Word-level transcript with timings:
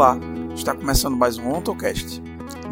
Olá, 0.00 0.16
está 0.54 0.74
começando 0.74 1.14
mais 1.14 1.36
um 1.36 1.52
OntoCast. 1.52 2.22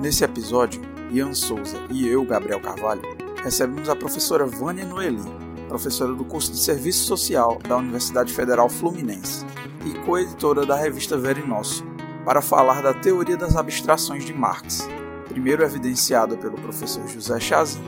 Nesse 0.01 0.25
episódio, 0.25 0.80
Ian 1.11 1.35
Souza 1.35 1.77
e 1.91 2.09
eu, 2.09 2.25
Gabriel 2.25 2.59
Carvalho, 2.59 3.03
recebemos 3.45 3.91
a 3.91 3.95
professora 3.95 4.46
Vânia 4.46 4.87
Noeli, 4.87 5.21
professora 5.68 6.14
do 6.14 6.25
curso 6.25 6.50
de 6.50 6.59
Serviço 6.59 7.04
Social 7.04 7.59
da 7.68 7.77
Universidade 7.77 8.32
Federal 8.32 8.71
Fluminense 8.71 9.45
e 9.85 9.93
coeditora 10.07 10.64
da 10.64 10.75
revista 10.75 11.18
Verinosso, 11.18 11.85
para 12.25 12.41
falar 12.41 12.80
da 12.80 12.95
teoria 12.95 13.36
das 13.36 13.57
abstrações 13.57 14.25
de 14.25 14.32
Marx, 14.32 14.89
primeiro 15.29 15.63
evidenciada 15.63 16.35
pelo 16.35 16.57
professor 16.57 17.07
José 17.07 17.39
Chazin 17.39 17.82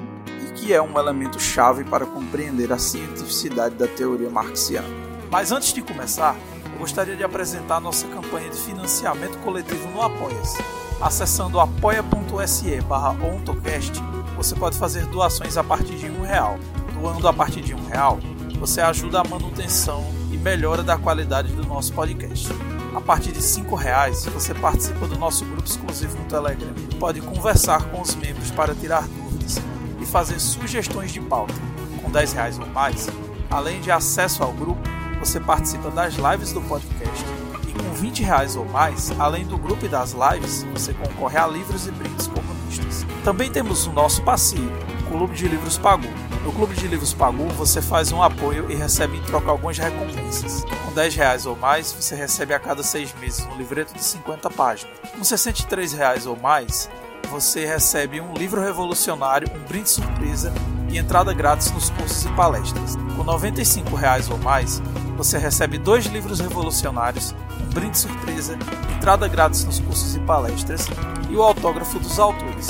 e 0.46 0.52
que 0.52 0.74
é 0.74 0.82
um 0.82 0.98
elemento 0.98 1.40
chave 1.40 1.82
para 1.84 2.04
compreender 2.04 2.70
a 2.70 2.78
cientificidade 2.78 3.74
da 3.76 3.86
teoria 3.86 4.28
marxiana. 4.28 4.86
Mas 5.30 5.50
antes 5.50 5.72
de 5.72 5.80
começar, 5.80 6.36
gostaria 6.80 7.14
de 7.14 7.22
apresentar 7.22 7.78
nossa 7.78 8.08
campanha 8.08 8.48
de 8.48 8.56
financiamento 8.56 9.36
coletivo 9.40 9.86
no 9.90 10.00
Apoia-se. 10.00 10.64
Acessando 10.98 11.60
apoia.se 11.60 12.80
barra 12.80 13.10
ontocast, 13.10 14.02
você 14.34 14.54
pode 14.54 14.78
fazer 14.78 15.04
doações 15.06 15.58
a 15.58 15.62
partir 15.62 15.96
de 15.96 16.06
um 16.06 16.22
real. 16.22 16.58
Doando 16.94 17.28
a 17.28 17.34
partir 17.34 17.60
de 17.60 17.74
um 17.74 17.86
real, 17.86 18.18
você 18.58 18.80
ajuda 18.80 19.20
a 19.20 19.24
manutenção 19.24 20.02
e 20.32 20.38
melhora 20.38 20.82
da 20.82 20.96
qualidade 20.96 21.52
do 21.52 21.66
nosso 21.66 21.92
podcast. 21.92 22.48
A 22.94 23.00
partir 23.00 23.32
de 23.32 23.42
cinco 23.42 23.74
reais, 23.74 24.24
você 24.24 24.54
participa 24.54 25.06
do 25.06 25.18
nosso 25.18 25.44
grupo 25.44 25.68
exclusivo 25.68 26.16
no 26.16 26.24
Telegram 26.24 26.72
e 26.90 26.94
pode 26.94 27.20
conversar 27.20 27.90
com 27.90 28.00
os 28.00 28.14
membros 28.14 28.50
para 28.50 28.74
tirar 28.74 29.06
dúvidas 29.06 29.58
e 30.00 30.06
fazer 30.06 30.40
sugestões 30.40 31.12
de 31.12 31.20
pauta. 31.20 31.54
Com 32.02 32.10
10 32.10 32.32
reais 32.32 32.58
ou 32.58 32.66
mais, 32.66 33.06
além 33.50 33.82
de 33.82 33.90
acesso 33.90 34.42
ao 34.42 34.52
grupo, 34.52 34.99
você 35.20 35.38
participa 35.38 35.90
das 35.90 36.14
lives 36.14 36.52
do 36.52 36.60
podcast. 36.62 37.24
E 37.68 37.72
com 37.72 37.92
20 37.92 38.22
reais 38.24 38.56
ou 38.56 38.64
mais, 38.64 39.12
além 39.20 39.46
do 39.46 39.56
grupo 39.56 39.84
e 39.84 39.88
das 39.88 40.12
lives, 40.12 40.64
você 40.72 40.92
concorre 40.94 41.38
a 41.38 41.46
livros 41.46 41.86
e 41.86 41.92
brindes 41.92 42.26
comunistas. 42.26 43.06
Também 43.22 43.50
temos 43.50 43.86
o 43.86 43.92
nosso 43.92 44.22
passivo, 44.22 44.72
o 45.06 45.10
Clube 45.10 45.34
de 45.34 45.46
Livros 45.46 45.78
Pagu. 45.78 46.08
No 46.42 46.52
Clube 46.52 46.74
de 46.74 46.88
Livros 46.88 47.12
Pagu, 47.12 47.46
você 47.50 47.82
faz 47.82 48.10
um 48.10 48.22
apoio 48.22 48.70
e 48.70 48.74
recebe 48.74 49.18
em 49.18 49.22
troca 49.22 49.50
algumas 49.50 49.76
recompensas. 49.76 50.64
Com 50.86 50.92
10 50.94 51.14
reais 51.14 51.46
ou 51.46 51.54
mais, 51.54 51.92
você 51.92 52.16
recebe 52.16 52.54
a 52.54 52.58
cada 52.58 52.82
seis 52.82 53.14
meses 53.20 53.46
um 53.46 53.56
livreto 53.58 53.92
de 53.92 54.02
50 54.02 54.48
páginas. 54.50 54.96
Com 55.16 55.22
63 55.22 55.92
reais 55.92 56.26
ou 56.26 56.36
mais, 56.36 56.88
você 57.30 57.66
recebe 57.66 58.20
um 58.20 58.32
livro 58.32 58.60
revolucionário, 58.60 59.48
um 59.54 59.68
brinde 59.68 59.90
surpresa 59.90 60.52
e 60.88 60.98
entrada 60.98 61.32
grátis 61.32 61.70
nos 61.70 61.90
cursos 61.90 62.24
e 62.24 62.28
palestras. 62.30 62.96
Com 63.16 63.22
95 63.22 63.94
reais 63.94 64.28
ou 64.30 64.38
mais, 64.38 64.82
você 65.22 65.36
recebe 65.36 65.76
dois 65.76 66.06
livros 66.06 66.40
revolucionários, 66.40 67.34
um 67.60 67.74
brinde 67.74 67.98
surpresa, 67.98 68.58
entrada 68.96 69.28
grátis 69.28 69.64
nos 69.66 69.78
cursos 69.78 70.16
e 70.16 70.20
palestras 70.20 70.86
e 71.28 71.36
o 71.36 71.42
autógrafo 71.42 71.98
dos 71.98 72.18
autores. 72.18 72.68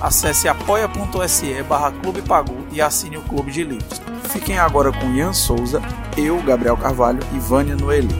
Acesse 0.00 0.48
apoia.se 0.48 1.62
barra 1.62 1.92
Clube 1.92 2.20
Pagu 2.22 2.66
e 2.72 2.82
assine 2.82 3.18
o 3.18 3.22
Clube 3.22 3.52
de 3.52 3.62
Livros. 3.62 4.02
Fiquem 4.30 4.58
agora 4.58 4.90
com 4.90 5.14
Ian 5.14 5.32
Souza, 5.32 5.80
eu, 6.16 6.42
Gabriel 6.42 6.76
Carvalho 6.76 7.20
e 7.32 7.38
Vânia 7.38 7.76
Noeli. 7.76 8.12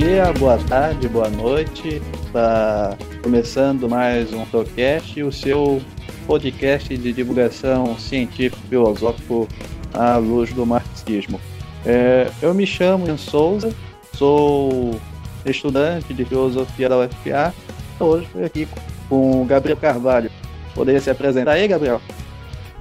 Dia, 0.00 0.32
boa 0.32 0.56
tarde, 0.56 1.06
boa 1.08 1.28
noite. 1.28 2.00
Está 2.24 2.96
começando 3.22 3.86
mais 3.86 4.32
um 4.32 4.46
Tocast, 4.46 5.22
o 5.22 5.30
seu 5.30 5.82
podcast 6.26 6.96
de 6.96 7.12
divulgação 7.12 7.98
científico-filosófico 7.98 9.46
à 9.92 10.16
luz 10.16 10.54
do 10.54 10.64
marxismo. 10.64 11.38
É, 11.84 12.30
eu 12.40 12.54
me 12.54 12.66
chamo 12.66 13.06
Ian 13.06 13.18
Souza, 13.18 13.74
sou 14.14 14.98
estudante 15.44 16.14
de 16.14 16.24
filosofia 16.24 16.88
da 16.88 16.96
UFPA. 17.00 17.54
Hoje 18.00 18.24
estou 18.24 18.42
aqui 18.42 18.68
com 19.06 19.42
o 19.42 19.44
Gabriel 19.44 19.76
Carvalho. 19.76 20.30
Poderia 20.74 21.00
se 21.02 21.10
apresentar 21.10 21.52
aí, 21.52 21.68
Gabriel? 21.68 22.00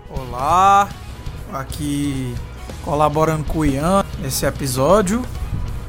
Olá, 0.10 0.88
aqui 1.52 2.34
colaborando 2.82 3.44
com 3.44 3.60
o 3.60 3.66
Ian 3.66 4.06
nesse 4.22 4.46
episódio. 4.46 5.22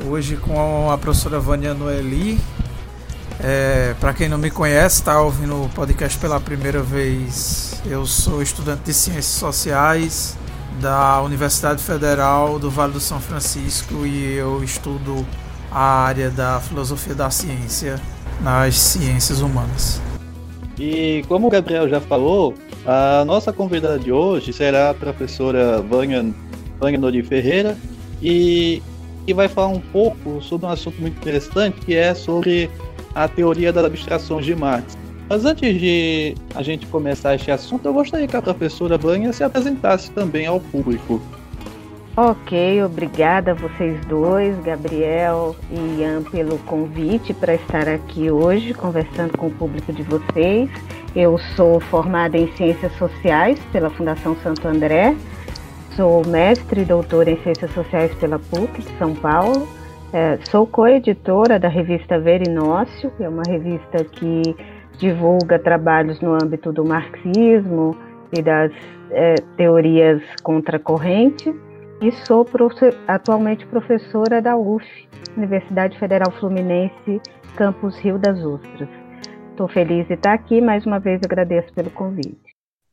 Hoje 0.07 0.37
com 0.37 0.91
a 0.91 0.97
professora 0.97 1.39
Vânia 1.39 1.75
Noeli. 1.75 2.41
É, 3.39 3.95
Para 4.01 4.15
quem 4.15 4.29
não 4.29 4.39
me 4.39 4.51
conhece, 4.51 4.97
está 4.97 5.21
ouvindo 5.21 5.65
o 5.65 5.69
podcast 5.69 6.19
pela 6.19 6.41
primeira 6.41 6.83
vez. 6.83 7.81
Eu 7.87 8.07
sou 8.07 8.43
estudante 8.43 8.83
de 8.85 8.95
Ciências 8.95 9.27
Sociais 9.27 10.37
da 10.81 11.21
Universidade 11.23 11.83
Federal 11.83 12.59
do 12.59 12.71
Vale 12.71 12.95
do 12.95 13.01
São 13.01 13.21
Francisco 13.21 14.07
e 14.07 14.35
eu 14.35 14.65
estudo 14.65 15.27
a 15.71 16.05
área 16.05 16.31
da 16.31 16.61
filosofia 16.61 17.15
da 17.15 17.31
ciência 17.31 18.01
nas 18.41 18.77
ciências 18.77 19.41
humanas. 19.41 20.01
E 20.79 21.23
como 21.29 21.47
o 21.47 21.51
Gabriel 21.51 21.89
já 21.89 22.01
falou, 22.01 22.55
a 22.87 23.23
nossa 23.27 23.53
convidada 23.53 23.99
de 23.99 24.11
hoje 24.11 24.53
será 24.53 24.91
a 24.91 24.95
professora 24.95 25.83
Vânia, 25.83 26.25
Vânia 26.81 26.99
Nori 26.99 27.23
Ferreira 27.23 27.77
e 28.23 28.83
que 29.27 29.35
vai 29.35 29.49
falar 29.49 29.69
um 29.69 29.81
pouco 29.81 30.41
sobre 30.41 30.67
um 30.67 30.71
assunto 30.71 31.01
muito 31.01 31.17
interessante 31.17 31.81
que 31.81 31.95
é 31.95 32.15
sobre 32.15 32.71
a 33.15 33.29
teoria 33.29 33.73
das 33.73 33.85
abstrações 33.85 34.45
de 34.45 34.55
Marx. 34.55 34.97
Mas 35.29 35.45
antes 35.45 35.81
de 35.81 36.35
a 36.55 36.63
gente 36.63 36.87
começar 36.87 37.37
este 37.37 37.51
assunto, 37.51 37.87
eu 37.87 37.93
gostaria 37.93 38.27
que 38.27 38.37
a 38.37 38.43
professora 38.43 38.99
Vânia 38.99 39.33
se 39.33 39.45
apresentasse 39.45 40.11
também 40.11 40.47
ao 40.47 40.59
público. 40.59 41.21
Ok, 42.17 42.83
obrigada 42.83 43.53
a 43.53 43.55
vocês 43.55 44.05
dois, 44.07 44.59
Gabriel 44.65 45.55
e 45.71 46.01
Ian, 46.01 46.23
pelo 46.25 46.59
convite 46.59 47.33
para 47.33 47.55
estar 47.55 47.89
aqui 47.89 48.31
hoje 48.31 48.75
conversando 48.75 49.39
com 49.39 49.47
o 49.47 49.51
público 49.51 49.93
de 49.93 50.03
vocês. 50.03 50.69
Eu 51.15 51.39
sou 51.57 51.79
formada 51.79 52.37
em 52.37 52.53
Ciências 52.57 52.93
Sociais 52.99 53.59
pela 53.73 53.89
Fundação 53.91 54.37
Santo 54.43 54.67
André, 54.67 55.17
sou 56.01 56.27
mestre 56.27 56.81
e 56.81 56.85
doutora 56.87 57.31
em 57.31 57.37
Ciências 57.43 57.71
Sociais 57.73 58.15
pela 58.15 58.39
PUC 58.39 58.81
de 58.81 58.97
São 58.97 59.15
Paulo, 59.15 59.69
é, 60.15 60.39
sou 60.47 60.67
coeditora 60.67 61.59
da 61.59 61.69
revista 61.69 62.19
Verinócio, 62.19 63.11
que 63.11 63.23
é 63.23 63.29
uma 63.29 63.43
revista 63.47 64.03
que 64.05 64.57
divulga 64.97 65.59
trabalhos 65.59 66.19
no 66.23 66.33
âmbito 66.33 66.73
do 66.73 66.87
marxismo 66.87 67.95
e 68.33 68.41
das 68.41 68.73
é, 69.11 69.35
teorias 69.59 70.23
contracorrentes 70.43 71.55
e 72.01 72.11
sou 72.25 72.47
profe 72.47 72.97
atualmente 73.07 73.67
professora 73.67 74.41
da 74.41 74.57
UF, 74.57 74.87
Universidade 75.37 75.99
Federal 75.99 76.33
Fluminense, 76.33 77.21
Campus 77.57 77.99
Rio 77.99 78.19
das 78.19 78.43
Ostras. 78.43 78.89
Estou 79.51 79.69
feliz 79.69 80.09
de 80.09 80.15
estar 80.15 80.33
aqui, 80.33 80.63
mais 80.63 80.87
uma 80.87 80.99
vez 80.99 81.21
agradeço 81.23 81.71
pelo 81.75 81.91
convite. 81.91 82.41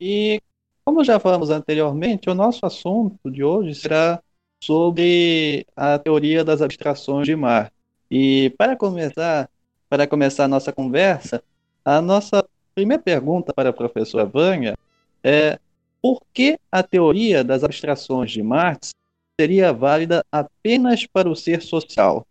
E 0.02 0.42
como 0.88 1.04
já 1.04 1.20
falamos 1.20 1.50
anteriormente, 1.50 2.30
o 2.30 2.34
nosso 2.34 2.66
assunto 2.66 3.30
de 3.30 3.44
hoje 3.44 3.76
será 3.76 4.22
sobre 4.64 5.68
a 5.76 6.00
teoria 6.00 6.46
das 6.46 6.62
abstrações 6.62 7.28
de 7.28 7.36
Marx. 7.36 7.74
E 8.10 8.56
para 8.58 8.74
começar, 8.78 9.50
para 9.90 10.08
começar 10.08 10.46
a 10.46 10.48
nossa 10.48 10.72
conversa, 10.72 11.44
a 11.84 12.00
nossa 12.00 12.42
primeira 12.74 13.04
pergunta 13.04 13.54
para 13.54 13.68
a 13.68 13.74
professora 13.74 14.24
Vânia 14.24 14.78
é 15.22 15.60
por 16.02 16.22
que 16.34 16.58
a 16.72 16.82
teoria 16.82 17.44
das 17.44 17.66
abstrações 17.66 18.32
de 18.32 18.42
Marx 18.42 18.92
seria 19.38 19.74
válida 19.74 20.24
apenas 20.32 21.06
para 21.06 21.28
o 21.28 21.36
ser 21.36 21.62
social? 21.62 22.26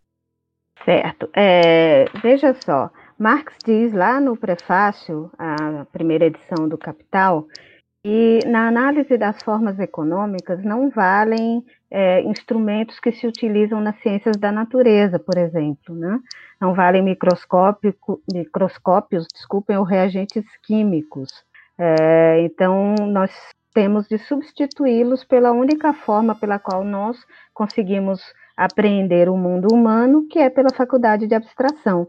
Certo. 0.82 1.28
É, 1.36 2.06
veja 2.22 2.56
só, 2.64 2.90
Marx 3.18 3.52
diz 3.66 3.92
lá 3.92 4.18
no 4.18 4.34
prefácio, 4.34 5.30
a 5.38 5.84
primeira 5.92 6.24
edição 6.24 6.66
do 6.66 6.78
Capital, 6.78 7.46
que 8.06 8.38
na 8.46 8.68
análise 8.68 9.18
das 9.18 9.42
formas 9.42 9.80
econômicas 9.80 10.62
não 10.62 10.88
valem 10.90 11.64
é, 11.90 12.22
instrumentos 12.22 13.00
que 13.00 13.10
se 13.10 13.26
utilizam 13.26 13.80
nas 13.80 14.00
ciências 14.00 14.36
da 14.36 14.52
natureza, 14.52 15.18
por 15.18 15.36
exemplo, 15.36 15.92
né? 15.92 16.20
Não 16.60 16.72
valem 16.72 17.02
microscópios, 17.02 17.96
desculpem, 19.34 19.76
ou 19.76 19.82
reagentes 19.82 20.44
químicos. 20.62 21.32
É, 21.76 22.42
então, 22.42 22.94
nós 23.08 23.32
temos 23.74 24.06
de 24.06 24.18
substituí-los 24.18 25.24
pela 25.24 25.50
única 25.50 25.92
forma 25.92 26.36
pela 26.36 26.60
qual 26.60 26.84
nós 26.84 27.16
conseguimos 27.52 28.22
apreender 28.56 29.28
o 29.28 29.36
mundo 29.36 29.66
humano, 29.74 30.28
que 30.30 30.38
é 30.38 30.48
pela 30.48 30.70
faculdade 30.72 31.26
de 31.26 31.34
abstração. 31.34 32.06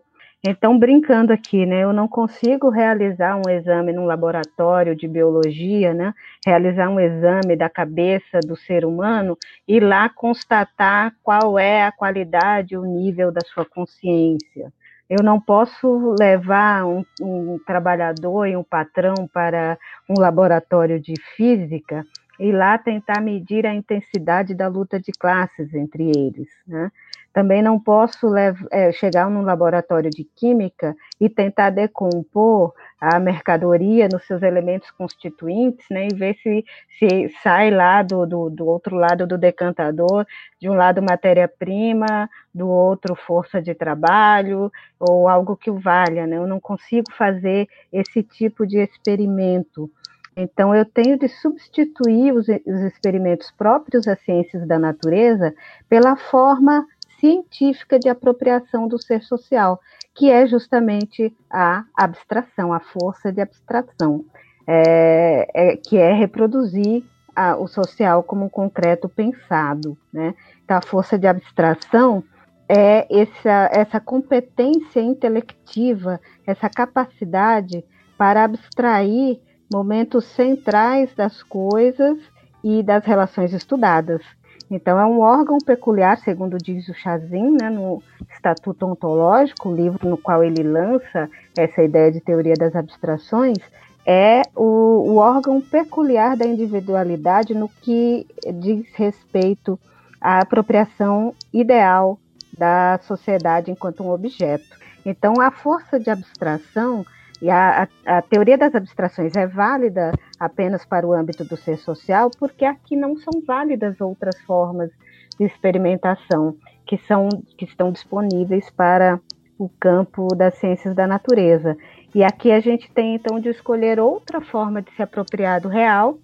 Então, 0.49 0.79
brincando 0.79 1.33
aqui, 1.33 1.65
né, 1.65 1.83
eu 1.83 1.91
não 1.91 2.07
consigo 2.07 2.69
realizar 2.69 3.35
um 3.35 3.49
exame 3.49 3.91
num 3.91 4.05
laboratório 4.05 4.95
de 4.95 5.05
biologia, 5.05 5.93
né, 5.93 6.13
realizar 6.45 6.87
um 6.87 6.97
exame 7.01 7.53
da 7.53 7.69
cabeça 7.69 8.39
do 8.39 8.55
ser 8.55 8.85
humano 8.85 9.37
e 9.67 9.77
lá 9.81 10.07
constatar 10.07 11.13
qual 11.21 11.59
é 11.59 11.83
a 11.83 11.91
qualidade, 11.91 12.77
o 12.77 12.85
nível 12.85 13.29
da 13.29 13.41
sua 13.41 13.65
consciência. 13.65 14.71
Eu 15.09 15.21
não 15.21 15.37
posso 15.37 16.15
levar 16.17 16.85
um, 16.85 17.03
um 17.21 17.59
trabalhador 17.67 18.45
e 18.45 18.55
um 18.55 18.63
patrão 18.63 19.15
para 19.33 19.77
um 20.09 20.17
laboratório 20.17 20.97
de 20.97 21.13
física 21.35 22.05
e 22.39 22.51
lá 22.51 22.77
tentar 22.77 23.21
medir 23.21 23.65
a 23.65 23.73
intensidade 23.73 24.53
da 24.53 24.67
luta 24.67 24.99
de 24.99 25.11
classes 25.11 25.73
entre 25.73 26.09
eles. 26.09 26.49
Né? 26.67 26.91
Também 27.37 27.61
não 27.61 27.79
posso 27.79 28.35
é, 28.35 28.91
chegar 28.91 29.29
num 29.29 29.43
laboratório 29.43 30.09
de 30.09 30.23
química 30.23 30.95
e 31.21 31.29
tentar 31.29 31.69
decompor 31.69 32.73
a 32.99 33.19
mercadoria 33.19 34.07
nos 34.11 34.25
seus 34.25 34.41
elementos 34.41 34.89
constituintes, 34.89 35.85
né, 35.91 36.07
e 36.11 36.15
ver 36.15 36.35
se, 36.41 36.65
se 36.97 37.29
sai 37.43 37.69
lá 37.69 38.01
do, 38.01 38.25
do, 38.25 38.49
do 38.49 38.65
outro 38.65 38.95
lado 38.95 39.27
do 39.27 39.37
decantador, 39.37 40.25
de 40.59 40.67
um 40.67 40.73
lado 40.73 40.99
matéria-prima, 40.99 42.27
do 42.51 42.67
outro 42.67 43.13
força 43.13 43.61
de 43.61 43.75
trabalho, 43.75 44.71
ou 44.99 45.27
algo 45.29 45.55
que 45.55 45.69
o 45.69 45.77
valha. 45.77 46.25
Né? 46.25 46.37
Eu 46.37 46.47
não 46.47 46.59
consigo 46.59 47.11
fazer 47.15 47.67
esse 47.93 48.23
tipo 48.23 48.65
de 48.65 48.79
experimento. 48.79 49.91
Então, 50.39 50.75
eu 50.75 50.85
tenho 50.85 51.17
de 51.17 51.27
substituir 51.27 52.31
os, 52.31 52.47
os 52.47 52.81
experimentos 52.81 53.49
próprios 53.49 54.05
das 54.05 54.19
ciências 54.21 54.67
da 54.67 54.77
natureza 54.77 55.51
pela 55.89 56.15
forma 56.15 56.85
científica 57.19 57.97
de 57.97 58.07
apropriação 58.07 58.87
do 58.87 59.01
ser 59.01 59.23
social, 59.23 59.81
que 60.13 60.29
é 60.29 60.45
justamente 60.45 61.35
a 61.49 61.83
abstração, 61.95 62.71
a 62.71 62.79
força 62.79 63.31
de 63.31 63.41
abstração, 63.41 64.23
é, 64.67 65.47
é, 65.55 65.75
que 65.75 65.97
é 65.97 66.13
reproduzir 66.13 67.03
a, 67.35 67.55
o 67.57 67.67
social 67.67 68.21
como 68.21 68.45
um 68.45 68.49
concreto 68.49 69.09
pensado. 69.09 69.97
Né? 70.13 70.35
Então, 70.63 70.77
a 70.77 70.81
força 70.83 71.17
de 71.17 71.25
abstração 71.25 72.23
é 72.69 73.07
essa, 73.09 73.71
essa 73.73 73.99
competência 73.99 74.99
intelectiva, 74.99 76.21
essa 76.45 76.69
capacidade 76.69 77.83
para 78.15 78.43
abstrair 78.43 79.39
momentos 79.71 80.25
centrais 80.25 81.13
das 81.15 81.43
coisas 81.43 82.17
e 82.63 82.81
das 82.83 83.05
relações 83.05 83.53
estudadas. 83.53 84.21
Então, 84.69 84.99
é 84.99 85.05
um 85.05 85.21
órgão 85.21 85.57
peculiar, 85.59 86.17
segundo 86.17 86.57
diz 86.57 86.89
o 86.89 86.93
Chazin, 86.93 87.55
né, 87.61 87.69
no 87.69 88.03
Estatuto 88.29 88.85
Ontológico, 88.85 89.69
o 89.69 89.75
livro 89.75 90.09
no 90.09 90.17
qual 90.17 90.43
ele 90.43 90.61
lança 90.61 91.29
essa 91.57 91.81
ideia 91.81 92.11
de 92.11 92.19
teoria 92.19 92.53
das 92.53 92.75
abstrações, 92.75 93.57
é 94.05 94.41
o, 94.55 95.11
o 95.11 95.15
órgão 95.17 95.61
peculiar 95.61 96.35
da 96.35 96.45
individualidade 96.45 97.53
no 97.53 97.69
que 97.69 98.25
diz 98.55 98.85
respeito 98.93 99.79
à 100.19 100.39
apropriação 100.39 101.33
ideal 101.53 102.17
da 102.57 102.99
sociedade 103.03 103.71
enquanto 103.71 104.03
um 104.03 104.09
objeto. 104.09 104.77
Então, 105.05 105.35
a 105.39 105.51
força 105.51 105.99
de 105.99 106.09
abstração 106.09 107.05
e 107.41 107.49
a, 107.49 107.87
a, 108.05 108.17
a, 108.17 108.21
teoria 108.21 108.57
das 108.57 108.73
abstrações 108.73 109.35
é 109.35 109.45
válida 109.45 110.11
apenas 110.39 110.83
para 110.85 111.05
o 111.05 111.13
âmbito 111.13 111.45
do 111.45 111.55
ser 111.55 111.77
social, 111.77 112.31
porque 112.39 112.65
aqui 112.65 112.95
não 112.95 113.15
são 113.17 113.41
válidas 113.45 114.01
outras 114.01 114.39
formas 114.41 114.89
de 115.37 115.45
experimentação 115.45 116.55
que, 116.85 116.97
são, 116.97 117.29
que 117.57 117.65
estão 117.65 117.91
disponíveis 117.91 118.69
para 118.71 119.19
o 119.57 119.69
campo 119.79 120.27
das 120.35 120.55
ciências 120.55 120.95
da 120.95 121.05
natureza. 121.05 121.77
E 122.13 122.23
aqui 122.23 122.51
a 122.51 122.59
gente 122.59 122.89
tem 122.91 123.15
então 123.15 123.39
de 123.39 123.49
escolher 123.49 123.99
outra 123.99 124.41
forma 124.41 124.81
de 124.81 124.91
se 124.91 125.01
apropriar 125.03 125.61
do 125.61 125.67
real, 125.67 126.17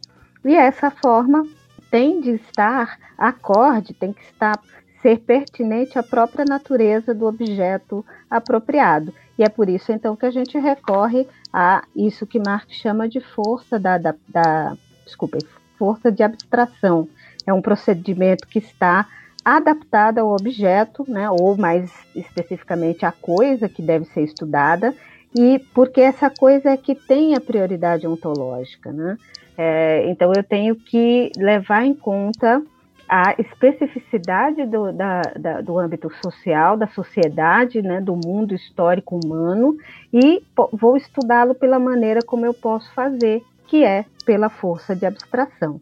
e 0.44 0.56
essa 0.56 0.90
forma 0.90 1.46
tem 1.92 2.20
de 2.20 2.32
estar 2.32 2.98
acorde, 3.18 3.94
tem 3.94 4.12
que 4.12 4.24
estar 4.24 4.60
ser 5.04 5.20
pertinente 5.20 6.00
à 6.00 6.02
própria 6.02 6.46
natureza 6.46 7.14
do 7.14 7.28
objeto 7.28 8.04
apropriado. 8.30 9.14
E 9.38 9.44
é 9.44 9.50
por 9.50 9.70
isso, 9.70 9.92
então, 9.92 10.16
que 10.16 10.26
a 10.26 10.32
gente 10.32 10.58
recorre 10.58 11.28
a 11.52 11.84
isso 11.96 12.26
que 12.26 12.40
Marx 12.40 12.74
chama 12.74 13.08
de 13.08 13.20
força 13.20 13.78
da, 13.78 13.98
da, 13.98 14.16
da 14.28 14.78
desculpa, 15.06 15.38
força 15.78 16.12
de 16.12 16.24
abstração. 16.24 17.08
É 17.46 17.54
um 17.54 17.62
procedimento 17.62 18.48
que 18.48 18.60
está 18.60 19.08
adaptado 19.44 20.20
ao 20.20 20.34
objeto, 20.34 21.04
né, 21.08 21.30
ou 21.30 21.58
mais 21.58 21.92
especificamente 22.16 23.06
à 23.06 23.12
coisa 23.12 23.68
que 23.68 23.82
deve 23.82 24.06
ser 24.06 24.24
estudada, 24.24 24.96
e 25.36 25.60
porque 25.74 26.00
essa 26.00 26.30
coisa 26.30 26.70
é 26.70 26.78
que 26.78 26.96
tem 26.96 27.36
a 27.36 27.42
prioridade 27.42 28.08
ontológica. 28.08 28.94
Né? 28.94 29.18
É, 29.58 30.10
então 30.10 30.32
eu 30.34 30.44
tenho 30.44 30.76
que 30.76 31.32
levar 31.36 31.84
em 31.84 31.94
conta 31.94 32.64
a 33.16 33.36
especificidade 33.38 34.66
do, 34.66 34.92
da, 34.92 35.22
da, 35.40 35.62
do 35.62 35.78
âmbito 35.78 36.12
social, 36.20 36.76
da 36.76 36.88
sociedade, 36.88 37.80
né, 37.80 38.02
do 38.02 38.16
mundo 38.16 38.56
histórico 38.56 39.20
humano, 39.24 39.78
e 40.12 40.42
vou 40.72 40.98
estudá-lo 40.98 41.54
pela 41.54 41.78
maneira 41.78 42.22
como 42.26 42.44
eu 42.44 42.56
posso 42.56 42.92
fazer, 42.96 43.44
que 43.68 43.86
é 43.86 44.04
pela 44.26 44.50
força 44.50 44.96
de 44.96 45.06
abstração. 45.06 45.80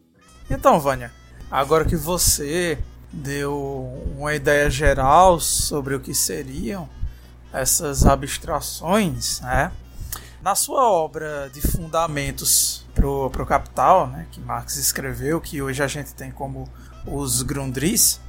Então, 0.50 0.78
Vânia, 0.78 1.10
agora 1.50 1.86
que 1.86 1.96
você 1.96 2.78
deu 3.10 3.90
uma 4.14 4.34
ideia 4.34 4.68
geral 4.68 5.40
sobre 5.40 5.94
o 5.94 6.00
que 6.00 6.14
seriam 6.14 6.86
essas 7.50 8.04
abstrações, 8.04 9.40
né? 9.40 9.72
Na 10.42 10.54
sua 10.54 10.86
obra 10.86 11.48
de 11.48 11.62
fundamentos 11.62 12.84
para 12.94 13.06
o 13.06 13.46
Capital, 13.46 14.08
né, 14.08 14.26
que 14.30 14.40
Marx 14.40 14.76
escreveu, 14.76 15.40
que 15.40 15.62
hoje 15.62 15.82
a 15.82 15.86
gente 15.86 16.12
tem 16.14 16.30
como 16.30 16.68
os 17.06 17.42
Grundris, 17.42 18.20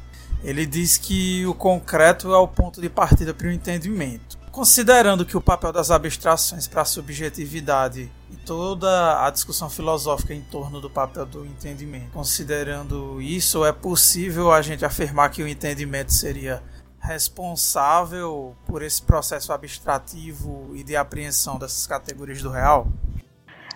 ele 0.43 0.65
diz 0.65 0.97
que 0.97 1.45
o 1.45 1.53
concreto 1.53 2.33
é 2.33 2.37
o 2.37 2.47
ponto 2.47 2.81
de 2.81 2.89
partida 2.89 3.33
para 3.33 3.47
o 3.47 3.51
entendimento. 3.51 4.37
Considerando 4.51 5.25
que 5.25 5.35
o 5.35 5.41
papel 5.41 5.71
das 5.71 5.89
abstrações 5.89 6.67
para 6.67 6.83
a 6.83 6.85
subjetividade 6.85 8.11
e 8.29 8.35
toda 8.45 9.25
a 9.25 9.29
discussão 9.31 9.69
filosófica 9.69 10.33
em 10.33 10.41
torno 10.41 10.79
do 10.79 10.89
papel 10.89 11.25
do 11.25 11.43
entendimento, 11.43 12.11
considerando 12.11 13.19
isso, 13.19 13.65
é 13.65 13.71
possível 13.71 14.51
a 14.51 14.61
gente 14.61 14.85
afirmar 14.85 15.31
que 15.31 15.41
o 15.41 15.47
entendimento 15.47 16.13
seria 16.13 16.61
responsável 16.99 18.55
por 18.65 18.81
esse 18.81 19.01
processo 19.01 19.51
abstrativo 19.51 20.71
e 20.75 20.83
de 20.83 20.95
apreensão 20.95 21.57
dessas 21.57 21.87
categorias 21.87 22.41
do 22.41 22.49
real? 22.49 22.87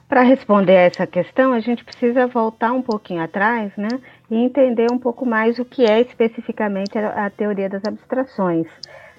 Para 0.08 0.22
responder 0.22 0.78
a 0.78 0.82
essa 0.82 1.06
questão, 1.06 1.52
a 1.52 1.60
gente 1.60 1.84
precisa 1.84 2.28
voltar 2.28 2.72
um 2.72 2.82
pouquinho 2.82 3.22
atrás 3.22 3.74
né, 3.76 3.90
e 4.30 4.36
entender 4.36 4.88
um 4.92 4.98
pouco 4.98 5.26
mais 5.26 5.58
o 5.60 5.66
que 5.66 5.86
é 5.86 6.02
especificamente 6.02 6.98
a, 6.98 7.30
teoria 7.30 7.70
das 7.70 7.84
abstrações. 7.86 8.68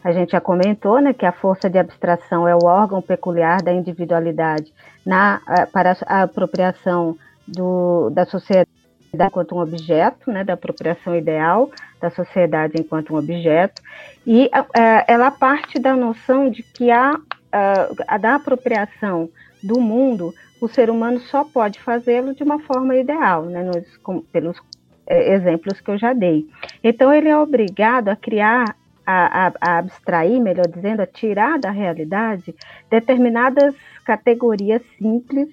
A 0.04 0.12
gente 0.12 0.32
já 0.32 0.40
comentou 0.40 1.00
né, 1.00 1.12
que 1.12 1.26
a 1.26 1.32
força 1.32 1.68
de 1.68 1.78
abstração 1.78 2.46
é 2.46 2.54
o 2.54 2.64
órgão 2.64 3.02
peculiar 3.02 3.62
da 3.62 3.72
individualidade 3.72 4.72
na, 5.04 5.40
para 5.72 5.96
a 6.06 6.22
apropriação 6.22 7.16
do, 7.46 8.10
da 8.10 8.24
sociedade 8.26 8.68
enquanto 9.12 9.54
um 9.54 9.60
objeto, 9.60 10.30
né, 10.30 10.44
da 10.44 10.52
apropriação 10.52 11.16
ideal 11.16 11.70
da 12.00 12.10
sociedade 12.10 12.74
enquanto 12.78 13.14
um 13.14 13.18
objeto, 13.18 13.82
e 14.26 14.50
ela 15.06 15.30
parte 15.30 15.78
da 15.78 15.96
noção 15.96 16.50
de 16.50 16.62
que 16.62 16.90
a, 16.90 17.18
a, 17.50 17.88
a 18.06 18.18
da 18.18 18.34
apropriação 18.36 19.28
do 19.62 19.80
mundo 19.80 20.32
o 20.60 20.68
ser 20.68 20.90
humano 20.90 21.20
só 21.20 21.44
pode 21.44 21.80
fazê-lo 21.80 22.34
de 22.34 22.42
uma 22.42 22.58
forma 22.60 22.96
ideal, 22.96 23.44
né, 23.44 23.62
nos, 23.62 23.96
com, 23.98 24.20
pelos 24.20 24.60
é, 25.08 25.34
exemplos 25.34 25.80
que 25.80 25.90
eu 25.90 25.98
já 25.98 26.12
dei. 26.12 26.46
Então, 26.84 27.12
ele 27.12 27.28
é 27.28 27.36
obrigado 27.36 28.08
a 28.08 28.16
criar, 28.16 28.76
a, 29.06 29.46
a, 29.46 29.52
a 29.60 29.78
abstrair, 29.78 30.40
melhor 30.40 30.66
dizendo, 30.66 31.00
a 31.00 31.06
tirar 31.06 31.58
da 31.58 31.70
realidade 31.70 32.54
determinadas 32.90 33.74
categorias 34.04 34.82
simples 34.98 35.48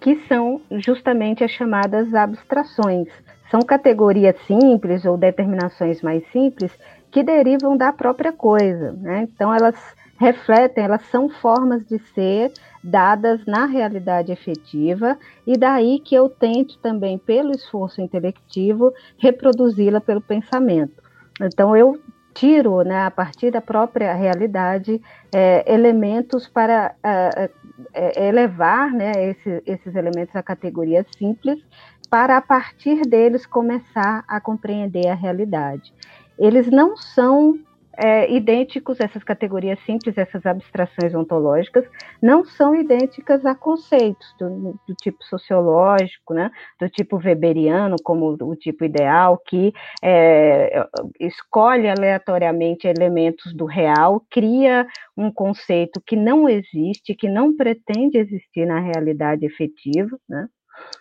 que 0.00 0.16
são 0.26 0.60
justamente 0.70 1.44
as 1.44 1.50
chamadas 1.50 2.12
abstrações. 2.14 3.08
São 3.50 3.60
categorias 3.60 4.36
simples 4.46 5.04
ou 5.04 5.16
determinações 5.16 6.02
mais 6.02 6.26
simples 6.30 6.72
que 7.10 7.22
derivam 7.22 7.76
da 7.76 7.92
própria 7.92 8.32
coisa. 8.32 8.92
Né? 8.92 9.28
Então, 9.32 9.54
elas 9.54 9.76
refletem, 10.18 10.84
elas 10.84 11.02
são 11.10 11.28
formas 11.28 11.86
de 11.86 11.98
ser 12.14 12.52
dadas 12.84 13.46
na 13.46 13.64
realidade 13.64 14.30
efetiva, 14.30 15.18
e 15.46 15.56
daí 15.56 15.98
que 15.98 16.14
eu 16.14 16.28
tento 16.28 16.78
também, 16.78 17.16
pelo 17.16 17.50
esforço 17.52 18.02
intelectivo, 18.02 18.92
reproduzi-la 19.16 20.02
pelo 20.02 20.20
pensamento. 20.20 21.02
Então, 21.40 21.74
eu 21.74 21.98
tiro, 22.34 22.82
né, 22.82 23.04
a 23.04 23.10
partir 23.10 23.50
da 23.50 23.60
própria 23.60 24.12
realidade, 24.12 25.00
é, 25.32 25.72
elementos 25.72 26.46
para 26.46 26.94
é, 27.02 27.50
é, 27.94 28.28
elevar 28.28 28.92
né, 28.92 29.12
esse, 29.30 29.62
esses 29.64 29.94
elementos 29.94 30.36
a 30.36 30.42
categorias 30.42 31.06
simples, 31.16 31.64
para 32.10 32.36
a 32.36 32.42
partir 32.42 33.00
deles 33.02 33.46
começar 33.46 34.24
a 34.28 34.40
compreender 34.40 35.08
a 35.08 35.14
realidade. 35.14 35.92
Eles 36.38 36.68
não 36.68 36.96
são 36.96 37.58
é, 37.96 38.30
idênticos, 38.32 39.00
essas 39.00 39.22
categorias 39.22 39.78
simples, 39.84 40.16
essas 40.16 40.44
abstrações 40.46 41.14
ontológicas, 41.14 41.84
não 42.22 42.44
são 42.44 42.74
idênticas 42.74 43.44
a 43.44 43.54
conceitos 43.54 44.26
do, 44.38 44.78
do, 44.86 44.94
tipo 44.94 45.22
sociológico, 45.24 46.34
né, 46.34 46.50
do 46.80 46.88
tipo 46.88 47.16
weberiano, 47.16 47.96
como 48.02 48.36
o 48.40 48.56
tipo 48.56 48.84
ideal, 48.84 49.38
que 49.46 49.72
é, 50.02 50.86
escolhe 51.20 51.88
aleatoriamente 51.88 52.86
elementos 52.86 53.54
do 53.54 53.64
real, 53.64 54.22
cria 54.30 54.86
um 55.16 55.30
conceito 55.30 56.00
que 56.04 56.16
não 56.16 56.48
existe, 56.48 57.14
que 57.14 57.28
não 57.28 57.56
pretende 57.56 58.18
existir 58.18 58.66
na 58.66 58.80
realidade 58.80 59.46
efetiva, 59.46 60.18
né, 60.28 60.48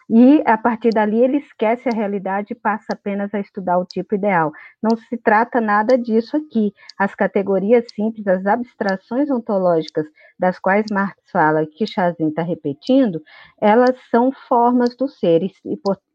e 0.09 0.43
a 0.45 0.57
partir 0.57 0.89
dali 0.89 1.23
ele 1.23 1.37
esquece 1.37 1.87
a 1.89 1.95
realidade 1.95 2.53
e 2.53 2.55
passa 2.55 2.93
apenas 2.93 3.33
a 3.33 3.39
estudar 3.39 3.77
o 3.77 3.85
tipo 3.85 4.15
ideal. 4.15 4.51
Não 4.81 4.95
se 4.97 5.17
trata 5.17 5.59
nada 5.61 5.97
disso 5.97 6.37
aqui. 6.37 6.73
As 6.97 7.15
categorias 7.15 7.85
simples, 7.93 8.27
as 8.27 8.45
abstrações 8.45 9.29
ontológicas 9.31 10.05
das 10.37 10.59
quais 10.59 10.85
Marx 10.91 11.15
fala 11.31 11.65
que 11.65 11.87
Chazin 11.87 12.29
está 12.29 12.41
repetindo, 12.41 13.21
elas 13.59 13.97
são 14.11 14.31
formas 14.31 14.95
do 14.95 15.07
ser 15.07 15.41
e, 15.43 15.51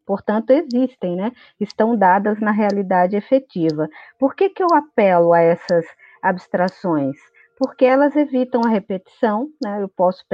portanto, 0.06 0.50
existem, 0.50 1.16
né? 1.16 1.32
estão 1.58 1.96
dadas 1.96 2.40
na 2.40 2.50
realidade 2.50 3.16
efetiva. 3.16 3.88
Por 4.18 4.34
que, 4.34 4.50
que 4.50 4.62
eu 4.62 4.68
apelo 4.74 5.32
a 5.32 5.40
essas 5.40 5.84
abstrações? 6.22 7.16
Porque 7.58 7.84
elas 7.84 8.14
evitam 8.14 8.60
a 8.64 8.68
repetição, 8.68 9.48
né? 9.62 9.82
eu 9.82 9.88
posso 9.88 10.24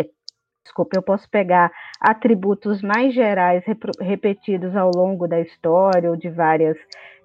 desculpa, 0.64 0.96
eu 0.96 1.02
posso 1.02 1.28
pegar 1.28 1.70
atributos 2.00 2.82
mais 2.82 3.14
gerais 3.14 3.62
repetidos 4.00 4.74
ao 4.74 4.90
longo 4.94 5.28
da 5.28 5.40
história 5.40 6.10
ou 6.10 6.16
de 6.16 6.28
várias 6.30 6.76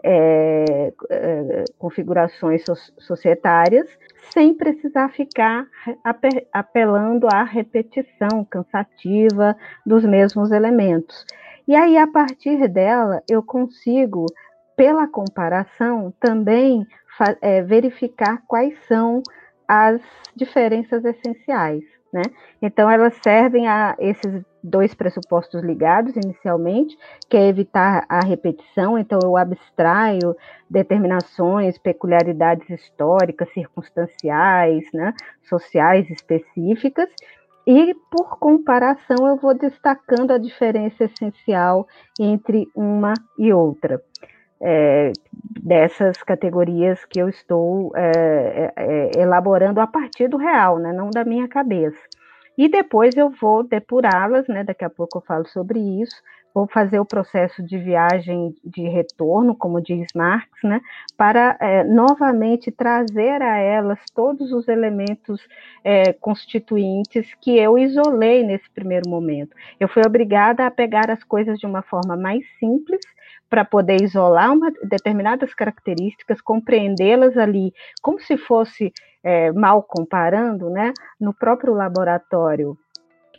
é, 0.03 0.93
é, 1.09 1.63
configurações 1.77 2.63
so 2.63 2.75
societárias, 2.99 3.87
sem 4.33 4.53
precisar 4.53 5.09
ficar 5.09 5.65
apelando 6.53 7.27
à 7.33 7.43
repetição 7.43 8.45
cansativa 8.49 9.55
dos 9.85 10.03
mesmos 10.03 10.51
elementos. 10.51 11.25
E 11.67 11.75
aí, 11.75 11.97
a 11.97 12.07
partir 12.07 12.67
dela, 12.67 13.21
eu 13.29 13.43
consigo, 13.43 14.25
pela 14.75 15.07
comparação, 15.07 16.13
também 16.19 16.85
é, 17.41 17.61
verificar 17.61 18.41
quais 18.47 18.73
são 18.87 19.21
as 19.67 20.01
diferenças 20.35 21.05
essenciais. 21.05 21.98
Né? 22.11 22.23
Então, 22.61 22.89
elas 22.89 23.13
servem 23.21 23.67
a 23.67 23.95
esses 23.99 24.43
dois 24.63 24.93
pressupostos 24.95 25.61
ligados 25.61 26.15
inicialmente, 26.15 26.97
que 27.29 27.37
é 27.37 27.47
evitar 27.47 28.03
a 28.09 28.19
repetição, 28.25 28.97
então 28.97 29.19
eu 29.23 29.37
abstraio 29.37 30.35
determinações, 30.69 31.77
peculiaridades 31.77 32.67
históricas, 32.69 33.47
circunstanciais, 33.53 34.85
né, 34.91 35.13
sociais 35.43 36.09
específicas, 36.09 37.09
e 37.65 37.93
por 38.09 38.39
comparação 38.39 39.27
eu 39.27 39.35
vou 39.37 39.53
destacando 39.53 40.31
a 40.31 40.39
diferença 40.39 41.03
essencial 41.03 41.87
entre 42.19 42.67
uma 42.75 43.13
e 43.37 43.53
outra 43.53 44.01
é, 44.61 45.13
dessas 45.61 46.21
categorias 46.23 47.05
que 47.05 47.19
eu 47.19 47.29
estou 47.29 47.91
é, 47.95 48.71
é, 48.75 48.83
é, 49.17 49.21
elaborando 49.21 49.79
a 49.79 49.87
partir 49.87 50.27
do 50.27 50.37
real, 50.37 50.79
né, 50.79 50.91
não 50.91 51.09
da 51.09 51.23
minha 51.23 51.47
cabeça. 51.47 51.99
E 52.57 52.67
depois 52.67 53.15
eu 53.15 53.29
vou 53.29 53.63
depurá-las, 53.63 54.47
né, 54.47 54.63
daqui 54.63 54.83
a 54.83 54.89
pouco 54.89 55.19
eu 55.19 55.21
falo 55.21 55.47
sobre 55.47 55.79
isso, 55.79 56.15
vou 56.53 56.67
fazer 56.67 56.99
o 56.99 57.05
processo 57.05 57.63
de 57.63 57.77
viagem 57.77 58.55
de 58.63 58.87
retorno, 58.87 59.55
como 59.55 59.81
diz 59.81 60.07
Marx, 60.15 60.49
né, 60.63 60.81
para 61.17 61.57
é, 61.59 61.83
novamente 61.83 62.71
trazer 62.71 63.41
a 63.41 63.57
elas 63.57 63.99
todos 64.13 64.51
os 64.51 64.67
elementos 64.67 65.41
é, 65.83 66.13
constituintes 66.13 67.33
que 67.41 67.57
eu 67.57 67.77
isolei 67.77 68.43
nesse 68.43 68.69
primeiro 68.71 69.09
momento. 69.09 69.55
Eu 69.79 69.87
fui 69.87 70.03
obrigada 70.05 70.65
a 70.65 70.71
pegar 70.71 71.09
as 71.09 71.23
coisas 71.23 71.59
de 71.59 71.65
uma 71.65 71.81
forma 71.81 72.17
mais 72.17 72.43
simples 72.59 73.01
para 73.49 73.65
poder 73.65 74.01
isolar 74.01 74.53
uma, 74.53 74.71
determinadas 74.83 75.53
características, 75.53 76.39
compreendê-las 76.39 77.35
ali, 77.35 77.73
como 78.01 78.19
se 78.19 78.37
fosse 78.37 78.93
é, 79.23 79.51
mal 79.51 79.81
comparando, 79.81 80.69
né, 80.69 80.93
no 81.19 81.33
próprio 81.33 81.73
laboratório 81.73 82.77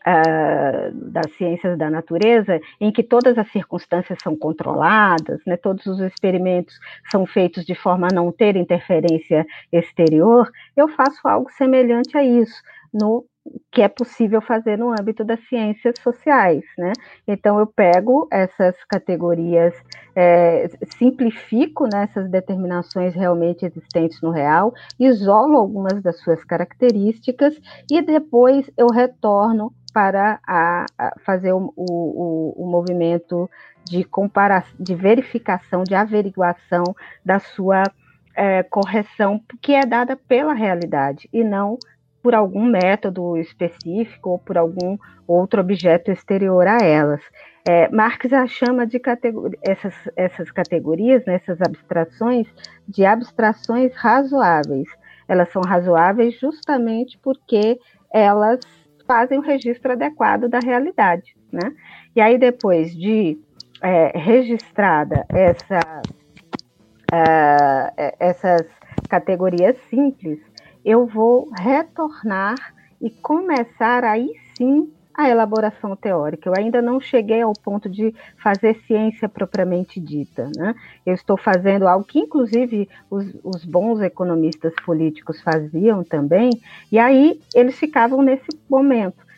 uh, 0.07 1.11
das 1.11 1.31
ciências 1.37 1.79
da 1.79 1.91
natureza, 1.91 2.61
em 2.81 2.93
que 2.93 3.03
todas 3.03 3.39
as 3.39 3.51
circunstâncias 3.51 4.19
são 4.23 4.37
controladas, 4.37 5.41
né, 5.47 5.57
todos 5.57 5.87
os 5.87 6.01
experimentos 6.01 6.79
são 7.11 7.27
feitos 7.27 7.65
de 7.65 7.75
forma 7.75 8.09
a 8.11 8.15
não 8.15 8.33
ter 8.33 8.57
interferência 8.57 9.47
exterior, 9.73 10.51
eu 10.77 10.89
faço 10.89 11.27
algo 11.27 11.51
semelhante 11.51 12.17
a 12.17 12.25
isso 12.25 12.61
no 12.93 13.25
que 13.73 13.83
é 13.83 13.89
possível 13.89 14.41
fazer 14.41 14.77
no 14.77 14.91
âmbito 14.91 15.25
das 15.25 15.41
ciências 15.49 15.95
sociais, 16.01 16.65
né? 16.77 16.93
Então 17.27 17.59
eu 17.59 17.67
pego 17.67 18.29
essas 18.31 18.77
categorias, 18.85 19.75
é, 20.15 20.69
simplifico 20.99 21.87
nessas 21.91 22.25
né, 22.25 22.31
determinações 22.31 23.15
realmente 23.15 23.65
existentes 23.65 24.21
no 24.21 24.31
real, 24.31 24.73
isolo 24.99 25.57
algumas 25.57 26.03
das 26.03 26.21
suas 26.21 26.45
características 26.45 27.59
e 27.91 28.03
depois 28.03 28.71
eu 28.77 28.89
retorno 28.89 29.73
para 29.93 30.41
a, 30.47 30.87
a 30.99 31.13
fazer 31.25 31.53
o, 31.53 31.73
o, 31.77 32.55
o, 32.57 32.67
movimento 32.67 33.51
de 33.85 34.05
comparação, 34.05 34.75
de 34.79 34.95
verificação, 34.95 35.85
de 35.85 35.95
averiguação 35.95 36.85
da 37.25 37.39
sua 37.39 37.83
é, 38.35 38.63
correção, 38.63 39.41
que 39.61 39.75
é 39.75 39.85
dada 39.85 40.17
pela 40.17 40.55
realidade 40.55 41.29
e 41.33 41.43
não 41.43 41.79
por 42.23 42.35
algum 42.35 42.65
método 42.65 43.37
específico 43.37 44.31
ou 44.31 44.39
por 44.39 44.59
algum 44.59 44.99
outro 45.27 45.61
objeto 45.61 46.11
exterior 46.11 46.67
a 46.67 46.79
elas. 46.79 47.21
É, 47.69 47.89
Marx 47.89 48.33
a 48.33 48.47
chama 48.47 48.87
de 48.87 49.01
essas, 49.63 49.95
essas 50.17 50.51
categorias, 50.51 51.25
né, 51.25 51.35
essas 51.35 51.61
abstrações, 51.61 52.47
de 52.87 53.05
abstrações 53.05 53.95
razoáveis. 53.95 54.89
Elas 55.29 55.51
são 55.51 55.63
razoáveis 55.63 56.39
justamente 56.39 57.19
porque 57.19 57.79
elas 58.13 58.61
fazem 59.11 59.41
o 59.41 59.43
registro 59.43 59.91
adequado 59.91 60.49
da 60.49 60.61
realidade. 60.61 61.35
Né? 61.51 61.75
E 62.15 62.21
aí, 62.21 62.39
depois 62.39 62.95
de 62.95 63.37
é, 63.83 64.17
registrada 64.17 65.27
essa, 65.29 65.81
uh, 67.13 68.15
essas 68.21 68.69
categorias 69.09 69.77
simples, 69.89 70.39
eu 70.85 71.09
vou 71.09 71.51
retornar 71.59 72.55
e 73.03 73.11
começar 73.11 74.05
aí 74.05 74.31
sim 74.57 74.93
a 75.21 75.29
elaboração 75.29 75.95
teórica. 75.95 76.49
Eu 76.49 76.55
ainda 76.57 76.81
não 76.81 77.01
cheguei 77.01 77.43
ao 77.43 77.53
ponto 77.53 77.89
de 77.89 78.15
fazer 78.43 78.81
ciência 78.87 79.29
propriamente 79.29 80.01
dita. 80.01 80.51
Né? 80.57 80.75
Eu 81.05 81.15
estou 81.15 81.37
fazendo 81.37 81.87
algo 81.87 82.05
que, 82.05 82.19
inclusive, 82.19 82.89
os, 83.11 83.27
os, 83.45 83.65
bons 83.65 84.01
economistas 84.01 84.73
políticos 84.85 85.41
faziam 85.43 86.03
também, 86.03 86.51
e 86.91 86.99
aí 86.99 87.41
eles 87.55 87.79
ficavam 87.79 88.23
nesse 88.23 88.49
momento. 88.69 89.31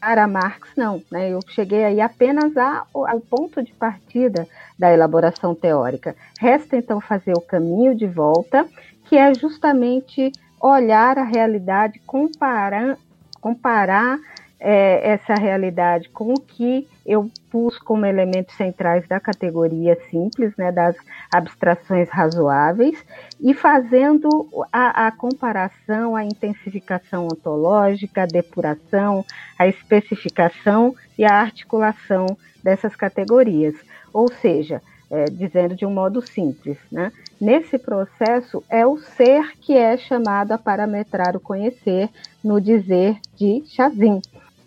Para 0.00 0.26
Marx, 0.26 0.70
não. 0.76 1.00
Né? 1.12 1.30
Eu 1.30 1.38
cheguei 1.46 1.84
aí 1.84 2.00
apenas 2.00 2.56
a, 2.56 2.84
ao 2.92 3.20
ponto 3.20 3.62
de 3.62 3.72
partida 3.72 4.48
da 4.76 4.92
elaboração 4.92 5.54
teórica. 5.54 6.16
Resta, 6.40 6.76
então, 6.76 7.00
fazer 7.00 7.34
o 7.36 7.40
caminho 7.40 7.94
de 7.94 8.08
volta, 8.08 8.66
que 9.04 9.16
é 9.16 9.32
justamente 9.32 10.32
olhar 10.60 11.18
a 11.18 11.24
realidade, 11.24 12.00
comparar, 12.00 12.98
comparar 13.40 14.18
é, 14.64 15.10
essa 15.14 15.34
realidade 15.34 16.08
com 16.10 16.32
o 16.32 16.40
que 16.40 16.86
eu 17.04 17.28
pus 17.50 17.76
como 17.78 18.06
elementos 18.06 18.54
centrais 18.54 19.06
da 19.08 19.18
categoria 19.18 19.98
simples, 20.08 20.56
né, 20.56 20.70
das 20.70 20.94
abstrações 21.34 22.08
razoáveis, 22.08 23.04
e 23.40 23.52
fazendo 23.54 24.28
a, 24.72 25.08
a 25.08 25.10
comparação, 25.10 26.14
a 26.14 26.24
intensificação 26.24 27.24
ontológica, 27.24 28.22
a 28.22 28.26
depuração, 28.26 29.24
a 29.58 29.66
especificação 29.66 30.94
e 31.18 31.24
a 31.24 31.40
articulação 31.40 32.26
dessas 32.62 32.94
categorias. 32.94 33.74
Ou 34.12 34.30
seja, 34.30 34.80
é, 35.10 35.24
dizendo 35.24 35.74
de 35.74 35.84
um 35.84 35.92
modo 35.92 36.22
simples. 36.22 36.78
Né? 36.90 37.12
Nesse 37.40 37.78
processo, 37.78 38.62
é 38.70 38.86
o 38.86 38.96
ser 38.96 39.56
que 39.60 39.76
é 39.76 39.96
chamado 39.96 40.52
a 40.52 40.58
parametrar 40.58 41.36
o 41.36 41.40
conhecer 41.40 42.08
no 42.42 42.60
dizer 42.60 43.18
de 43.36 43.62
Chazin. 43.66 44.22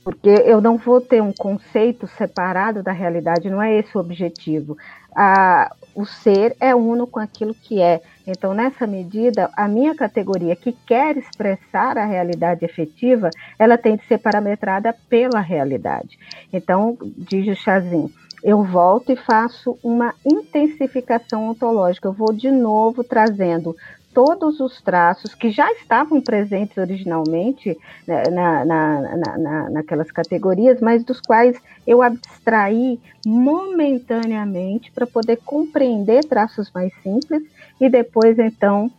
Porque 0.05 0.29
eu 0.29 0.61
não 0.61 0.77
vou 0.77 1.01
ter 1.01 1.19
um 1.19 1.33
conceito 1.33 2.05
separado 2.05 2.83
da 2.83 2.91
realidade, 2.91 3.49
não 3.49 3.59
é 3.59 3.79
esse 3.79 3.97
o 3.97 3.99
objetivo. 3.99 4.77
A, 5.15 5.75
o 5.95 6.05
ser 6.05 6.55
é 6.59 6.75
uno 6.75 7.07
com 7.07 7.19
aquilo 7.19 7.55
que 7.55 7.81
é. 7.81 8.03
Então, 8.27 8.53
nessa 8.53 8.85
medida, 8.85 9.49
a 9.57 9.67
minha 9.67 9.95
categoria 9.95 10.55
que 10.55 10.73
quer 10.85 11.17
expressar 11.17 11.97
a 11.97 12.05
realidade 12.05 12.63
efetiva, 12.63 13.31
ela 13.57 13.79
tem 13.79 13.95
de 13.95 14.05
ser 14.05 14.19
parametrada 14.19 14.95
pela 15.09 15.39
realidade. 15.39 16.19
Então, 16.53 16.95
diz 17.17 17.47
o 17.47 17.59
Chazin, 17.59 18.13
eu 18.43 18.63
volto 18.63 19.11
e 19.11 19.15
faço 19.15 19.75
uma 19.83 20.13
intensificação 20.23 21.49
ontológica. 21.49 22.07
Eu 22.07 22.13
vou 22.13 22.31
de 22.31 22.51
novo 22.51 23.03
trazendo 23.03 23.75
todos 24.15 24.61
os 24.61 24.81
traços 24.81 25.35
que 25.35 25.51
já 25.51 25.69
estavam 25.73 26.21
presentes 26.21 26.77
originalmente 26.77 27.77
né, 28.07 28.23
na, 28.31 28.63
na, 28.63 29.17
na, 29.37 29.69
naquelas 29.69 30.09
categorias, 30.09 30.79
mas 30.79 31.03
dos 31.03 31.19
quais 31.19 31.59
eu 31.85 32.01
abstraí 32.01 32.97
momentaneamente 33.25 34.89
para 34.93 35.05
poder 35.05 35.37
compreender 35.45 36.23
traços 36.23 36.71
mais 36.73 36.93
simples 37.03 37.43
e 37.79 37.89
depois, 37.89 38.39
então, 38.39 38.89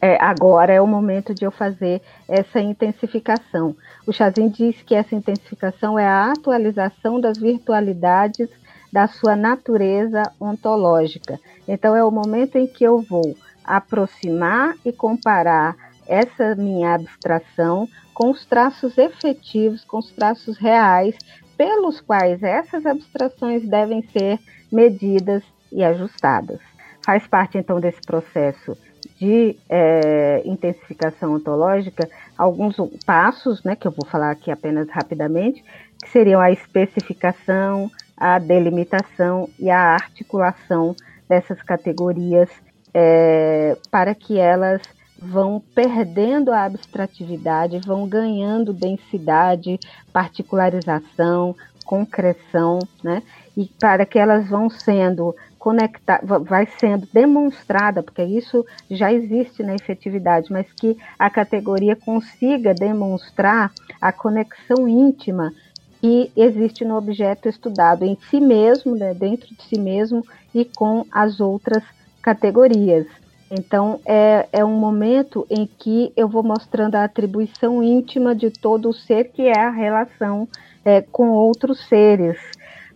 é, 0.00 0.16
agora 0.22 0.72
é 0.72 0.80
o 0.80 0.86
momento 0.86 1.34
de 1.34 1.44
eu 1.44 1.50
fazer 1.50 2.00
essa 2.28 2.60
intensificação. 2.60 3.74
O 4.06 4.12
Chazin 4.12 4.48
diz 4.48 4.80
que 4.82 4.94
essa 4.94 5.16
intensificação 5.16 5.98
é 5.98 6.06
a 6.06 6.30
atualização 6.30 7.20
das 7.20 7.36
virtualidades 7.36 8.48
da 8.92 9.08
sua 9.08 9.34
natureza 9.34 10.22
ontológica. 10.40 11.40
Então, 11.66 11.96
é 11.96 12.04
o 12.04 12.12
momento 12.12 12.56
em 12.56 12.68
que 12.68 12.84
eu 12.84 13.02
vou 13.02 13.34
aproximar 13.66 14.76
e 14.84 14.92
comparar 14.92 15.76
essa 16.06 16.54
minha 16.54 16.94
abstração 16.94 17.88
com 18.14 18.30
os 18.30 18.46
traços 18.46 18.96
efetivos, 18.96 19.84
com 19.84 19.98
os 19.98 20.10
traços 20.12 20.56
reais, 20.56 21.16
pelos 21.56 22.00
quais 22.00 22.42
essas 22.42 22.86
abstrações 22.86 23.66
devem 23.68 24.02
ser 24.12 24.38
medidas 24.70 25.42
e 25.72 25.82
ajustadas. 25.82 26.60
Faz 27.04 27.26
parte, 27.26 27.58
então, 27.58 27.80
desse 27.80 28.00
processo 28.02 28.76
de 29.18 29.56
é, 29.68 30.42
intensificação 30.44 31.34
ontológica 31.34 32.08
alguns 32.36 32.76
passos, 33.04 33.62
né, 33.64 33.76
que 33.76 33.86
eu 33.86 33.92
vou 33.92 34.06
falar 34.06 34.30
aqui 34.30 34.50
apenas 34.50 34.88
rapidamente, 34.90 35.64
que 36.02 36.10
seriam 36.10 36.40
a 36.40 36.50
especificação, 36.50 37.90
a 38.16 38.38
delimitação 38.38 39.48
e 39.58 39.70
a 39.70 39.94
articulação 39.94 40.94
dessas 41.28 41.62
categorias 41.62 42.50
é, 42.98 43.76
para 43.90 44.14
que 44.14 44.38
elas 44.38 44.80
vão 45.18 45.62
perdendo 45.74 46.50
a 46.50 46.64
abstratividade, 46.64 47.78
vão 47.80 48.08
ganhando 48.08 48.72
densidade, 48.72 49.78
particularização, 50.10 51.54
concreção, 51.84 52.78
né? 53.04 53.22
E 53.54 53.66
para 53.78 54.06
que 54.06 54.18
elas 54.18 54.48
vão 54.48 54.70
sendo 54.70 55.36
conectar, 55.58 56.22
vai 56.24 56.66
sendo 56.78 57.06
demonstrada, 57.12 58.02
porque 58.02 58.22
isso 58.22 58.64
já 58.90 59.12
existe 59.12 59.62
na 59.62 59.74
efetividade, 59.74 60.50
mas 60.50 60.66
que 60.72 60.96
a 61.18 61.28
categoria 61.28 61.96
consiga 61.96 62.72
demonstrar 62.72 63.72
a 64.00 64.10
conexão 64.10 64.88
íntima 64.88 65.52
que 66.00 66.32
existe 66.34 66.82
no 66.82 66.96
objeto 66.96 67.46
estudado 67.46 68.04
em 68.04 68.16
si 68.30 68.40
mesmo, 68.40 68.94
né, 68.96 69.12
dentro 69.12 69.54
de 69.54 69.62
si 69.64 69.78
mesmo 69.78 70.24
e 70.54 70.64
com 70.64 71.04
as 71.10 71.40
outras 71.40 71.82
categorias. 72.26 73.06
Então, 73.48 74.00
é, 74.04 74.48
é 74.52 74.64
um 74.64 74.76
momento 74.76 75.46
em 75.48 75.64
que 75.64 76.12
eu 76.16 76.28
vou 76.28 76.42
mostrando 76.42 76.96
a 76.96 77.04
atribuição 77.04 77.80
íntima 77.80 78.34
de 78.34 78.50
todo 78.50 78.88
o 78.88 78.92
ser, 78.92 79.30
que 79.30 79.42
é 79.42 79.56
a 79.56 79.70
relação 79.70 80.48
é, 80.84 81.00
com 81.00 81.28
outros 81.28 81.86
seres. 81.88 82.36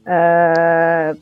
Uh, 0.00 1.16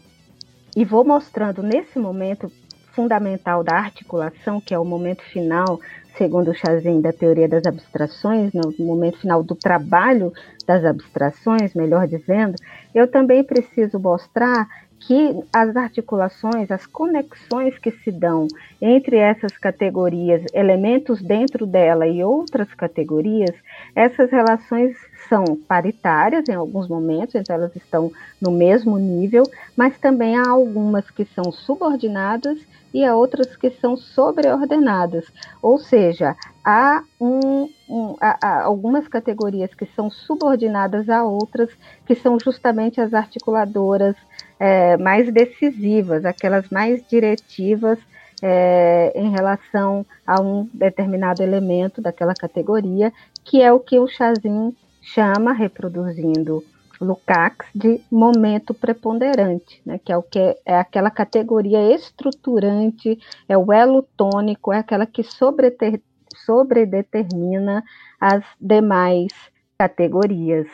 e 0.74 0.82
vou 0.86 1.04
mostrando 1.04 1.62
nesse 1.62 1.98
momento 1.98 2.50
fundamental 2.92 3.62
da 3.62 3.74
articulação, 3.74 4.58
que 4.58 4.72
é 4.72 4.78
o 4.78 4.84
momento 4.86 5.22
final, 5.24 5.78
segundo 6.16 6.50
o 6.50 6.54
Chazin, 6.54 7.02
da 7.02 7.12
teoria 7.12 7.46
das 7.46 7.66
abstrações, 7.66 8.52
no 8.54 8.72
momento 8.78 9.18
final 9.18 9.42
do 9.42 9.54
trabalho 9.54 10.32
das 10.66 10.82
abstrações, 10.84 11.74
melhor 11.74 12.08
dizendo, 12.08 12.54
eu 12.94 13.06
também 13.06 13.44
preciso 13.44 13.98
mostrar 13.98 14.66
que 15.00 15.34
as 15.52 15.76
articulações, 15.76 16.70
as 16.70 16.86
conexões 16.86 17.78
que 17.78 17.90
se 17.90 18.10
dão 18.10 18.48
entre 18.80 19.16
essas 19.16 19.56
categorias, 19.56 20.42
elementos 20.52 21.22
dentro 21.22 21.66
dela 21.66 22.06
e 22.06 22.22
outras 22.22 22.72
categorias, 22.74 23.54
essas 23.94 24.30
relações 24.30 24.96
são 25.28 25.44
paritárias 25.66 26.48
em 26.48 26.54
alguns 26.54 26.88
momentos, 26.88 27.34
então 27.34 27.54
elas 27.54 27.74
estão 27.76 28.10
no 28.40 28.50
mesmo 28.50 28.98
nível, 28.98 29.44
mas 29.76 29.98
também 29.98 30.36
há 30.36 30.48
algumas 30.48 31.10
que 31.10 31.24
são 31.24 31.52
subordinadas 31.52 32.58
e 32.92 33.04
há 33.04 33.14
outras 33.14 33.54
que 33.56 33.70
são 33.70 33.96
sobreordenadas. 33.96 35.26
Ou 35.60 35.78
seja, 35.78 36.34
há, 36.64 37.02
um, 37.20 37.68
um, 37.88 38.16
há, 38.20 38.38
há 38.40 38.62
algumas 38.64 39.06
categorias 39.06 39.74
que 39.74 39.86
são 39.94 40.10
subordinadas 40.10 41.08
a 41.08 41.22
outras, 41.24 41.70
que 42.06 42.14
são 42.14 42.38
justamente 42.40 43.00
as 43.00 43.12
articuladoras 43.12 44.16
é, 44.58 44.96
mais 44.96 45.32
decisivas, 45.32 46.24
aquelas 46.24 46.68
mais 46.68 47.06
diretivas 47.08 47.98
é, 48.42 49.12
em 49.14 49.30
relação 49.30 50.04
a 50.26 50.40
um 50.40 50.68
determinado 50.72 51.42
elemento 51.42 52.00
daquela 52.00 52.34
categoria, 52.34 53.12
que 53.44 53.62
é 53.62 53.72
o 53.72 53.80
que 53.80 53.98
o 53.98 54.06
Chazin 54.06 54.74
chama, 55.02 55.52
reproduzindo 55.52 56.62
Lukács, 57.00 57.68
de 57.74 58.00
momento 58.10 58.74
preponderante, 58.74 59.80
né, 59.86 60.00
que 60.04 60.12
é 60.12 60.16
o 60.16 60.22
que 60.22 60.38
é, 60.38 60.58
é 60.66 60.76
aquela 60.78 61.10
categoria 61.10 61.94
estruturante, 61.94 63.18
é 63.48 63.56
o 63.56 63.72
elo 63.72 64.02
tônico, 64.16 64.72
é 64.72 64.78
aquela 64.78 65.06
que 65.06 65.22
sobredetermina 66.34 67.84
as 68.20 68.44
demais 68.60 69.32
categorias. 69.78 70.66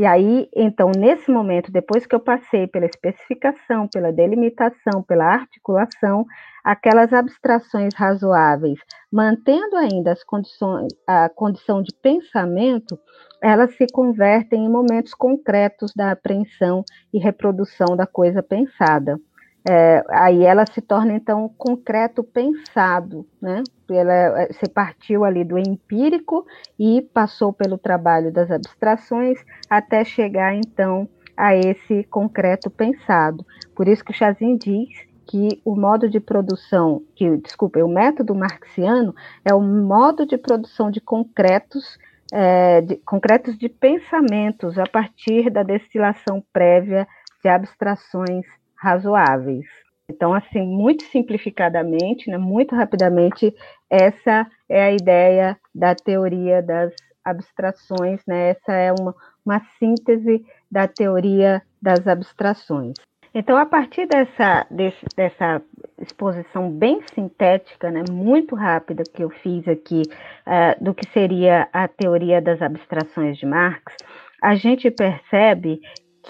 E 0.00 0.06
aí, 0.06 0.48
então, 0.56 0.90
nesse 0.96 1.30
momento, 1.30 1.70
depois 1.70 2.06
que 2.06 2.14
eu 2.14 2.20
passei 2.20 2.66
pela 2.66 2.86
especificação, 2.86 3.86
pela 3.86 4.10
delimitação, 4.10 5.02
pela 5.06 5.26
articulação, 5.26 6.24
aquelas 6.64 7.12
abstrações 7.12 7.92
razoáveis, 7.94 8.80
mantendo 9.12 9.76
ainda 9.76 10.12
as 10.12 10.24
condições, 10.24 10.88
a 11.06 11.28
condição 11.28 11.82
de 11.82 11.94
pensamento, 12.02 12.98
elas 13.42 13.76
se 13.76 13.86
convertem 13.92 14.64
em 14.64 14.70
momentos 14.70 15.12
concretos 15.12 15.92
da 15.94 16.12
apreensão 16.12 16.82
e 17.12 17.18
reprodução 17.18 17.94
da 17.94 18.06
coisa 18.06 18.42
pensada. 18.42 19.20
É, 19.68 20.02
aí 20.08 20.42
ela 20.44 20.64
se 20.64 20.80
torna 20.80 21.12
então 21.12 21.48
concreto 21.58 22.24
pensado, 22.24 23.26
né? 23.40 23.62
Ela 23.90 24.48
se 24.52 24.68
partiu 24.68 25.24
ali 25.24 25.44
do 25.44 25.58
empírico 25.58 26.46
e 26.78 27.02
passou 27.12 27.52
pelo 27.52 27.76
trabalho 27.76 28.32
das 28.32 28.50
abstrações 28.50 29.38
até 29.68 30.02
chegar 30.04 30.54
então 30.54 31.08
a 31.36 31.54
esse 31.54 32.04
concreto 32.04 32.70
pensado. 32.70 33.44
Por 33.74 33.86
isso 33.86 34.04
que 34.04 34.12
o 34.12 34.14
Chazin 34.14 34.56
diz 34.56 34.88
que 35.26 35.60
o 35.64 35.76
modo 35.76 36.08
de 36.08 36.18
produção, 36.18 37.02
que 37.14 37.36
desculpa, 37.36 37.78
o 37.80 37.88
método 37.88 38.34
marxiano 38.34 39.14
é 39.44 39.54
o 39.54 39.60
modo 39.60 40.26
de 40.26 40.36
produção 40.36 40.90
de 40.90 41.00
concretos 41.00 41.98
é, 42.32 42.80
de, 42.80 42.96
concretos 42.96 43.58
de 43.58 43.68
pensamentos 43.68 44.78
a 44.78 44.84
partir 44.84 45.50
da 45.50 45.62
destilação 45.62 46.42
prévia 46.52 47.06
de 47.42 47.48
abstrações 47.48 48.46
razoáveis. 48.80 49.66
Então, 50.08 50.34
assim, 50.34 50.62
muito 50.62 51.04
simplificadamente, 51.04 52.28
né, 52.28 52.36
muito 52.36 52.74
rapidamente, 52.74 53.54
essa 53.88 54.46
é 54.68 54.82
a 54.82 54.92
ideia 54.92 55.56
da 55.72 55.94
teoria 55.94 56.60
das 56.60 56.92
abstrações, 57.24 58.20
né? 58.26 58.50
Essa 58.50 58.72
é 58.72 58.92
uma, 58.92 59.14
uma 59.44 59.60
síntese 59.78 60.44
da 60.70 60.88
teoria 60.88 61.62
das 61.80 62.06
abstrações. 62.08 62.94
Então, 63.32 63.56
a 63.56 63.64
partir 63.64 64.06
dessa, 64.06 64.66
desse, 64.68 65.06
dessa 65.16 65.62
exposição 66.00 66.68
bem 66.68 67.00
sintética, 67.14 67.88
né, 67.88 68.02
muito 68.10 68.56
rápida 68.56 69.04
que 69.04 69.22
eu 69.22 69.30
fiz 69.30 69.68
aqui, 69.68 70.02
uh, 70.46 70.82
do 70.82 70.92
que 70.92 71.08
seria 71.10 71.68
a 71.72 71.86
teoria 71.86 72.42
das 72.42 72.60
abstrações 72.60 73.38
de 73.38 73.46
Marx, 73.46 73.94
a 74.42 74.56
gente 74.56 74.90
percebe 74.90 75.80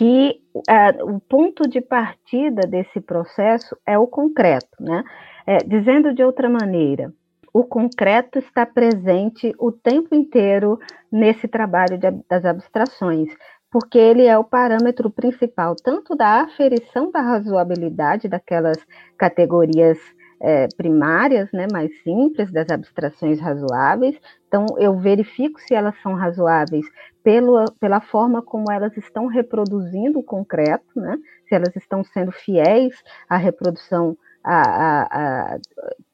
que 0.01 0.41
uh, 0.55 1.15
o 1.15 1.21
ponto 1.21 1.69
de 1.69 1.79
partida 1.83 2.63
desse 2.67 3.03
processo 3.03 3.77
é 3.87 3.99
o 3.99 4.07
concreto, 4.07 4.83
né? 4.83 5.05
É, 5.47 5.59
dizendo 5.59 6.15
de 6.15 6.25
outra 6.25 6.49
maneira, 6.49 7.13
o 7.53 7.65
concreto 7.65 8.39
está 8.39 8.65
presente 8.65 9.55
o 9.59 9.71
tempo 9.71 10.15
inteiro 10.15 10.79
nesse 11.13 11.47
trabalho 11.47 11.99
de, 11.99 12.11
das 12.27 12.47
abstrações, 12.47 13.29
porque 13.71 13.99
ele 13.99 14.25
é 14.25 14.39
o 14.39 14.45
parâmetro 14.45 15.11
principal 15.11 15.77
tanto 15.77 16.17
da 16.17 16.45
aferição 16.45 17.11
da 17.11 17.21
razoabilidade 17.21 18.27
daquelas 18.27 18.79
categorias 19.19 19.99
é, 20.41 20.67
primárias, 20.77 21.51
né, 21.53 21.67
mais 21.73 21.91
simples, 22.03 22.51
das 22.51 22.69
abstrações 22.71 23.41
razoáveis. 23.41 24.17
Então, 24.49 24.65
eu 24.79 24.99
verifico 24.99 25.61
se 25.61 25.75
elas 25.75 25.95
são 26.03 26.15
razoáveis 26.15 26.87
pelo, 27.23 27.65
pela 27.79 28.01
forma 28.01 28.43
como 28.43 28.71
elas 28.71 28.97
estão 28.97 29.27
reproduzindo 29.27 30.19
o 30.19 30.23
concreto, 30.23 30.89
né, 30.97 31.17
se 31.49 31.55
elas 31.55 31.75
estão 31.77 32.03
sendo 32.03 32.33
fiéis 32.33 32.95
à 33.29 33.37
reprodução 33.37 34.17
a, 34.43 34.63
a, 34.63 35.55
a 35.55 35.59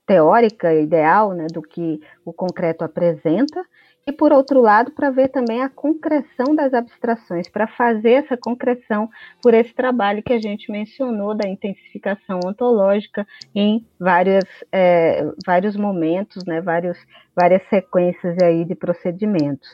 teórica 0.06 0.72
ideal 0.74 1.32
né, 1.32 1.46
do 1.52 1.62
que 1.62 2.00
o 2.24 2.32
concreto 2.32 2.84
apresenta. 2.84 3.64
E 4.06 4.12
por 4.12 4.32
outro 4.32 4.60
lado, 4.60 4.92
para 4.92 5.10
ver 5.10 5.28
também 5.28 5.62
a 5.62 5.68
concreção 5.68 6.54
das 6.54 6.72
abstrações, 6.72 7.48
para 7.48 7.66
fazer 7.66 8.12
essa 8.12 8.36
concreção 8.36 9.10
por 9.42 9.52
esse 9.52 9.74
trabalho 9.74 10.22
que 10.22 10.32
a 10.32 10.38
gente 10.38 10.70
mencionou 10.70 11.34
da 11.34 11.48
intensificação 11.48 12.38
ontológica 12.44 13.26
em 13.52 13.84
várias, 13.98 14.44
é, 14.70 15.26
vários 15.44 15.76
momentos, 15.76 16.44
né, 16.46 16.60
vários, 16.60 16.96
várias 17.34 17.62
sequências 17.68 18.36
aí 18.40 18.64
de 18.64 18.76
procedimentos. 18.76 19.68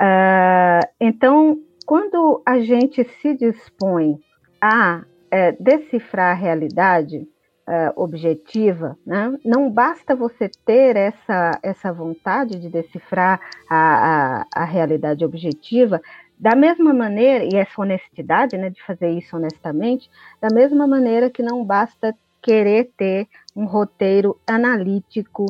Uh, 0.00 0.88
então, 0.98 1.58
quando 1.86 2.42
a 2.46 2.60
gente 2.60 3.04
se 3.20 3.34
dispõe 3.34 4.18
a 4.60 5.04
é, 5.30 5.52
decifrar 5.52 6.30
a 6.32 6.40
realidade, 6.40 7.28
uh, 7.68 8.02
objetiva, 8.02 8.96
né? 9.06 9.36
não 9.44 9.70
basta 9.70 10.14
você 10.14 10.50
ter 10.64 10.96
essa, 10.96 11.58
essa 11.62 11.92
vontade 11.92 12.58
de 12.58 12.68
decifrar 12.68 13.40
a, 13.68 14.42
a, 14.42 14.62
a 14.62 14.64
realidade 14.64 15.24
objetiva, 15.24 16.00
da 16.38 16.54
mesma 16.54 16.92
maneira, 16.92 17.44
e 17.44 17.56
essa 17.56 17.80
honestidade, 17.80 18.56
né, 18.58 18.68
de 18.68 18.82
fazer 18.82 19.10
isso 19.10 19.36
honestamente, 19.36 20.10
da 20.40 20.48
mesma 20.52 20.86
maneira 20.86 21.30
que 21.30 21.42
não 21.42 21.64
basta 21.64 22.14
querer 22.42 22.90
ter 22.96 23.26
um 23.56 23.64
roteiro 23.64 24.38
analítico 24.46 25.46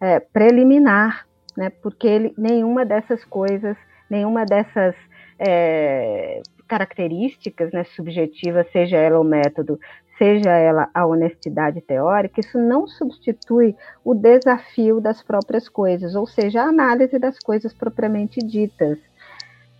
é, 0.00 0.20
preliminar, 0.20 1.26
né, 1.56 1.70
porque 1.82 2.06
ele, 2.06 2.34
nenhuma 2.36 2.84
dessas 2.84 3.24
coisas, 3.24 3.76
nenhuma 4.10 4.44
dessas 4.44 4.94
é, 5.38 6.42
características 6.68 7.72
né, 7.72 7.84
subjetivas, 7.96 8.70
seja 8.70 8.96
ela 8.96 9.18
o 9.18 9.24
método, 9.24 9.80
seja 10.18 10.50
ela 10.50 10.88
a 10.94 11.06
honestidade 11.06 11.80
teórica, 11.80 12.40
isso 12.40 12.58
não 12.58 12.86
substitui 12.86 13.76
o 14.04 14.14
desafio 14.14 15.00
das 15.00 15.22
próprias 15.22 15.68
coisas, 15.68 16.14
ou 16.14 16.26
seja, 16.26 16.62
a 16.62 16.68
análise 16.68 17.18
das 17.18 17.38
coisas 17.38 17.72
propriamente 17.72 18.40
ditas. 18.40 18.98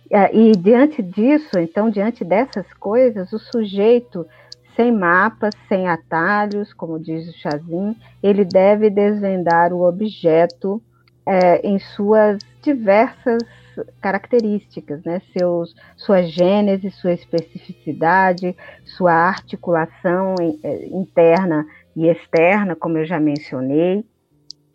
É, 0.09 0.33
e 0.33 0.51
diante 0.53 1.01
disso, 1.03 1.59
então, 1.59 1.89
diante 1.89 2.23
dessas 2.23 2.71
coisas, 2.73 3.33
o 3.33 3.39
sujeito 3.39 4.25
sem 4.75 4.91
mapas, 4.91 5.53
sem 5.67 5.87
atalhos, 5.87 6.71
como 6.71 6.99
diz 6.99 7.27
o 7.27 7.33
Chazin, 7.33 7.95
ele 8.21 8.45
deve 8.45 8.89
desvendar 8.89 9.73
o 9.73 9.81
objeto 9.81 10.81
é, 11.25 11.67
em 11.67 11.79
suas 11.79 12.37
diversas 12.61 13.43
características, 14.01 15.03
né? 15.03 15.21
Seus, 15.37 15.75
sua 15.95 16.23
gênese, 16.23 16.91
sua 16.91 17.13
especificidade, 17.13 18.55
sua 18.85 19.13
articulação 19.13 20.35
é, 20.63 20.85
interna 20.87 21.65
e 21.95 22.07
externa, 22.07 22.75
como 22.75 22.97
eu 22.97 23.05
já 23.05 23.19
mencionei. 23.19 24.05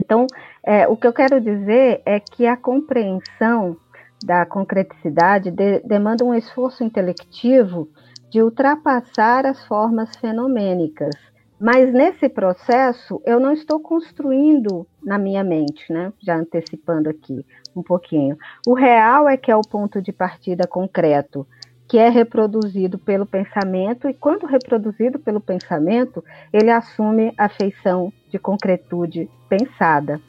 Então, 0.00 0.26
é, 0.64 0.86
o 0.88 0.96
que 0.96 1.06
eu 1.06 1.12
quero 1.12 1.40
dizer 1.40 2.02
é 2.04 2.18
que 2.18 2.46
a 2.46 2.56
compreensão 2.56 3.76
da 4.24 4.44
concreticidade 4.46 5.50
de, 5.50 5.80
demanda 5.80 6.24
um 6.24 6.34
esforço 6.34 6.84
intelectivo 6.84 7.88
de 8.30 8.42
ultrapassar 8.42 9.46
as 9.46 9.64
formas 9.66 10.16
fenomênicas 10.16 11.14
mas 11.62 11.92
nesse 11.92 12.28
processo, 12.28 13.22
eu 13.24 13.38
não 13.38 13.52
estou 13.52 13.78
construindo 13.78 14.84
na 15.00 15.16
minha 15.16 15.44
mente, 15.44 15.92
né? 15.92 16.12
Já 16.20 16.36
antecipando 16.36 17.08
aqui 17.08 17.46
um 17.74 17.82
pouquinho. 17.82 18.36
O 18.66 18.74
real 18.74 19.28
é 19.28 19.36
que 19.36 19.50
é 19.50 19.56
o 19.56 19.62
ponto 19.62 20.00
de 20.00 20.12
partida 20.12 20.66
concreto, 20.66 21.46
que 21.88 21.98
é 21.98 22.08
reproduzido 22.08 22.98
pelo 22.98 23.26
pensamento, 23.26 24.08
e 24.08 24.14
quando 24.14 24.46
reproduzido 24.46 25.18
pelo 25.18 25.40
pensamento, 25.40 26.24
ele 26.52 26.70
assume 26.70 27.34
a 27.36 27.48
feição 27.48 28.12
de 28.30 28.38
concretude 28.38 29.28
pensada. 29.48 30.20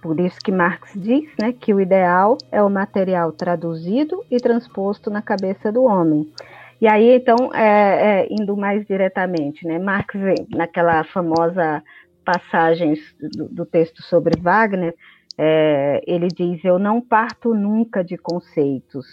Por 0.00 0.18
isso 0.18 0.38
que 0.42 0.50
Marx 0.50 0.92
diz 0.96 1.30
né, 1.40 1.52
que 1.52 1.72
o 1.72 1.80
ideal 1.80 2.38
é 2.50 2.62
o 2.62 2.70
material 2.70 3.30
traduzido 3.32 4.24
e 4.30 4.38
transposto 4.38 5.10
na 5.10 5.20
cabeça 5.20 5.70
do 5.70 5.84
homem. 5.84 6.32
E 6.80 6.88
aí, 6.88 7.16
então, 7.16 7.54
é, 7.54 8.22
é, 8.22 8.28
indo 8.30 8.56
mais 8.56 8.84
diretamente, 8.86 9.66
né, 9.66 9.78
Marx, 9.78 10.14
naquela 10.50 11.04
famosa 11.04 11.82
passagem 12.24 12.94
do, 13.36 13.48
do 13.48 13.66
texto 13.66 14.02
sobre 14.02 14.40
Wagner, 14.40 14.94
é, 15.36 16.02
ele 16.06 16.28
diz: 16.28 16.64
Eu 16.64 16.78
não 16.78 17.00
parto 17.00 17.54
nunca 17.54 18.02
de 18.02 18.16
conceitos. 18.16 19.06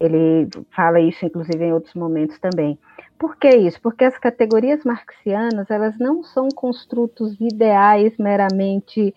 Ele 0.00 0.48
fala 0.74 1.00
isso, 1.00 1.26
inclusive, 1.26 1.64
em 1.64 1.72
outros 1.72 1.94
momentos 1.94 2.38
também. 2.38 2.78
Por 3.18 3.36
que 3.36 3.48
isso? 3.48 3.80
Porque 3.80 4.04
as 4.04 4.16
categorias 4.16 4.84
marxianas 4.84 5.68
elas 5.70 5.98
não 5.98 6.22
são 6.22 6.48
construtos 6.54 7.34
ideais 7.40 8.16
meramente 8.16 9.12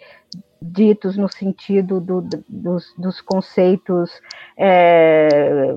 ditos 0.59 1.17
no 1.17 1.27
sentido 1.27 1.99
do, 1.99 2.21
dos, 2.47 2.93
dos, 2.95 3.19
conceitos 3.19 4.11
é, 4.55 5.75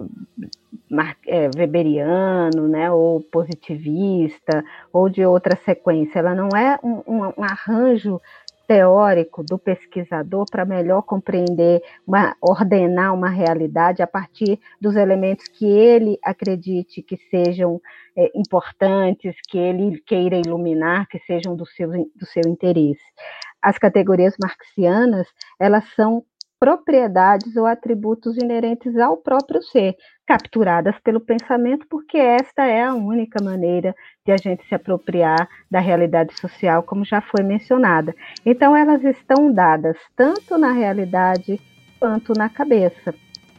é, 1.27 1.51
weberiano, 1.57 2.69
né, 2.69 2.91
ou 2.91 3.21
positivista, 3.21 4.63
ou 4.93 5.09
de 5.09 5.25
outra 5.25 5.59
sequência. 5.65 6.19
Ela 6.19 6.35
não 6.35 6.49
é 6.55 6.79
um, 6.83 7.03
um, 7.07 7.33
um 7.37 7.43
arranjo 7.43 8.21
teórico 8.67 9.43
do 9.43 9.59
pesquisador 9.59 10.45
para 10.51 10.65
melhor 10.65 11.03
compreender, 11.03 11.83
uma, 12.07 12.37
ordenar 12.41 13.15
uma 13.15 13.29
realidade 13.29 14.03
a 14.03 14.07
partir 14.07 14.59
dos 14.81 14.97
elementos 14.97 15.47
que 15.49 15.67
ele 15.67 16.19
acredite 16.23 17.03
que 17.03 17.17
sejam 17.31 17.81
é, 18.17 18.31
importantes, 18.35 19.37
que 19.49 19.59
ele 19.59 20.01
queira 20.07 20.37
iluminar, 20.37 21.07
que 21.09 21.19
sejam 21.21 21.55
do 21.57 21.67
seu, 21.67 21.91
do 21.91 22.27
seu 22.27 22.43
interesse. 22.47 23.05
As 23.61 23.79
categorias 23.79 24.35
marxianas, 24.39 25.27
elas 25.59 25.85
são 25.95 26.25
propriedades 26.59 27.57
ou 27.57 27.67
atributos 27.67 28.37
inerentes 28.37 28.97
ao 28.97 29.17
próprio 29.17 29.63
ser, 29.63 29.97
capturadas 30.27 30.99
pelo 31.01 31.21
pensamento, 31.21 31.87
porque 31.89 32.17
esta 32.17 32.65
é 32.65 32.83
a 32.83 32.95
única 32.95 33.43
maneira 33.43 33.95
de 34.25 34.33
a 34.33 34.37
gente 34.37 34.67
se 34.67 34.75
apropriar 34.75 35.49
da 35.71 35.81
realidade 35.81 36.35
social, 36.41 36.83
como 36.83 37.05
já 37.05 37.21
foi 37.21 37.45
mencionada. 37.45 38.15
Então, 38.45 38.75
elas 38.75 39.05
estão 39.05 39.53
dadas 39.53 39.97
tanto 40.17 40.57
na 40.57 40.73
realidade 40.73 41.61
quanto 42.01 42.33
na 42.33 42.49
cabeça. 42.49 43.15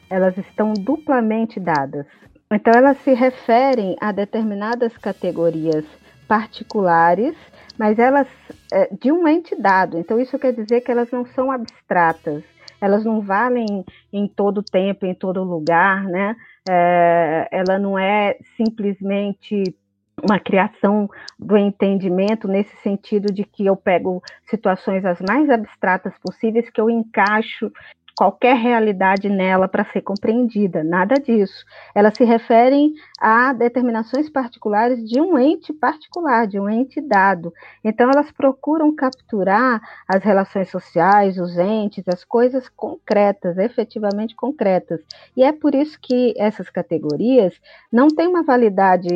Elas 0.09 0.37
estão 0.37 0.73
duplamente 0.73 1.59
dadas. 1.59 2.07
Então, 2.51 2.73
elas 2.73 2.97
se 3.03 3.13
referem 3.13 3.95
a 4.01 4.11
determinadas 4.11 4.97
categorias 4.97 5.85
particulares, 6.27 7.35
mas 7.77 7.99
elas 7.99 8.27
é, 8.71 8.89
de 8.99 9.11
um 9.11 9.27
ente 9.27 9.55
dado. 9.55 9.99
Então, 9.99 10.19
isso 10.19 10.39
quer 10.39 10.53
dizer 10.53 10.81
que 10.81 10.91
elas 10.91 11.11
não 11.11 11.25
são 11.27 11.51
abstratas 11.51 12.43
elas 12.79 13.03
não 13.03 13.21
valem 13.21 13.85
em 14.11 14.27
todo 14.27 14.63
tempo, 14.63 15.05
em 15.05 15.13
todo 15.13 15.43
lugar, 15.43 16.03
né? 16.05 16.35
É, 16.67 17.47
ela 17.51 17.77
não 17.77 17.97
é 17.97 18.37
simplesmente 18.57 19.75
uma 20.23 20.39
criação 20.39 21.09
do 21.37 21.57
entendimento 21.57 22.47
nesse 22.47 22.75
sentido 22.77 23.31
de 23.31 23.43
que 23.43 23.65
eu 23.65 23.75
pego 23.75 24.21
situações 24.49 25.05
as 25.05 25.19
mais 25.21 25.49
abstratas 25.49 26.13
possíveis 26.19 26.69
que 26.69 26.79
eu 26.79 26.89
encaixo 26.89 27.71
qualquer 28.15 28.55
realidade 28.55 29.27
nela 29.29 29.67
para 29.67 29.83
ser 29.91 30.01
compreendida, 30.01 30.83
nada 30.83 31.15
disso. 31.15 31.65
Elas 31.93 32.15
se 32.15 32.23
referem 32.23 32.93
a 33.19 33.51
determinações 33.53 34.29
particulares 34.29 35.03
de 35.07 35.19
um 35.19 35.37
ente 35.37 35.73
particular, 35.73 36.47
de 36.47 36.59
um 36.59 36.69
ente 36.69 37.01
dado. 37.01 37.53
Então, 37.83 38.09
elas 38.09 38.31
procuram 38.31 38.95
capturar 38.95 39.81
as 40.07 40.23
relações 40.23 40.69
sociais, 40.69 41.37
os 41.37 41.57
entes, 41.57 42.05
as 42.07 42.23
coisas 42.23 42.69
concretas, 42.69 43.57
efetivamente 43.57 44.35
concretas. 44.35 45.01
E 45.35 45.43
é 45.43 45.51
por 45.51 45.75
isso 45.75 45.99
que 46.01 46.33
essas 46.37 46.69
categorias 46.69 47.53
não 47.91 48.07
têm 48.07 48.27
uma 48.27 48.43
validade 48.43 49.09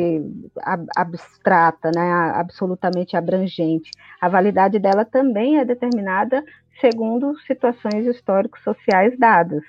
abstrata, 0.96 1.90
né, 1.94 2.32
absolutamente 2.34 3.16
abrangente. 3.16 3.90
A 4.20 4.28
validade 4.28 4.78
dela 4.78 5.04
também 5.04 5.58
é 5.58 5.64
determinada 5.64 6.44
segundo 6.80 7.38
situações 7.40 8.06
históricos 8.06 8.62
sociais 8.62 9.18
dadas. 9.18 9.62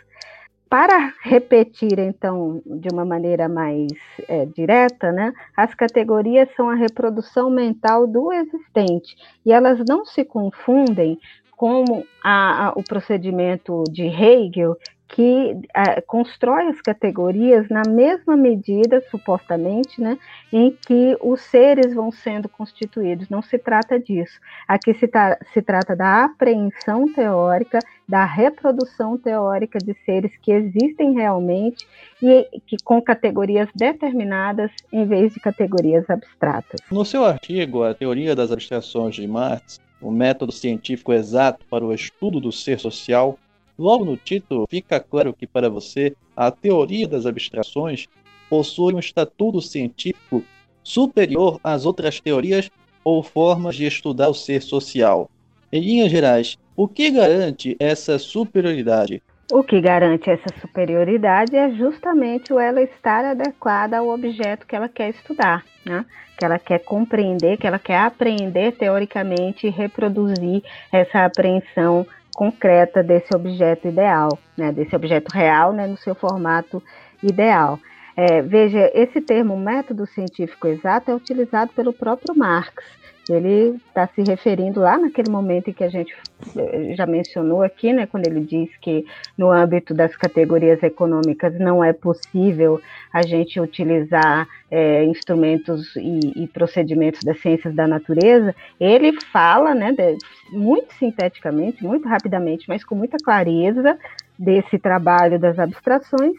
Para 0.70 1.14
repetir, 1.22 2.00
então, 2.00 2.62
de 2.66 2.88
uma 2.94 3.04
maneira 3.04 3.50
mais 3.50 3.92
é, 4.28 4.46
direta, 4.46 5.12
né, 5.12 5.34
as 5.56 5.76
categorias 5.76 6.48
são 6.56 6.70
a 6.70 6.76
reprodução 6.76 7.50
mental 7.50 8.08
do 8.08 8.32
existente 8.32 9.18
e 9.46 9.52
elas 9.52 9.80
não 9.86 10.06
se 10.06 10.24
confundem 10.24 11.20
com 11.58 11.84
a, 12.24 12.68
a, 12.68 12.70
o 12.72 12.84
procedimento 12.84 13.84
de 13.92 14.04
Hegel, 14.04 14.78
que 15.12 15.52
uh, 15.54 16.02
constrói 16.08 16.68
as 16.68 16.82
categorias 16.82 17.68
na 17.70 17.84
mesma 17.88 18.38
medida, 18.38 19.04
supostamente, 19.12 20.00
né, 20.00 20.18
em 20.52 20.72
que 20.88 21.18
os 21.22 21.42
seres 21.42 21.94
vão 21.94 22.12
sendo 22.12 22.48
constituídos. 22.48 23.30
Não 23.30 23.42
se 23.42 23.58
trata 23.58 24.00
disso. 24.00 24.40
Aqui 24.66 24.94
se, 24.94 25.08
tra 25.08 25.38
se 25.54 25.62
trata 25.62 25.96
da 25.96 26.24
apreensão 26.24 27.12
teórica, 27.12 27.80
da 28.08 28.24
reprodução 28.24 29.18
teórica 29.18 29.80
de 29.80 29.94
seres 30.06 30.32
que 30.42 30.52
existem 30.52 31.14
realmente 31.14 31.86
e 32.22 32.48
que 32.66 32.78
com 32.84 33.02
categorias 33.02 33.68
determinadas 33.76 34.72
em 34.94 35.06
vez 35.06 35.34
de 35.34 35.42
categorias 35.42 36.10
abstratas. 36.10 36.80
No 36.90 37.04
seu 37.04 37.26
artigo, 37.26 37.84
A 37.84 37.94
Teoria 37.94 38.34
das 38.34 38.52
Abstrações 38.52 39.16
de 39.16 39.28
Marx, 39.28 39.80
o 40.02 40.10
método 40.10 40.54
científico 40.54 41.12
exato 41.12 41.66
para 41.70 41.86
o 41.86 41.94
estudo 41.94 42.40
do 42.40 42.52
ser 42.52 42.80
social, 42.80 43.38
Logo 43.82 44.06
no 44.06 44.16
título, 44.16 44.68
fica 44.70 45.00
claro 45.00 45.34
que 45.34 45.48
para 45.48 45.68
você 45.68 46.16
a 46.38 46.52
teoria 46.52 47.08
das 47.08 47.26
abstrações 47.26 48.08
possui 48.48 48.94
um 48.94 49.00
estatuto 49.00 49.60
científico 49.60 50.44
superior 50.84 51.60
às 51.64 51.84
outras 51.84 52.20
teorias 52.20 52.70
ou 53.04 53.24
formas 53.24 53.76
de 53.76 53.88
estudar 53.88 54.30
o 54.30 54.36
ser 54.36 54.62
social. 54.62 55.32
Em 55.74 55.82
linhas 55.82 56.12
gerais, 56.12 56.60
o 56.76 56.88
que 56.88 57.10
garante 57.10 57.76
essa 57.80 58.20
superioridade? 58.20 59.24
O 59.52 59.64
que 59.64 59.82
garante 59.82 60.30
essa 60.30 60.54
superioridade 60.62 61.56
é 61.56 61.72
justamente 61.72 62.54
o 62.54 62.60
ela 62.60 62.84
estar 62.84 63.26
adequada 63.26 63.98
ao 63.98 64.10
objeto 64.10 64.68
que 64.68 64.76
ela 64.76 64.88
quer 64.88 65.10
estudar, 65.10 65.66
né? 65.84 66.06
que 66.38 66.46
ela 66.46 66.60
quer 66.60 66.80
compreender, 66.80 67.58
que 67.58 67.66
ela 67.66 67.80
quer 67.80 67.98
aprender 67.98 68.74
teoricamente 68.74 69.66
e 69.66 69.72
reproduzir 69.72 70.64
essa 70.92 71.26
apreensão 71.26 72.06
concreta 72.36 73.04
desse 73.04 73.36
objeto 73.36 73.88
ideal, 73.88 74.38
né? 74.58 74.72
desse 74.72 74.96
objeto 74.96 75.30
real 75.30 75.74
né? 75.74 75.88
no 75.88 75.98
seu 75.98 76.16
formato 76.16 76.82
ideal. 77.22 77.80
É, 78.16 78.42
veja, 78.42 78.92
esse 78.94 79.22
termo 79.22 79.58
método 79.58 80.06
científico 80.06 80.68
exato 80.68 81.12
é 81.12 81.16
utilizado 81.16 81.72
pelo 81.74 81.94
próprio 81.94 82.36
Marx 82.36 82.84
ele 83.32 83.78
está 83.88 84.08
se 84.08 84.22
referindo 84.22 84.80
lá 84.80 84.98
naquele 84.98 85.30
momento 85.30 85.70
em 85.70 85.74
que 85.74 85.84
a 85.84 85.90
gente 85.90 86.14
eh, 86.58 86.94
já 86.96 87.06
mencionou 87.06 87.64
aqui, 87.64 87.94
né, 87.94 88.06
quando 88.06 88.28
ele 88.28 88.42
diz 88.42 88.70
que 88.78 89.06
no 89.38 89.52
âmbito 89.52 89.94
das 89.94 90.16
categorias 90.16 90.82
econômicas 90.84 91.58
não 91.60 91.84
é 91.84 91.94
possível 91.94 92.82
a 93.12 93.22
gente 93.22 93.60
utilizar 93.60 94.48
é, 94.70 95.04
instrumentos 95.06 95.96
e, 95.96 96.44
e, 96.44 96.48
procedimentos 96.48 97.24
das 97.24 97.40
ciências 97.42 97.76
da 97.76 97.88
natureza, 97.88 98.56
ele 98.80 99.20
fala, 99.32 99.76
né, 99.76 99.92
de, 99.92 100.18
muito 100.52 100.94
sinteticamente, 100.94 101.84
muito 101.84 102.08
rapidamente, 102.08 102.66
mas 102.68 102.84
com 102.84 102.96
muita 102.96 103.18
clareza 103.18 103.98
desse 104.38 104.80
trabalho 104.80 105.38
das 105.38 105.60
abstrações, 105.60 106.36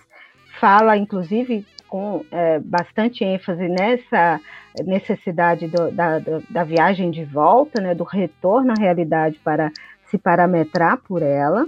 fala 0.59 0.97
inclusive 0.97 1.67
com 1.93 2.25
é, 2.31 2.59
bastante 2.59 3.23
ênfase 3.23 3.69
nessa 3.69 4.41
necessidade 4.83 5.69
do, 5.69 5.93
da, 5.93 6.23
da 6.49 6.65
viagem 6.65 7.11
de 7.11 7.23
volta, 7.23 7.83
né, 7.83 7.95
do 7.95 8.03
retorno 8.03 8.73
à 8.73 8.81
realidade 8.81 9.39
para 9.45 9.71
se 10.07 10.17
parametrar 10.17 10.97
por 11.07 11.21
ela, 11.21 11.67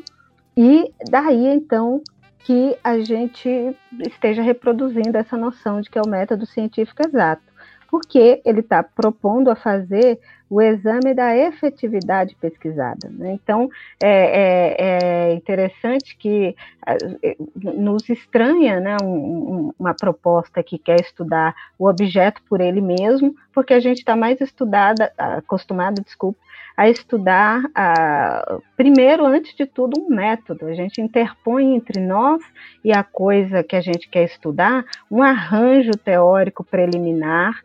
e 0.57 0.91
daí 1.11 1.47
então 1.47 2.01
que 2.39 2.75
a 2.83 2.99
gente 3.01 3.77
esteja 4.01 4.41
reproduzindo 4.41 5.15
essa 5.19 5.37
noção 5.37 5.83
de 5.83 5.91
que 5.91 5.99
é 5.99 6.03
o 6.03 6.09
método 6.09 6.47
científico 6.47 7.07
exato, 7.07 7.43
porque 7.91 8.41
ele 8.47 8.61
está 8.61 8.83
propondo 8.83 9.51
a 9.51 9.55
fazer 9.55 10.19
o 10.49 10.61
exame 10.61 11.15
da 11.15 11.37
efetividade 11.37 12.37
pesquisada. 12.41 13.09
Né? 13.11 13.33
Então, 13.33 13.69
é, 14.03 14.09
é, 14.09 14.77
é, 14.79 15.35
interessante 15.35 16.17
que 16.17 16.55
é, 16.87 17.37
nos 17.55 18.09
estranha 18.09 18.79
né, 18.79 18.97
um, 19.03 19.73
uma 19.79 19.95
proposta 19.95 20.63
que 20.63 20.79
quer 20.79 21.01
estudar 21.01 21.55
o 21.79 21.89
objeto 21.89 22.43
por 22.49 22.61
ele 22.61 22.81
mesmo, 22.81 23.35
porque 23.53 23.73
a 23.73 23.81
gente 23.81 23.99
está 23.99 24.15
mais 24.15 24.41
estudada, 24.41 25.13
acostumado, 25.17 26.03
desculpa, 26.03 26.39
a 26.77 26.89
estudar, 26.89 27.63
a, 27.75 28.59
primeiro, 28.77 29.25
antes 29.25 29.55
de 29.55 29.65
tudo, 29.65 30.01
um 30.01 30.09
método. 30.09 30.67
A 30.67 30.75
gente 30.75 31.01
interpõe 31.01 31.77
entre 31.77 32.01
nós 32.01 32.43
e 32.85 32.93
a 32.93 33.03
coisa 33.03 33.63
que 33.63 33.77
a 33.77 33.81
gente 33.81 34.09
quer 34.09 34.25
estudar 34.25 34.85
um 35.11 35.23
arranjo 35.23 35.93
teórico 35.93 36.65
preliminar 36.65 37.63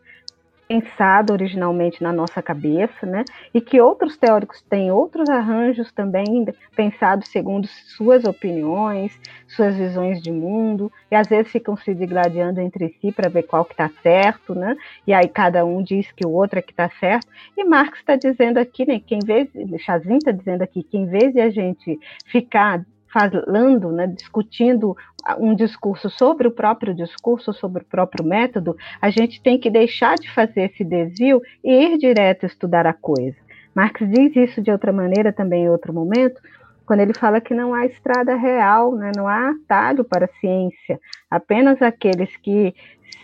pensado 0.70 1.32
originalmente 1.32 2.00
na 2.00 2.12
nossa 2.12 2.40
cabeça, 2.40 3.04
né? 3.04 3.24
E 3.52 3.60
que 3.60 3.80
outros 3.80 4.16
teóricos 4.16 4.62
têm 4.62 4.92
outros 4.92 5.28
arranjos 5.28 5.90
também 5.90 6.46
pensados 6.76 7.28
segundo 7.28 7.66
suas 7.66 8.24
opiniões, 8.24 9.18
suas 9.48 9.74
visões 9.74 10.22
de 10.22 10.30
mundo, 10.30 10.92
e 11.10 11.16
às 11.16 11.26
vezes 11.26 11.50
ficam 11.50 11.76
se 11.76 11.92
digladiando 11.92 12.60
entre 12.60 12.94
si 13.00 13.10
para 13.10 13.28
ver 13.28 13.42
qual 13.42 13.64
que 13.64 13.72
está 13.72 13.90
certo, 14.00 14.54
né? 14.54 14.76
E 15.04 15.12
aí 15.12 15.26
cada 15.26 15.64
um 15.64 15.82
diz 15.82 16.12
que 16.12 16.24
o 16.24 16.30
outro 16.30 16.60
é 16.60 16.62
que 16.62 16.70
está 16.70 16.88
certo. 17.00 17.26
E 17.56 17.64
Marx 17.64 17.98
está 17.98 18.14
dizendo 18.14 18.58
aqui, 18.58 18.86
né? 18.86 19.00
Que 19.04 19.16
em 19.16 19.24
vez, 19.24 19.48
Chazin 19.80 20.18
está 20.18 20.30
dizendo 20.30 20.62
aqui 20.62 20.84
que 20.84 20.96
em 20.96 21.06
vez 21.06 21.32
de 21.32 21.40
a 21.40 21.50
gente 21.50 21.98
ficar 22.26 22.84
falando, 23.12 23.90
né, 23.92 24.06
discutindo 24.06 24.96
um 25.38 25.54
discurso 25.54 26.08
sobre 26.08 26.48
o 26.48 26.50
próprio 26.50 26.94
discurso, 26.94 27.52
sobre 27.52 27.82
o 27.82 27.86
próprio 27.86 28.24
método, 28.24 28.76
a 29.00 29.10
gente 29.10 29.42
tem 29.42 29.58
que 29.58 29.70
deixar 29.70 30.16
de 30.16 30.32
fazer 30.32 30.70
esse 30.72 30.84
desvio 30.84 31.42
e 31.62 31.72
ir 31.72 31.98
direto 31.98 32.46
estudar 32.46 32.86
a 32.86 32.92
coisa. 32.92 33.36
Marx 33.74 34.00
diz 34.08 34.34
isso 34.36 34.62
de 34.62 34.70
outra 34.70 34.92
maneira 34.92 35.32
também 35.32 35.64
em 35.64 35.70
outro 35.70 35.92
momento, 35.92 36.40
quando 36.86 37.00
ele 37.00 37.14
fala 37.14 37.40
que 37.40 37.54
não 37.54 37.72
há 37.72 37.86
estrada 37.86 38.34
real, 38.34 38.96
né, 38.96 39.12
não 39.16 39.28
há 39.28 39.50
atalho 39.50 40.04
para 40.04 40.24
a 40.24 40.40
ciência, 40.40 40.98
apenas 41.30 41.80
aqueles 41.80 42.36
que 42.38 42.74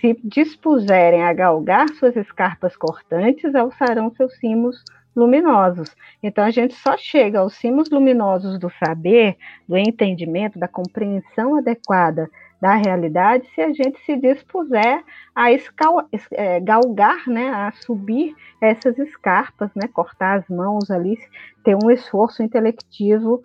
se 0.01 0.19
dispuserem 0.23 1.23
a 1.23 1.33
galgar 1.33 1.89
suas 1.91 2.15
escarpas 2.17 2.77
cortantes 2.77 3.55
alçarão 3.55 4.13
seus 4.15 4.37
cimos 4.39 4.85
luminosos. 5.17 5.97
Então 6.23 6.45
a 6.45 6.51
gente 6.51 6.75
só 6.75 6.97
chega 6.97 7.41
aos 7.41 7.55
cimos 7.55 7.89
luminosos 7.91 8.59
do 8.59 8.71
saber, 8.71 9.37
do 9.67 9.77
entendimento, 9.77 10.59
da 10.59 10.69
compreensão 10.69 11.57
adequada 11.57 12.31
da 12.61 12.75
realidade 12.75 13.47
se 13.55 13.61
a 13.61 13.73
gente 13.73 13.99
se 14.05 14.17
dispuser 14.17 15.03
a 15.35 15.53
escal, 15.53 16.09
é, 16.33 16.59
galgar, 16.61 17.27
né, 17.27 17.49
a 17.51 17.71
subir 17.73 18.35
essas 18.61 18.99
escarpas, 18.99 19.71
né, 19.75 19.89
cortar 19.93 20.39
as 20.39 20.49
mãos 20.49 20.91
ali, 20.91 21.19
ter 21.63 21.77
um 21.77 21.91
esforço 21.91 22.43
intelectivo 22.43 23.43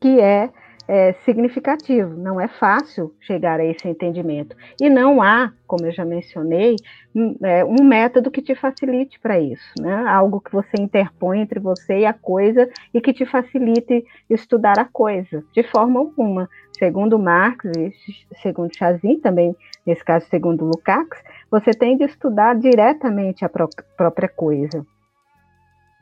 que 0.00 0.20
é 0.20 0.50
é, 0.88 1.12
significativo. 1.24 2.16
Não 2.16 2.40
é 2.40 2.48
fácil 2.48 3.14
chegar 3.20 3.60
a 3.60 3.64
esse 3.64 3.86
entendimento. 3.86 4.56
E 4.80 4.88
não 4.88 5.20
há, 5.20 5.52
como 5.66 5.84
eu 5.84 5.92
já 5.92 6.04
mencionei, 6.04 6.76
um, 7.14 7.36
é, 7.42 7.62
um 7.62 7.84
método 7.84 8.30
que 8.30 8.40
te 8.40 8.54
facilite 8.54 9.20
para 9.20 9.38
isso, 9.38 9.70
né? 9.78 9.94
Algo 10.08 10.40
que 10.40 10.50
você 10.50 10.80
interpõe 10.80 11.40
entre 11.40 11.60
você 11.60 12.00
e 12.00 12.06
a 12.06 12.14
coisa 12.14 12.68
e 12.94 13.00
que 13.02 13.12
te 13.12 13.26
facilite 13.26 14.02
estudar 14.30 14.78
a 14.78 14.86
coisa, 14.86 15.44
de 15.52 15.62
forma 15.62 16.00
alguma. 16.00 16.48
Segundo 16.78 17.18
Marx 17.18 17.66
e 17.76 17.92
segundo 18.40 18.74
Chazin, 18.74 19.20
também 19.20 19.54
nesse 19.84 20.04
caso 20.04 20.26
segundo 20.30 20.64
Lukács, 20.64 21.22
você 21.50 21.72
tem 21.72 21.96
de 21.96 22.04
estudar 22.04 22.54
diretamente 22.54 23.44
a 23.44 23.48
pró 23.48 23.68
própria 23.96 24.28
coisa. 24.28 24.86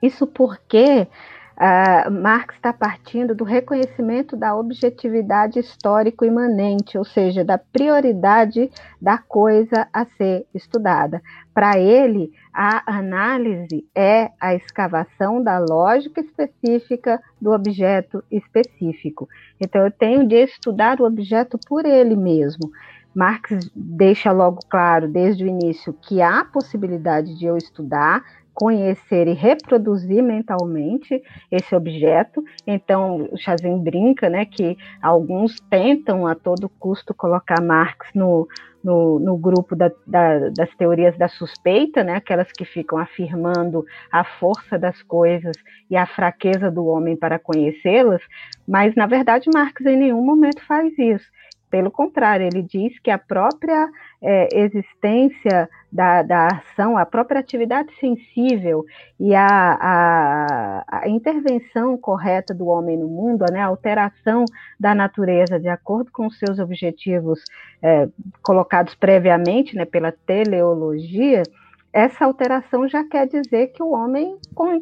Isso 0.02 0.26
porque 0.26 1.08
Uh, 1.56 2.10
Marx 2.10 2.54
está 2.54 2.70
partindo 2.70 3.34
do 3.34 3.42
reconhecimento 3.42 4.36
da 4.36 4.54
objetividade 4.54 5.58
histórico 5.58 6.22
imanente, 6.22 6.98
ou 6.98 7.04
seja, 7.04 7.42
da 7.42 7.56
prioridade 7.56 8.70
da 9.00 9.16
coisa 9.16 9.88
a 9.90 10.04
ser 10.04 10.46
estudada. 10.54 11.22
Para 11.54 11.78
ele, 11.78 12.30
a 12.52 12.98
análise 12.98 13.86
é 13.94 14.30
a 14.38 14.54
escavação 14.54 15.42
da 15.42 15.58
lógica 15.58 16.20
específica 16.20 17.18
do 17.40 17.52
objeto 17.52 18.22
específico. 18.30 19.26
Então, 19.58 19.82
eu 19.82 19.90
tenho 19.90 20.28
de 20.28 20.36
estudar 20.44 21.00
o 21.00 21.06
objeto 21.06 21.58
por 21.66 21.86
ele 21.86 22.16
mesmo. 22.16 22.70
Marx 23.14 23.70
deixa 23.74 24.30
logo 24.30 24.60
claro 24.68 25.08
desde 25.08 25.42
o 25.42 25.48
início 25.48 25.94
que 26.02 26.20
há 26.20 26.44
possibilidade 26.44 27.34
de 27.38 27.46
eu 27.46 27.56
estudar, 27.56 28.22
conhecer 28.56 29.28
e 29.28 29.34
reproduzir 29.34 30.22
mentalmente 30.22 31.22
esse 31.52 31.76
objeto. 31.76 32.42
Então, 32.66 33.28
o 33.30 33.36
Chazin 33.36 33.78
brinca 33.78 34.30
né, 34.30 34.46
que 34.46 34.78
alguns 35.02 35.60
tentam 35.68 36.26
a 36.26 36.34
todo 36.34 36.70
custo 36.70 37.12
colocar 37.12 37.60
Marx 37.60 38.08
no, 38.14 38.48
no, 38.82 39.18
no 39.18 39.36
grupo 39.36 39.76
da, 39.76 39.92
da, 40.06 40.48
das 40.48 40.74
teorias 40.76 41.18
da 41.18 41.28
suspeita, 41.28 42.02
né, 42.02 42.14
aquelas 42.14 42.50
que 42.50 42.64
ficam 42.64 42.98
afirmando 42.98 43.84
a 44.10 44.24
força 44.24 44.78
das 44.78 45.02
coisas 45.02 45.54
e 45.90 45.96
a 45.96 46.06
fraqueza 46.06 46.70
do 46.70 46.86
homem 46.86 47.14
para 47.14 47.38
conhecê-las, 47.38 48.22
mas, 48.66 48.94
na 48.94 49.06
verdade, 49.06 49.50
Marx 49.52 49.84
em 49.84 49.98
nenhum 49.98 50.24
momento 50.24 50.64
faz 50.66 50.98
isso. 50.98 51.26
Pelo 51.68 51.90
contrário, 51.90 52.46
ele 52.46 52.62
diz 52.62 52.98
que 53.00 53.10
a 53.10 53.18
própria 53.18 53.90
é, 54.28 54.48
existência 54.52 55.70
da, 55.90 56.20
da, 56.20 56.48
ação, 56.48 56.98
a 56.98 57.06
própria 57.06 57.38
atividade 57.38 57.94
sensível 58.00 58.84
e 59.20 59.32
a, 59.36 59.46
a, 59.46 60.84
a, 60.88 61.08
intervenção 61.08 61.96
correta 61.96 62.52
do 62.52 62.66
homem 62.66 62.98
no 62.98 63.06
mundo, 63.06 63.44
né, 63.52 63.60
a 63.60 63.66
alteração 63.66 64.44
da 64.80 64.96
natureza 64.96 65.60
de 65.60 65.68
acordo 65.68 66.10
com 66.10 66.26
os 66.26 66.36
seus 66.40 66.58
objetivos 66.58 67.40
é, 67.80 68.08
colocados 68.42 68.96
previamente 68.96 69.76
né, 69.76 69.84
pela 69.84 70.10
teleologia, 70.10 71.44
essa 71.92 72.24
alteração 72.24 72.88
já 72.88 73.04
quer 73.04 73.28
dizer 73.28 73.68
que 73.68 73.82
o 73.82 73.92
homem 73.92 74.36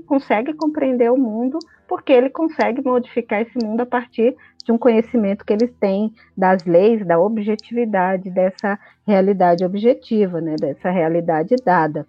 consegue 0.07 0.55
compreender 0.55 1.13
o 1.13 1.19
mundo 1.19 1.59
porque 1.87 2.13
ele 2.13 2.31
consegue 2.31 2.83
modificar 2.83 3.43
esse 3.43 3.63
mundo 3.63 3.83
a 3.83 3.87
partir 3.87 4.35
de 4.65 4.73
um 4.73 4.79
conhecimento 4.79 5.45
que 5.45 5.53
eles 5.53 5.71
têm 5.79 6.13
das 6.37 6.65
leis, 6.65 7.05
da 7.07 7.19
objetividade 7.19 8.31
dessa 8.31 8.79
realidade 9.07 9.65
objetiva, 9.65 10.41
né, 10.41 10.57
dessa 10.59 10.91
realidade 10.91 11.55
dada. 11.65 12.07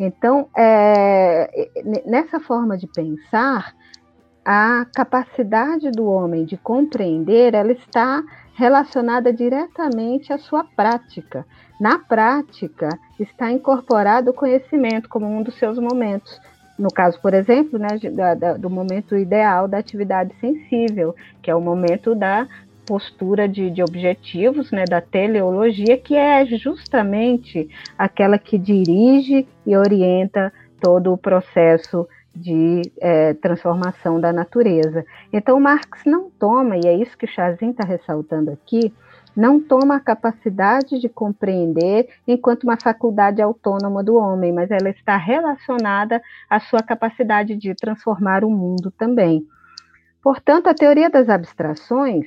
Então, 0.00 0.48
é, 0.56 1.70
nessa 2.04 2.40
forma 2.40 2.76
de 2.76 2.86
pensar, 2.86 3.74
a 4.44 4.86
capacidade 4.94 5.90
do 5.90 6.06
homem 6.06 6.44
de 6.44 6.56
compreender, 6.56 7.54
ela 7.54 7.72
está 7.72 8.22
relacionada 8.54 9.32
diretamente 9.32 10.32
à 10.32 10.38
sua 10.38 10.64
prática. 10.64 11.46
Na 11.80 11.98
prática, 11.98 12.88
está 13.18 13.50
incorporado 13.50 14.30
o 14.30 14.34
conhecimento 14.34 15.08
como 15.08 15.26
um 15.26 15.42
dos 15.42 15.56
seus 15.58 15.78
momentos. 15.78 16.40
No 16.78 16.88
caso, 16.88 17.20
por 17.20 17.34
exemplo, 17.34 17.78
né, 17.78 17.88
da, 18.12 18.34
da, 18.34 18.52
do 18.54 18.70
momento 18.70 19.16
ideal 19.16 19.68
da 19.68 19.78
atividade 19.78 20.34
sensível, 20.40 21.14
que 21.42 21.50
é 21.50 21.54
o 21.54 21.60
momento 21.60 22.14
da 22.14 22.48
postura 22.86 23.48
de, 23.48 23.70
de 23.70 23.82
objetivos, 23.82 24.70
né, 24.72 24.84
da 24.84 25.00
teleologia, 25.00 25.96
que 25.96 26.16
é 26.16 26.44
justamente 26.46 27.68
aquela 27.96 28.38
que 28.38 28.58
dirige 28.58 29.46
e 29.66 29.76
orienta 29.76 30.52
todo 30.80 31.12
o 31.12 31.18
processo 31.18 32.08
de 32.34 32.82
é, 33.00 33.34
transformação 33.34 34.20
da 34.20 34.32
natureza. 34.32 35.04
Então, 35.32 35.60
Marx 35.60 36.02
não 36.06 36.30
toma, 36.30 36.76
e 36.76 36.86
é 36.86 36.94
isso 36.94 37.16
que 37.16 37.26
Chazin 37.26 37.70
está 37.70 37.84
ressaltando 37.84 38.50
aqui, 38.50 38.92
não 39.36 39.60
toma 39.60 39.96
a 39.96 40.00
capacidade 40.00 40.98
de 40.98 41.08
compreender 41.08 42.08
enquanto 42.26 42.64
uma 42.64 42.76
faculdade 42.80 43.40
autônoma 43.40 44.02
do 44.02 44.16
homem, 44.16 44.52
mas 44.52 44.70
ela 44.70 44.90
está 44.90 45.16
relacionada 45.16 46.22
à 46.48 46.60
sua 46.60 46.82
capacidade 46.82 47.56
de 47.56 47.74
transformar 47.74 48.44
o 48.44 48.50
mundo 48.50 48.90
também. 48.90 49.46
Portanto, 50.22 50.68
a 50.68 50.74
teoria 50.74 51.10
das 51.10 51.28
abstrações, 51.28 52.26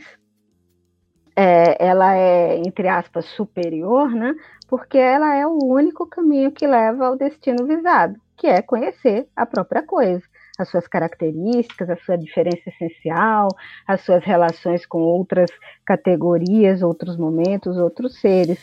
é, 1.36 1.86
ela 1.86 2.16
é, 2.16 2.58
entre 2.58 2.88
aspas, 2.88 3.26
superior, 3.26 4.10
né? 4.12 4.36
porque 4.68 4.98
ela 4.98 5.36
é 5.36 5.46
o 5.46 5.60
único 5.64 6.08
caminho 6.08 6.52
que 6.52 6.66
leva 6.66 7.08
ao 7.08 7.16
destino 7.16 7.66
visado 7.66 8.20
que 8.38 8.48
é 8.48 8.62
conhecer 8.62 9.28
a 9.36 9.46
própria 9.46 9.84
coisa, 9.84 10.24
as 10.58 10.70
suas 10.70 10.88
características, 10.88 11.90
a 11.90 11.98
sua 11.98 12.18
diferença 12.18 12.70
essencial, 12.70 13.50
as 13.88 14.02
suas 14.02 14.24
relações 14.24 14.86
com 14.86 15.00
outras 15.00 15.50
categorias, 15.86 16.82
outros 16.82 17.18
momentos, 17.18 17.78
outros 17.78 18.20
seres. 18.20 18.60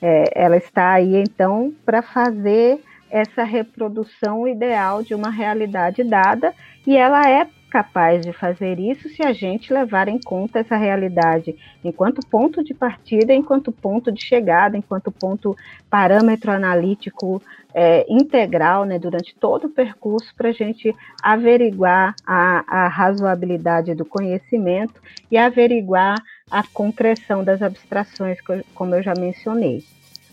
É, 0.00 0.24
ela 0.34 0.56
está 0.56 0.92
aí, 0.92 1.16
então, 1.16 1.72
para 1.84 2.02
fazer 2.02 2.80
essa 3.10 3.42
reprodução 3.42 4.46
ideal 4.46 5.02
de 5.02 5.14
uma 5.14 5.30
realidade 5.30 6.04
dada, 6.04 6.54
e 6.86 6.96
ela 6.96 7.28
é 7.28 7.46
capaz 7.68 8.24
de 8.24 8.32
fazer 8.32 8.78
isso 8.78 9.08
se 9.08 9.22
a 9.22 9.32
gente 9.32 9.72
levar 9.72 10.08
em 10.08 10.18
conta 10.18 10.60
essa 10.60 10.76
realidade 10.76 11.56
enquanto 11.84 12.26
ponto 12.26 12.64
de 12.64 12.74
partida, 12.74 13.34
enquanto 13.34 13.70
ponto 13.70 14.10
de 14.10 14.24
chegada, 14.24 14.76
enquanto 14.76 15.12
ponto 15.12 15.56
parâmetro 15.90 16.50
analítico 16.50 17.42
é, 17.74 18.06
integral 18.08 18.84
né, 18.84 18.98
durante 18.98 19.34
todo 19.34 19.66
o 19.66 19.70
percurso 19.70 20.34
para 20.34 20.48
a 20.48 20.52
gente 20.52 20.94
averiguar 21.22 22.14
a, 22.26 22.64
a 22.66 22.88
razoabilidade 22.88 23.94
do 23.94 24.04
conhecimento 24.04 25.00
e 25.30 25.36
averiguar 25.36 26.16
a 26.50 26.62
concreção 26.62 27.44
das 27.44 27.60
abstrações, 27.60 28.38
como 28.74 28.94
eu 28.94 29.02
já 29.02 29.12
mencionei. 29.18 29.84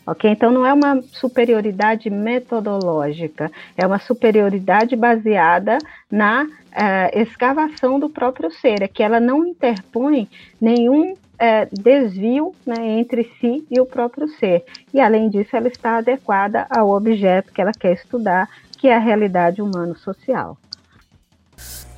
Ok? 0.06 0.30
Então 0.30 0.52
não 0.52 0.66
é 0.66 0.72
uma 0.72 1.02
superioridade 1.14 2.10
metodológica, 2.10 3.52
é 3.76 3.86
uma 3.88 4.00
superioridade 4.00 4.96
baseada 4.96 5.78
na 6.12 6.44
uh, 6.44 7.20
escavação 7.20 8.00
do 8.00 8.10
próprio 8.10 8.52
ser, 8.52 8.84
é 8.84 8.88
que 8.88 9.02
ela 9.02 9.20
não 9.20 9.46
interpõe 9.46 10.30
nenhum 10.62 11.14
uh, 11.14 11.18
desvio 11.72 12.54
né, 12.66 13.00
entre 13.00 13.32
si 13.40 13.66
e 13.70 13.80
o 13.80 13.86
próprio 13.86 14.28
ser. 14.28 14.64
E 14.94 15.00
além 15.00 15.30
disso, 15.30 15.56
ela 15.56 15.68
está 15.68 15.98
adequada 15.98 16.68
ao 16.70 16.90
objeto 16.92 17.52
que 17.52 17.62
ela 17.62 17.72
quer 17.72 17.94
estudar, 17.94 18.48
que 18.78 18.88
é 18.88 18.96
a 18.96 19.00
realidade 19.00 19.62
humano-social. 19.62 20.58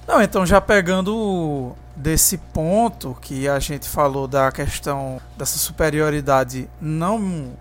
Não, 0.08 0.22
então 0.22 0.46
já 0.46 0.62
pegando 0.62 1.76
desse 1.98 2.38
ponto 2.38 3.18
que 3.20 3.50
a 3.50 3.58
gente 3.58 3.90
falou 3.90 4.28
da 4.28 4.52
questão 4.52 5.20
dessa 5.36 5.58
superioridade 5.58 6.70
não 6.80 7.54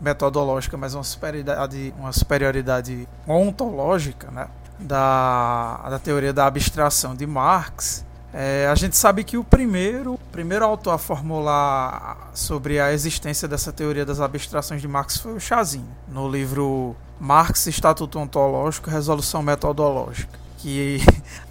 metodológica, 0.00 0.76
mas 0.76 0.94
uma 0.94 1.04
superioridade, 1.04 1.94
uma 1.96 2.12
superioridade 2.12 3.08
ontológica, 3.26 4.30
né? 4.30 4.48
Da, 4.78 5.88
da 5.88 5.98
teoria 6.00 6.32
da 6.32 6.46
abstração 6.46 7.14
de 7.14 7.24
Marx, 7.24 8.04
é, 8.32 8.66
a 8.68 8.74
gente 8.74 8.96
sabe 8.96 9.22
que 9.22 9.38
o 9.38 9.44
primeiro, 9.44 10.18
primeiro 10.32 10.64
autor 10.64 10.94
a 10.94 10.98
formular 10.98 12.30
sobre 12.34 12.80
a 12.80 12.92
existência 12.92 13.46
dessa 13.46 13.72
teoria 13.72 14.04
das 14.04 14.20
abstrações 14.20 14.80
de 14.80 14.88
Marx 14.88 15.18
foi 15.18 15.34
o 15.34 15.40
Chazin, 15.40 15.86
no 16.08 16.28
livro 16.28 16.96
Marx, 17.20 17.68
Estatuto 17.68 18.18
Ontológico, 18.18 18.90
Resolução 18.90 19.40
Metodológica 19.40 20.44
que 20.64 20.98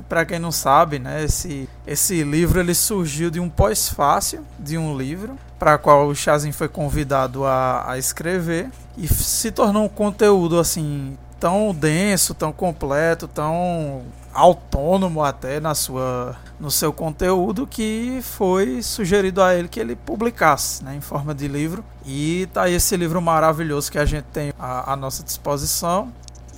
para 0.07 0.25
quem 0.25 0.39
não 0.39 0.51
sabe, 0.51 0.99
né, 0.99 1.23
esse, 1.23 1.67
esse 1.85 2.23
livro 2.23 2.59
ele 2.59 2.73
surgiu 2.73 3.29
de 3.29 3.39
um 3.39 3.49
pós-fácil 3.49 4.45
de 4.59 4.77
um 4.77 4.97
livro 4.97 5.37
para 5.57 5.77
qual 5.77 6.07
o 6.07 6.15
Chazin 6.15 6.51
foi 6.51 6.67
convidado 6.67 7.45
a, 7.45 7.91
a 7.91 7.97
escrever 7.97 8.69
e 8.97 9.07
se 9.07 9.51
tornou 9.51 9.85
um 9.85 9.89
conteúdo 9.89 10.59
assim 10.59 11.17
tão 11.39 11.73
denso, 11.73 12.33
tão 12.33 12.51
completo, 12.51 13.27
tão 13.27 14.01
autônomo 14.33 15.23
até 15.23 15.59
na 15.59 15.75
sua 15.75 16.35
no 16.59 16.71
seu 16.71 16.93
conteúdo 16.93 17.67
que 17.67 18.19
foi 18.21 18.81
sugerido 18.81 19.41
a 19.41 19.53
ele 19.53 19.67
que 19.67 19.79
ele 19.79 19.95
publicasse 19.95 20.83
né, 20.83 20.95
em 20.95 21.01
forma 21.01 21.35
de 21.35 21.47
livro. 21.47 21.83
E 22.05 22.47
tá 22.53 22.63
aí 22.63 22.73
esse 22.73 22.95
livro 22.95 23.21
maravilhoso 23.21 23.91
que 23.91 23.97
a 23.97 24.05
gente 24.05 24.25
tem 24.25 24.53
à, 24.57 24.93
à 24.93 24.95
nossa 24.95 25.23
disposição 25.23 26.11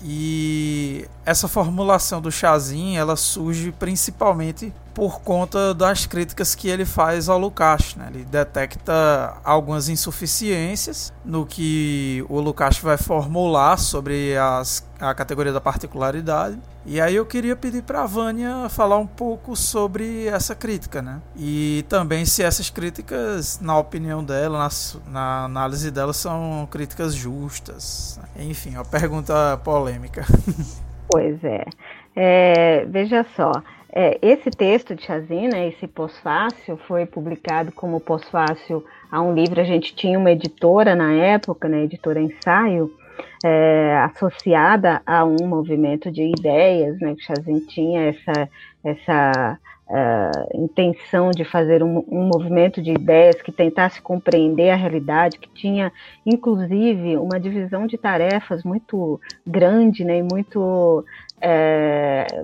e 0.08 1.08
essa 1.26 1.48
formulação 1.48 2.22
do 2.22 2.32
Chazin, 2.32 2.96
ela 2.96 3.16
surge 3.16 3.72
principalmente 3.72 4.72
por 4.96 5.20
conta 5.20 5.74
das 5.74 6.06
críticas 6.06 6.56
que 6.56 6.70
ele 6.70 6.86
faz 6.86 7.28
ao 7.28 7.38
Lukács. 7.38 7.96
Né? 7.96 8.08
Ele 8.14 8.24
detecta 8.24 9.38
algumas 9.44 9.90
insuficiências 9.90 11.14
no 11.24 11.46
que 11.46 12.26
o 12.30 12.40
Lukács 12.40 12.80
vai 12.80 12.98
formular 12.98 13.78
sobre 13.78 14.38
as, 14.38 14.90
a 15.00 15.14
categoria 15.14 15.52
da 15.52 15.60
particularidade. 15.60 16.58
E 16.86 17.02
aí 17.02 17.16
eu 17.16 17.26
queria 17.26 17.56
pedir 17.56 17.84
para 17.84 18.04
a 18.04 18.06
Vânia 18.06 18.70
falar 18.70 18.98
um 18.98 19.08
pouco 19.08 19.54
sobre 19.56 20.28
essa 20.28 20.56
crítica, 20.56 21.02
né? 21.02 21.20
E 21.36 21.84
também 21.90 22.26
se 22.26 22.42
essas 22.42 22.70
críticas, 22.70 23.60
na 23.60 23.78
opinião 23.78 24.24
dela, 24.24 24.60
na, 24.60 24.70
na 25.12 25.44
análise 25.46 25.92
dela, 25.92 26.14
são 26.14 26.66
críticas 26.72 27.14
justas. 27.14 28.20
Enfim, 28.38 28.76
uma 28.76 28.86
pergunta 28.86 29.60
polêmica. 29.64 30.26
Pois 31.08 31.42
é. 31.44 31.64
é 32.16 32.86
veja 32.86 33.24
só, 33.36 33.52
é, 33.98 34.20
esse 34.22 34.52
texto 34.52 34.94
de 34.94 35.04
Chazin, 35.04 35.48
né, 35.48 35.70
esse 35.70 35.88
pós-fácil, 35.88 36.76
foi 36.86 37.06
publicado 37.06 37.72
como 37.72 38.02
pós-fácil 38.02 38.84
a 39.10 39.22
um 39.22 39.34
livro. 39.34 39.62
A 39.62 39.64
gente 39.64 39.96
tinha 39.96 40.20
uma 40.20 40.32
editora 40.32 40.94
na 40.94 41.14
época, 41.14 41.70
né, 41.70 41.84
editora 41.84 42.20
Ensaio, 42.20 42.92
é, 43.44 43.96
associada 44.04 45.02
a 45.06 45.24
um 45.24 45.48
movimento 45.48 46.12
de 46.12 46.24
ideias, 46.24 47.00
né, 47.00 47.16
que 47.16 47.24
Chazin 47.24 47.60
tinha 47.62 48.10
essa, 48.10 48.50
essa 48.84 49.60
uh, 49.88 50.62
intenção 50.62 51.32
de 51.32 51.46
fazer 51.46 51.82
um, 51.82 52.04
um, 52.10 52.28
movimento 52.28 52.82
de 52.82 52.92
ideias 52.92 53.42
que 53.42 53.52
tentasse 53.52 54.02
compreender 54.02 54.72
a 54.72 54.76
realidade, 54.76 55.40
que 55.40 55.50
tinha, 55.50 55.90
inclusive, 56.26 57.16
uma 57.16 57.40
divisão 57.40 57.88
de 57.88 57.98
tarefas 57.98 58.62
muito 58.64 59.22
grande 59.48 60.04
né, 60.04 60.18
e 60.18 60.24
muito 60.24 61.06
é, 61.40 62.44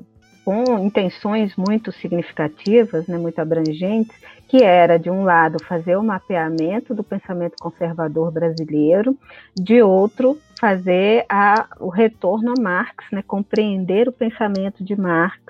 com 0.51 0.77
intenções 0.79 1.55
muito 1.55 1.93
significativas, 1.93 3.07
né, 3.07 3.17
muito 3.17 3.39
abrangentes, 3.39 4.13
que 4.49 4.61
era, 4.61 4.99
de 4.99 5.09
um 5.09 5.23
lado, 5.23 5.63
fazer 5.63 5.95
o 5.95 6.03
mapeamento 6.03 6.93
do 6.93 7.05
pensamento 7.05 7.55
conservador 7.57 8.33
brasileiro, 8.33 9.17
de 9.55 9.81
outro, 9.81 10.37
fazer 10.59 11.25
a, 11.29 11.67
o 11.79 11.87
retorno 11.87 12.53
a 12.57 12.61
Marx, 12.61 13.05
né, 13.13 13.23
compreender 13.25 14.09
o 14.09 14.11
pensamento 14.11 14.83
de 14.83 14.93
Marx 14.93 15.41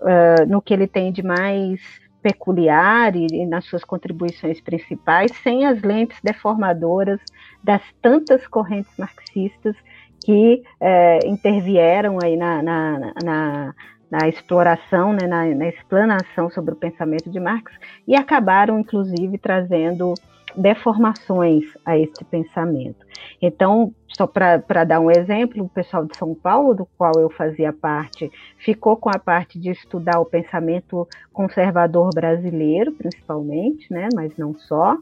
uh, 0.00 0.46
no 0.48 0.62
que 0.62 0.72
ele 0.72 0.86
tem 0.86 1.12
de 1.12 1.22
mais 1.22 1.82
peculiar 2.22 3.14
e, 3.14 3.26
e, 3.30 3.44
nas 3.44 3.66
suas 3.66 3.84
contribuições 3.84 4.62
principais, 4.62 5.30
sem 5.42 5.66
as 5.66 5.82
lentes 5.82 6.18
deformadoras 6.24 7.20
das 7.62 7.82
tantas 8.00 8.46
correntes 8.46 8.92
marxistas 8.96 9.76
que 10.24 10.62
uh, 10.80 11.26
intervieram 11.26 12.16
aí 12.22 12.34
na, 12.34 12.62
na, 12.62 13.12
na 13.22 13.74
na 14.10 14.28
exploração, 14.28 15.12
né, 15.12 15.26
na, 15.26 15.44
na, 15.54 15.68
explanação 15.68 16.50
sobre 16.50 16.72
o 16.72 16.76
pensamento 16.76 17.30
de 17.30 17.38
Marx, 17.38 17.72
e 18.06 18.16
acabaram, 18.16 18.78
inclusive, 18.78 19.36
trazendo 19.38 20.14
deformações 20.56 21.64
a 21.84 21.98
esse 21.98 22.24
pensamento. 22.24 23.06
Então, 23.40 23.92
só 24.16 24.26
para 24.26 24.84
dar 24.84 25.00
um 25.00 25.10
exemplo, 25.10 25.64
o 25.64 25.68
pessoal 25.68 26.04
de 26.04 26.16
São 26.16 26.34
Paulo, 26.34 26.74
do 26.74 26.86
qual 26.96 27.12
eu 27.18 27.30
fazia 27.30 27.72
parte, 27.72 28.30
ficou 28.56 28.96
com 28.96 29.08
a 29.08 29.18
parte 29.18 29.58
de 29.58 29.70
estudar 29.70 30.18
o 30.18 30.24
pensamento 30.24 31.06
conservador 31.32 32.10
brasileiro, 32.12 32.92
principalmente, 32.92 33.92
né, 33.92 34.08
mas 34.14 34.36
não 34.36 34.54
só, 34.54 34.96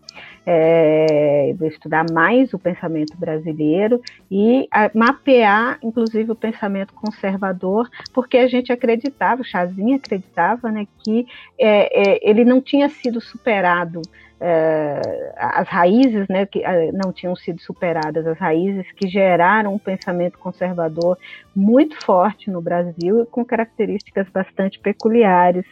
é, 0.44 1.54
estudar 1.62 2.04
mais 2.12 2.52
o 2.52 2.58
pensamento 2.58 3.16
brasileiro 3.16 4.02
e 4.30 4.68
a, 4.70 4.90
mapear, 4.92 5.78
inclusive, 5.82 6.32
o 6.32 6.36
pensamento 6.36 6.92
conservador, 6.92 7.88
porque 8.12 8.36
a 8.36 8.48
gente 8.48 8.70
acreditava, 8.70 9.40
o 9.40 9.44
Chazinho 9.44 9.96
acreditava, 9.96 10.70
né, 10.70 10.86
que 10.98 11.26
é, 11.58 12.16
é, 12.16 12.28
ele 12.28 12.44
não 12.44 12.60
tinha 12.60 12.88
sido 12.90 13.18
superado 13.20 14.02
é, 14.38 15.32
as 15.36 15.66
raízes 15.68 16.28
né, 16.28 16.44
que 16.44 16.62
é, 16.62 16.92
não 16.92 17.12
tinham 17.12 17.34
sido 17.34 17.60
superadas, 17.60 18.26
as 18.26 18.38
raízes 18.38 18.90
que 18.92 19.08
geraram 19.08 19.74
um 19.74 19.78
pensamento 19.78 20.38
conservador 20.38 21.18
muito 21.54 21.96
forte 22.04 22.50
no 22.50 22.60
Brasil 22.60 23.22
e 23.22 23.26
com 23.26 23.44
características 23.44 24.28
bastante 24.28 24.78
peculiares. 24.78 25.64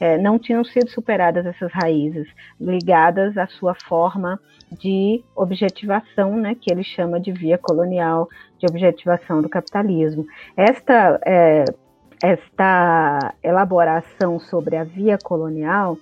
É, 0.00 0.16
não 0.16 0.38
tinham 0.38 0.62
sido 0.62 0.88
superadas 0.90 1.44
essas 1.44 1.72
raízes, 1.72 2.28
ligadas 2.60 3.36
à 3.36 3.48
sua 3.48 3.74
forma 3.74 4.38
de 4.70 5.24
objetivação, 5.34 6.36
né, 6.36 6.54
que 6.54 6.72
ele 6.72 6.84
chama 6.84 7.18
de 7.18 7.32
via 7.32 7.58
colonial 7.58 8.28
de 8.58 8.66
objetivação 8.66 9.42
do 9.42 9.48
capitalismo. 9.48 10.24
Esta, 10.56 11.20
esta 12.22 13.34
elaboração 13.42 14.38
sobre 14.38 14.76
a 14.76 14.84
via 14.84 15.18
colonial 15.18 15.96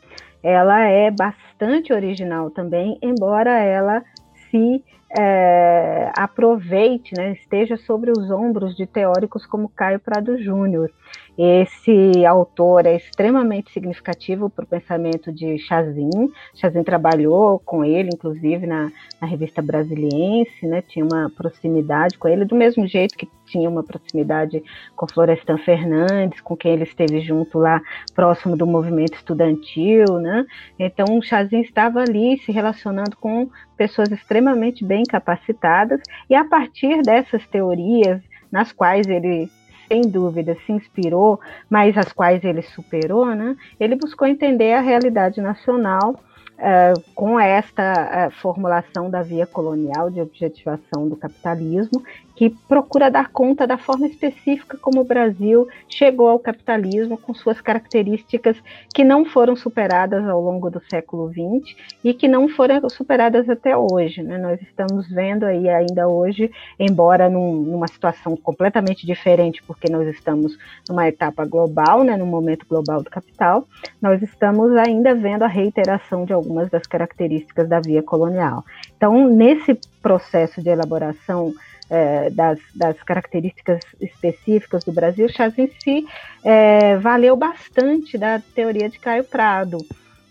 ela 0.47 0.85
é 0.85 1.11
bastante 1.11 1.93
original 1.93 2.51
também, 2.53 2.97
embora 3.03 3.51
ela 3.59 4.01
se 4.49 4.85
é, 5.11 6.11
aproveite, 6.17 7.15
né, 7.17 7.33
esteja 7.33 7.77
sobre 7.77 8.11
os 8.11 8.31
ombros 8.31 8.77
de 8.77 8.87
teóricos 8.87 9.47
como 9.47 9.69
Caio 9.69 10.01
Prado 10.01 10.37
Júnior. 10.39 10.91
Esse 11.39 12.25
autor 12.25 12.87
é 12.87 12.97
extremamente 12.97 13.71
significativo 13.71 14.49
para 14.49 14.65
o 14.65 14.69
pensamento 14.69 15.31
de 15.31 15.59
Chazin. 15.59 16.31
Chazin 16.55 16.83
trabalhou 16.83 17.59
com 17.59 17.85
ele, 17.85 18.09
inclusive, 18.15 18.67
na, 18.67 18.91
na, 19.21 19.27
revista 19.27 19.61
Brasiliense, 19.61 20.67
né? 20.67 20.81
tinha 20.81 21.05
uma 21.05 21.31
proximidade 21.37 22.17
com 22.17 22.27
ele, 22.27 22.47
do 22.47 22.57
mesmo 22.57 22.87
jeito 22.87 23.19
que 23.19 23.29
tinha 23.45 23.69
uma 23.69 23.85
proximidade 23.85 24.63
com 24.97 25.07
Florestan 25.07 25.59
Fernandes, 25.59 26.41
com 26.41 26.57
quem 26.57 26.73
ele 26.73 26.85
esteve 26.85 27.21
junto 27.21 27.59
lá, 27.59 27.83
próximo 28.15 28.57
do 28.57 28.67
movimento 28.67 29.15
estudantil. 29.15 30.19
Né? 30.19 30.47
Então, 30.79 31.21
Chazin 31.21 31.61
estava 31.61 32.01
ali 32.01 32.39
se 32.39 32.51
relacionando 32.51 33.15
com 33.15 33.51
pessoas 33.77 34.11
extremamente 34.11 34.83
bem 34.83 34.96
capacitadas, 35.05 36.01
e 36.29 36.35
a 36.35 36.45
partir 36.45 37.03
dessas 37.03 37.47
teorias, 37.47 38.21
nas 38.51 38.73
quais 38.73 39.07
ele 39.07 39.51
sem 39.89 40.03
dúvida 40.03 40.57
se 40.67 40.73
inspirou, 40.73 41.41
mas 41.71 41.97
as 41.97 42.13
quais 42.13 42.43
ele 42.45 42.63
superou, 42.63 43.27
né? 43.27 43.57
Ele 43.79 43.95
buscou 43.95 44.27
entender 44.27 44.73
a 44.73 44.81
realidade 44.81 45.41
nacional 45.41 46.17
uh, 46.59 47.01
com 47.15 47.39
esta 47.39 48.29
uh, 48.29 48.41
formulação 48.41 49.09
da 49.09 49.23
via 49.23 49.47
colonial 49.47 50.11
de 50.11 50.21
objetivação 50.21 51.09
do 51.09 51.17
capitalismo 51.17 52.03
que 52.37 52.51
procura 52.69 53.11
dar 53.11 53.31
conta 53.31 53.67
da 53.67 53.79
forma 53.79 54.07
específica 54.07 54.77
como 54.77 55.01
o 55.01 55.05
Brasil 55.05 55.67
chegou 55.89 56.29
ao 56.29 56.39
capitalismo, 56.39 57.17
com 57.17 57.33
suas 57.33 57.63
características 57.63 58.63
que 58.95 59.03
não 59.03 59.25
foram 59.25 59.57
superadas 59.57 60.23
ao 60.29 60.41
longo 60.41 60.71
do 60.71 60.81
século 60.89 61.31
XX 61.31 61.75
e 62.05 62.13
que 62.13 62.29
não 62.29 62.47
foram 62.47 62.89
superadas 62.91 63.49
até 63.49 63.75
hoje. 63.75 64.23
Né? 64.23 64.37
Nós 64.37 64.61
estamos 64.61 65.09
vendo 65.09 65.45
aí 65.45 65.67
ainda 65.69 66.07
hoje, 66.07 66.51
embora 66.79 67.31
num, 67.31 67.55
numa 67.55 67.89
situação 67.89 68.37
completamente 68.37 69.07
diferente, 69.07 69.63
porque 69.63 69.91
nós 69.91 70.07
estamos 70.07 70.59
numa 70.87 71.09
etapa 71.09 71.47
global, 71.47 72.05
né, 72.05 72.19
no 72.19 72.27
momento 72.27 72.67
global 72.69 73.03
do 73.03 73.09
capital, 73.09 73.67
nós 74.01 74.23
estamos 74.23 74.77
ainda 74.77 75.15
vendo 75.15 75.43
a 75.43 75.49
reiteração 75.49 76.27
de 76.27 76.35
algumas 76.35 76.69
das 76.69 76.87
características 76.87 77.67
da 77.67 77.81
via 77.81 78.03
colonial. 78.03 78.63
Então, 78.95 79.27
nesse 79.27 79.79
processo 80.03 80.63
de 80.63 80.69
elaboração 80.69 81.55
é, 81.91 82.31
das, 82.31 82.59
das, 82.75 83.01
características 83.03 83.81
específicas 84.01 84.85
do 84.85 84.93
Brasil, 84.93 85.29
Chazin 85.29 85.71
se 85.83 86.07
é, 86.45 86.97
valeu 86.97 87.37
bastante 87.37 88.19
da 88.19 88.41
teoria 88.55 88.89
de 88.89 88.99
Caio 88.99 89.25
Prado. 89.25 89.79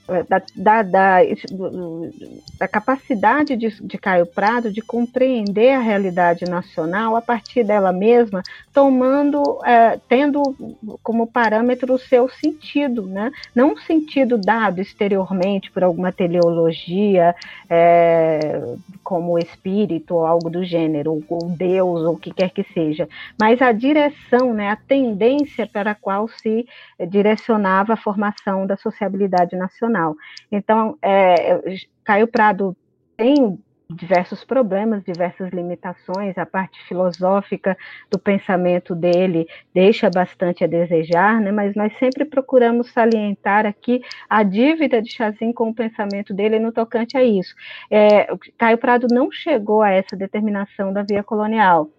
É, 0.07 0.21
da, 0.23 0.39
da, 0.55 0.83
da, 0.83 1.19
da, 2.59 2.67
capacidade 2.67 3.55
de, 3.55 3.69
de 3.81 3.97
Caio 3.97 4.27
Prado 4.27 4.71
de 4.71 4.79
compreender 4.79 5.71
a 5.71 5.79
realidade 5.79 6.45
nacional 6.45 7.15
a 7.15 7.21
partir 7.21 7.63
dela 7.63 7.91
mesma, 7.91 8.43
tomando, 8.71 9.41
é, 9.65 9.99
tendo 10.07 10.43
como 11.01 11.25
parâmetro 11.25 11.91
o 11.93 11.97
seu 11.97 12.29
sentido, 12.29 13.07
né? 13.07 13.31
não 13.55 13.73
um 13.73 13.77
sentido 13.77 14.37
dado 14.37 14.79
exteriormente 14.79 15.71
por 15.71 15.83
alguma 15.83 16.11
teleologia, 16.11 17.33
é, 17.67 18.61
como 19.03 19.39
espírito 19.39 20.13
ou 20.13 20.25
algo 20.25 20.51
do 20.51 20.63
gênero, 20.63 21.23
ou, 21.27 21.49
Deus, 21.49 22.01
ou 22.01 22.13
o 22.13 22.19
que 22.19 22.31
quer 22.31 22.51
que 22.51 22.63
seja, 22.73 23.09
mas 23.39 23.59
a 23.59 23.71
direção, 23.71 24.53
né, 24.53 24.69
a 24.69 24.75
tendência 24.75 25.65
para 25.65 25.91
a 25.91 25.95
qual 25.95 26.27
se 26.27 26.67
direcionava 27.09 27.93
a 27.93 27.97
formação 27.97 28.67
da 28.67 28.77
sociabilidade 28.77 29.55
nacional. 29.55 29.94
Então, 30.51 30.97
é, 31.01 31.77
Caio 32.03 32.27
Prado 32.27 32.75
tem 33.15 33.57
diversos 33.89 34.43
problemas, 34.43 35.03
diversas 35.03 35.51
limitações, 35.51 36.37
a 36.37 36.45
parte 36.45 36.81
filosófica 36.87 37.77
do 38.09 38.17
pensamento 38.17 38.95
dele 38.95 39.47
deixa 39.73 40.09
bastante 40.09 40.63
a 40.63 40.67
desejar, 40.67 41.39
né? 41.39 41.51
mas 41.51 41.75
nós 41.75 41.95
sempre 41.97 42.25
procuramos 42.25 42.91
salientar 42.91 43.65
aqui 43.65 44.01
a 44.29 44.43
dívida 44.43 45.01
de 45.01 45.11
Chazin 45.11 45.53
com 45.53 45.69
o 45.69 45.75
pensamento 45.75 46.33
dele 46.33 46.59
no 46.59 46.71
tocante 46.71 47.17
a 47.17 47.23
isso. 47.23 47.53
É, 47.89 48.27
Caio 48.57 48.77
Prado 48.77 49.07
não 49.11 49.31
chegou 49.31 49.81
a 49.81 49.91
essa 49.91 50.15
determinação 50.15 50.91
da 50.91 51.03
via 51.03 51.23
colonial, 51.23 51.89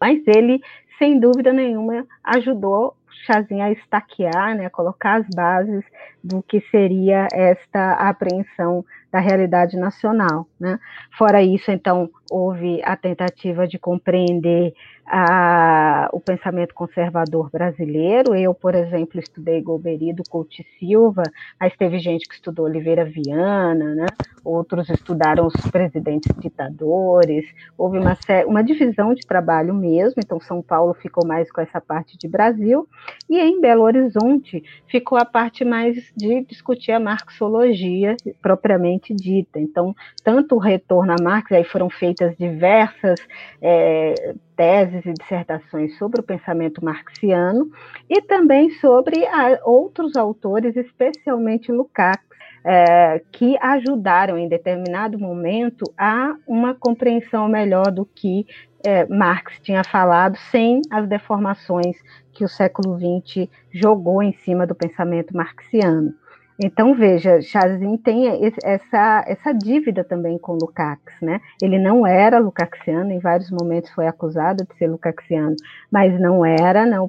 mas 0.00 0.22
ele, 0.26 0.60
sem 0.98 1.18
dúvida 1.20 1.52
nenhuma, 1.52 2.06
ajudou 2.24 2.96
Chazin 3.26 3.60
a 3.60 3.70
estaquear, 3.70 4.56
né, 4.56 4.66
a 4.66 4.70
colocar 4.70 5.20
as 5.20 5.26
bases 5.34 5.84
do 6.22 6.42
que 6.42 6.60
seria 6.70 7.26
esta 7.32 7.92
apreensão 7.94 8.84
da 9.10 9.18
realidade 9.18 9.76
nacional. 9.76 10.46
Né? 10.58 10.78
Fora 11.16 11.42
isso, 11.42 11.70
então, 11.70 12.10
houve 12.30 12.80
a 12.84 12.96
tentativa 12.96 13.66
de 13.66 13.78
compreender 13.78 14.74
a, 15.06 16.08
o 16.12 16.20
pensamento 16.20 16.74
conservador 16.74 17.50
brasileiro. 17.50 18.34
Eu, 18.34 18.52
por 18.54 18.74
exemplo, 18.74 19.18
estudei 19.18 19.62
Golbery 19.62 20.12
do 20.12 20.22
Couto 20.28 20.56
Silva, 20.78 21.22
mas 21.58 21.74
teve 21.76 21.98
gente 21.98 22.28
que 22.28 22.34
estudou 22.34 22.66
Oliveira 22.66 23.04
Viana, 23.04 23.94
né? 23.94 24.06
outros 24.44 24.88
estudaram 24.88 25.46
os 25.46 25.54
presidentes 25.70 26.32
ditadores. 26.38 27.44
Houve 27.76 27.98
uma, 27.98 28.16
uma 28.46 28.62
divisão 28.62 29.14
de 29.14 29.26
trabalho 29.26 29.74
mesmo, 29.74 30.20
então 30.24 30.40
São 30.40 30.62
Paulo 30.62 30.94
ficou 30.94 31.26
mais 31.26 31.50
com 31.50 31.60
essa 31.60 31.80
parte 31.80 32.16
de 32.16 32.26
Brasil, 32.26 32.88
e 33.28 33.38
em 33.38 33.60
Belo 33.60 33.82
Horizonte 33.82 34.62
ficou 34.86 35.18
a 35.18 35.24
parte 35.24 35.64
mais 35.64 35.96
de 36.16 36.44
discutir 36.44 36.92
a 36.92 37.00
marxologia 37.00 38.16
propriamente 38.40 38.97
dita. 39.14 39.58
Então, 39.58 39.94
tanto 40.22 40.56
o 40.56 40.58
retorno 40.58 41.12
a 41.12 41.22
Marx, 41.22 41.52
aí 41.52 41.64
foram 41.64 41.88
feitas 41.88 42.36
diversas 42.36 43.18
é, 43.60 44.34
teses 44.56 45.06
e 45.06 45.12
dissertações 45.12 45.96
sobre 45.98 46.20
o 46.20 46.24
pensamento 46.24 46.84
marxiano 46.84 47.70
e 48.08 48.20
também 48.22 48.70
sobre 48.70 49.26
a, 49.26 49.60
outros 49.64 50.16
autores, 50.16 50.76
especialmente 50.76 51.70
Lukács, 51.72 52.28
é, 52.64 53.22
que 53.32 53.56
ajudaram 53.60 54.36
em 54.36 54.48
determinado 54.48 55.18
momento 55.18 55.84
a 55.96 56.34
uma 56.46 56.74
compreensão 56.74 57.48
melhor 57.48 57.90
do 57.90 58.04
que 58.04 58.46
é, 58.84 59.06
Marx 59.06 59.58
tinha 59.62 59.82
falado, 59.84 60.36
sem 60.50 60.82
as 60.90 61.08
deformações 61.08 61.96
que 62.32 62.44
o 62.44 62.48
século 62.48 62.96
XX 62.96 63.48
jogou 63.72 64.22
em 64.22 64.32
cima 64.32 64.66
do 64.66 64.74
pensamento 64.74 65.36
marxiano. 65.36 66.14
Então, 66.60 66.92
veja, 66.92 67.40
Chazin 67.40 67.96
tem 67.98 68.26
essa, 68.64 69.24
essa 69.28 69.52
dívida 69.52 70.02
também 70.02 70.36
com 70.38 70.54
Lukács, 70.54 71.14
né? 71.22 71.40
Ele 71.62 71.78
não 71.78 72.04
era 72.04 72.40
lucaxiano, 72.40 73.12
em 73.12 73.20
vários 73.20 73.48
momentos 73.48 73.92
foi 73.92 74.08
acusado 74.08 74.64
de 74.64 74.76
ser 74.76 74.88
lucaxiano, 74.88 75.54
mas 75.88 76.18
não 76.18 76.44
era, 76.44 76.84
não, 76.84 77.08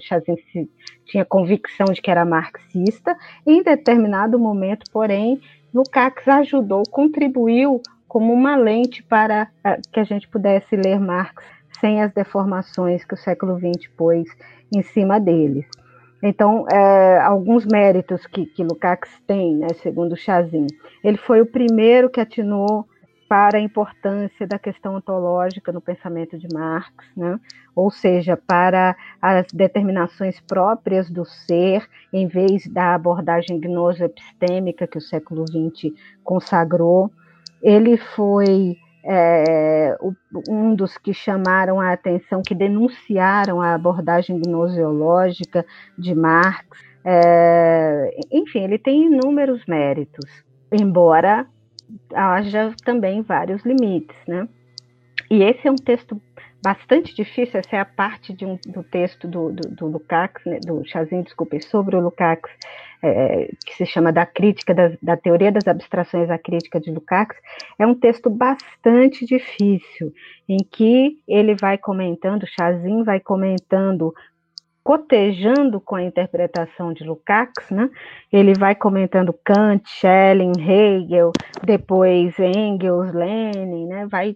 Chazin 0.00 0.36
tinha 1.04 1.24
convicção 1.24 1.86
de 1.92 2.00
que 2.00 2.10
era 2.10 2.24
marxista, 2.24 3.14
em 3.46 3.62
determinado 3.62 4.38
momento, 4.38 4.90
porém, 4.90 5.38
Lukács 5.74 6.26
ajudou, 6.26 6.82
contribuiu 6.90 7.82
como 8.06 8.32
uma 8.32 8.56
lente 8.56 9.02
para 9.02 9.48
eh, 9.62 9.78
que 9.92 10.00
a 10.00 10.04
gente 10.04 10.26
pudesse 10.26 10.74
ler 10.74 10.98
Marx 10.98 11.44
sem 11.78 12.02
as 12.02 12.10
deformações 12.12 13.04
que 13.04 13.12
o 13.12 13.18
século 13.18 13.58
XX 13.58 13.86
pôs 13.96 14.26
em 14.74 14.82
cima 14.82 15.20
deles. 15.20 15.66
Então, 16.22 16.66
é, 16.68 17.20
alguns 17.20 17.64
méritos 17.64 18.26
que, 18.26 18.46
que 18.46 18.64
Lukács 18.64 19.10
tem, 19.26 19.56
né, 19.56 19.68
segundo 19.82 20.16
Chazin. 20.16 20.66
Ele 21.02 21.16
foi 21.16 21.40
o 21.40 21.46
primeiro 21.46 22.10
que 22.10 22.20
atinou 22.20 22.86
para 23.28 23.58
a 23.58 23.60
importância 23.60 24.46
da 24.46 24.58
questão 24.58 24.96
ontológica 24.96 25.70
no 25.70 25.82
pensamento 25.82 26.38
de 26.38 26.48
Marx, 26.52 26.92
né? 27.14 27.38
ou 27.76 27.90
seja, 27.90 28.36
para 28.36 28.96
as 29.20 29.46
determinações 29.52 30.40
próprias 30.40 31.10
do 31.10 31.24
ser, 31.26 31.86
em 32.12 32.26
vez 32.26 32.66
da 32.66 32.94
abordagem 32.94 33.60
gnoso-epistêmica 33.60 34.86
que 34.86 34.96
o 34.96 35.02
século 35.02 35.44
XX 35.46 35.94
consagrou. 36.24 37.12
Ele 37.62 37.98
foi 37.98 38.78
é, 39.04 39.96
um 40.48 40.74
dos 40.74 40.96
que 40.98 41.12
chamaram 41.12 41.80
a 41.80 41.92
atenção, 41.92 42.42
que 42.42 42.54
denunciaram 42.54 43.60
a 43.60 43.74
abordagem 43.74 44.40
gnoseológica 44.40 45.64
de 45.96 46.14
Marx. 46.14 46.66
É, 47.04 48.16
enfim, 48.30 48.64
ele 48.64 48.78
tem 48.78 49.06
inúmeros 49.06 49.64
méritos, 49.66 50.44
embora 50.72 51.46
haja 52.14 52.74
também 52.84 53.22
vários 53.22 53.64
limites, 53.64 54.16
né? 54.26 54.46
E 55.30 55.42
esse 55.42 55.66
é 55.66 55.70
um 55.70 55.76
texto 55.76 56.20
bastante 56.62 57.14
difícil, 57.14 57.60
essa 57.60 57.76
é 57.76 57.80
a 57.80 57.84
parte 57.84 58.32
de 58.32 58.44
um, 58.44 58.58
do 58.66 58.82
texto 58.82 59.28
do, 59.28 59.52
do, 59.52 59.68
do 59.68 59.86
Lukács, 59.86 60.44
né, 60.44 60.58
do 60.64 60.84
Chazin, 60.84 61.22
desculpe, 61.22 61.60
sobre 61.62 61.96
o 61.96 62.00
Lukács, 62.00 62.50
é, 63.02 63.48
que 63.64 63.74
se 63.76 63.86
chama 63.86 64.12
da 64.12 64.26
crítica, 64.26 64.74
das, 64.74 64.96
da 65.00 65.16
teoria 65.16 65.52
das 65.52 65.66
abstrações 65.68 66.28
à 66.30 66.38
crítica 66.38 66.80
de 66.80 66.90
Lukács, 66.90 67.38
é 67.78 67.86
um 67.86 67.94
texto 67.94 68.28
bastante 68.28 69.24
difícil, 69.24 70.12
em 70.48 70.58
que 70.58 71.18
ele 71.28 71.54
vai 71.54 71.78
comentando, 71.78 72.46
Chazin 72.46 73.04
vai 73.04 73.20
comentando 73.20 74.12
cotejando 74.88 75.78
com 75.82 75.96
a 75.96 76.02
interpretação 76.02 76.94
de 76.94 77.04
Lukács, 77.04 77.70
né? 77.70 77.90
Ele 78.32 78.54
vai 78.54 78.74
comentando 78.74 79.38
Kant, 79.44 79.86
Schelling, 79.86 80.52
Hegel, 80.58 81.30
depois 81.62 82.34
Engels, 82.38 83.12
Lenin, 83.12 83.86
né? 83.86 84.06
Vai 84.10 84.34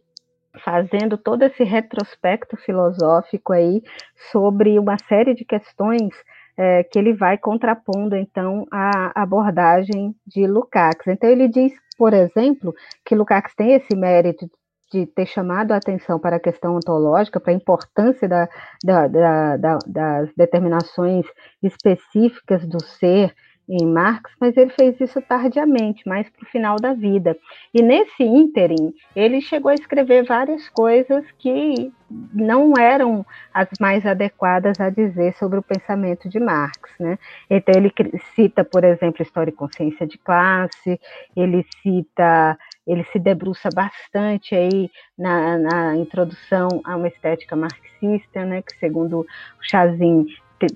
fazendo 0.65 1.17
todo 1.17 1.43
esse 1.43 1.65
retrospecto 1.65 2.57
filosófico 2.57 3.53
aí 3.53 3.83
sobre 4.31 4.79
uma 4.79 4.97
série 5.09 5.35
de 5.35 5.45
questões 5.45 6.13
é, 6.57 6.85
que 6.85 6.99
ele 6.99 7.15
vai 7.15 7.39
contrapondo 7.39 8.15
então 8.15 8.67
a 8.71 9.23
abordagem 9.23 10.15
de 10.27 10.47
Lukács. 10.47 11.07
Então 11.07 11.29
ele 11.29 11.49
diz, 11.49 11.73
por 11.97 12.13
exemplo, 12.13 12.75
que 13.05 13.15
Lukács 13.15 13.55
tem 13.55 13.73
esse 13.73 13.97
mérito 13.97 14.51
de 14.93 15.07
ter 15.07 15.25
chamado 15.25 15.73
a 15.73 15.77
atenção 15.77 16.19
para 16.19 16.37
a 16.37 16.41
questão 16.41 16.77
ontológica, 16.77 17.41
para 17.41 17.53
a 17.53 17.57
importância 17.57 18.29
da, 18.29 18.47
da, 18.85 19.09
da, 19.09 19.79
das 19.87 20.31
determinações 20.37 21.25
específicas 21.63 22.67
do 22.67 22.83
ser 22.85 23.35
em 23.69 23.87
Marx, 23.87 24.31
mas 24.41 24.57
ele 24.57 24.71
fez 24.71 25.01
isso 25.01 25.21
tardiamente, 25.23 26.07
mais 26.07 26.29
para 26.29 26.43
o 26.43 26.51
final 26.51 26.77
da 26.77 26.93
vida. 26.93 27.37
E 27.73 27.81
nesse 27.83 28.23
ínterim, 28.23 28.93
ele 29.15 29.41
chegou 29.41 29.71
a 29.71 29.75
escrever 29.75 30.25
várias 30.25 30.69
coisas 30.69 31.25
que 31.39 31.93
não 32.35 32.75
eram 32.79 33.25
as 33.55 33.69
mais 33.81 34.05
adequadas 34.05 34.79
a 34.79 34.91
dizer 34.91 35.35
sobre 35.35 35.59
o 35.59 35.63
pensamento 35.63 36.29
de 36.29 36.39
Marx. 36.39 36.91
Né? 37.01 37.19
Então, 37.49 37.75
ele 37.77 37.93
cita, 38.35 38.65
por 38.65 38.85
exemplo, 38.85 39.23
História 39.23 39.51
e 39.51 39.55
Consciência 39.55 40.07
de 40.07 40.19
Classe, 40.19 41.01
ele 41.35 41.65
cita 41.83 42.59
ele 42.87 43.05
se 43.13 43.19
debruça 43.19 43.69
bastante 43.73 44.55
aí 44.55 44.91
na, 45.17 45.57
na, 45.57 45.97
introdução 45.97 46.69
a 46.85 46.97
uma 46.97 47.09
estética 47.09 47.55
marxista, 47.55 48.45
né, 48.45 48.61
que 48.63 48.77
segundo 48.79 49.21
o 49.21 49.27
Chazin 49.61 50.27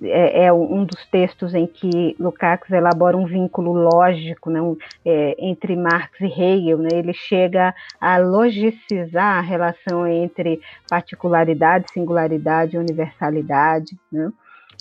é, 0.03 0.45
é, 0.45 0.53
um 0.53 0.85
dos 0.85 1.05
textos 1.07 1.55
em 1.55 1.67
que 1.67 2.17
Lukács 2.19 2.71
elabora 2.71 3.17
um 3.17 3.27
vínculo 3.27 3.73
lógico 3.73 4.51
né, 4.51 4.61
um, 4.61 4.77
é, 5.05 5.37
entre 5.39 5.77
Marx 5.77 6.21
e 6.21 6.27
Hegel. 6.27 6.79
Né, 6.79 6.89
ele 6.93 7.13
chega 7.13 7.75
a 8.01 8.19
logicizar 8.19 9.39
a 9.39 9.41
relação 9.41 10.07
entre 10.07 10.61
particularidade, 10.89 11.93
singularidade 11.93 12.77
e 12.77 12.79
universalidade. 12.79 13.97
Né. 14.13 14.31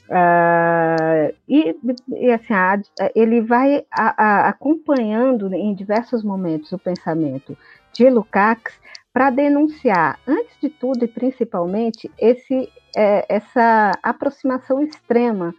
Uh, 0.08 1.34
e, 1.50 1.76
e, 2.10 2.32
assim, 2.32 2.54
a, 2.54 2.80
ele 3.16 3.42
vai 3.42 3.84
a, 3.92 4.24
a, 4.24 4.50
acompanhando 4.50 5.52
em 5.54 5.74
diversos 5.74 6.24
momentos 6.24 6.72
o 6.72 6.78
pensamento 6.78 7.58
de 7.92 8.08
Lukács 8.10 8.80
para 9.12 9.30
denunciar, 9.30 10.20
antes 10.28 10.60
de 10.62 10.70
tudo 10.70 11.06
e 11.06 11.08
principalmente, 11.08 12.12
esse, 12.20 12.70
é, 12.96 13.26
essa 13.30 13.92
aproximação 14.02 14.82
extrema 14.82 15.54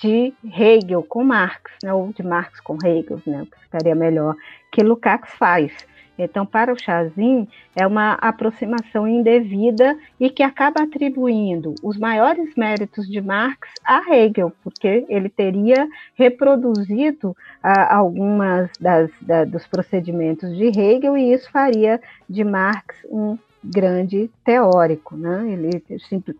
de 0.00 0.34
Hegel 0.44 1.02
com 1.02 1.24
Marx, 1.24 1.72
né, 1.82 1.92
ou 1.92 2.12
de 2.12 2.22
Marx 2.22 2.60
com 2.60 2.76
Hegel, 2.84 3.20
né, 3.26 3.46
que 3.50 3.60
ficaria 3.60 3.94
melhor, 3.94 4.34
que 4.70 4.82
Lukács 4.82 5.32
faz. 5.34 5.72
Então, 6.16 6.46
para 6.46 6.72
o 6.72 6.78
Chazin, 6.78 7.48
é 7.74 7.84
uma 7.86 8.12
aproximação 8.14 9.06
indevida 9.06 9.98
e 10.18 10.30
que 10.30 10.44
acaba 10.44 10.82
atribuindo 10.82 11.74
os 11.82 11.98
maiores 11.98 12.54
méritos 12.56 13.08
de 13.08 13.20
Marx 13.20 13.68
a 13.84 14.00
Hegel, 14.14 14.52
porque 14.62 15.04
ele 15.08 15.28
teria 15.28 15.88
reproduzido 16.14 17.36
ah, 17.60 17.96
algumas 17.96 18.70
das, 18.80 19.10
da, 19.20 19.44
dos 19.44 19.66
procedimentos 19.66 20.56
de 20.56 20.66
Hegel 20.66 21.16
e 21.16 21.32
isso 21.32 21.50
faria 21.50 22.00
de 22.28 22.44
Marx 22.44 22.96
um 23.10 23.36
grande 23.64 24.30
teórico, 24.44 25.16
né? 25.16 25.46
Ele 25.50 25.82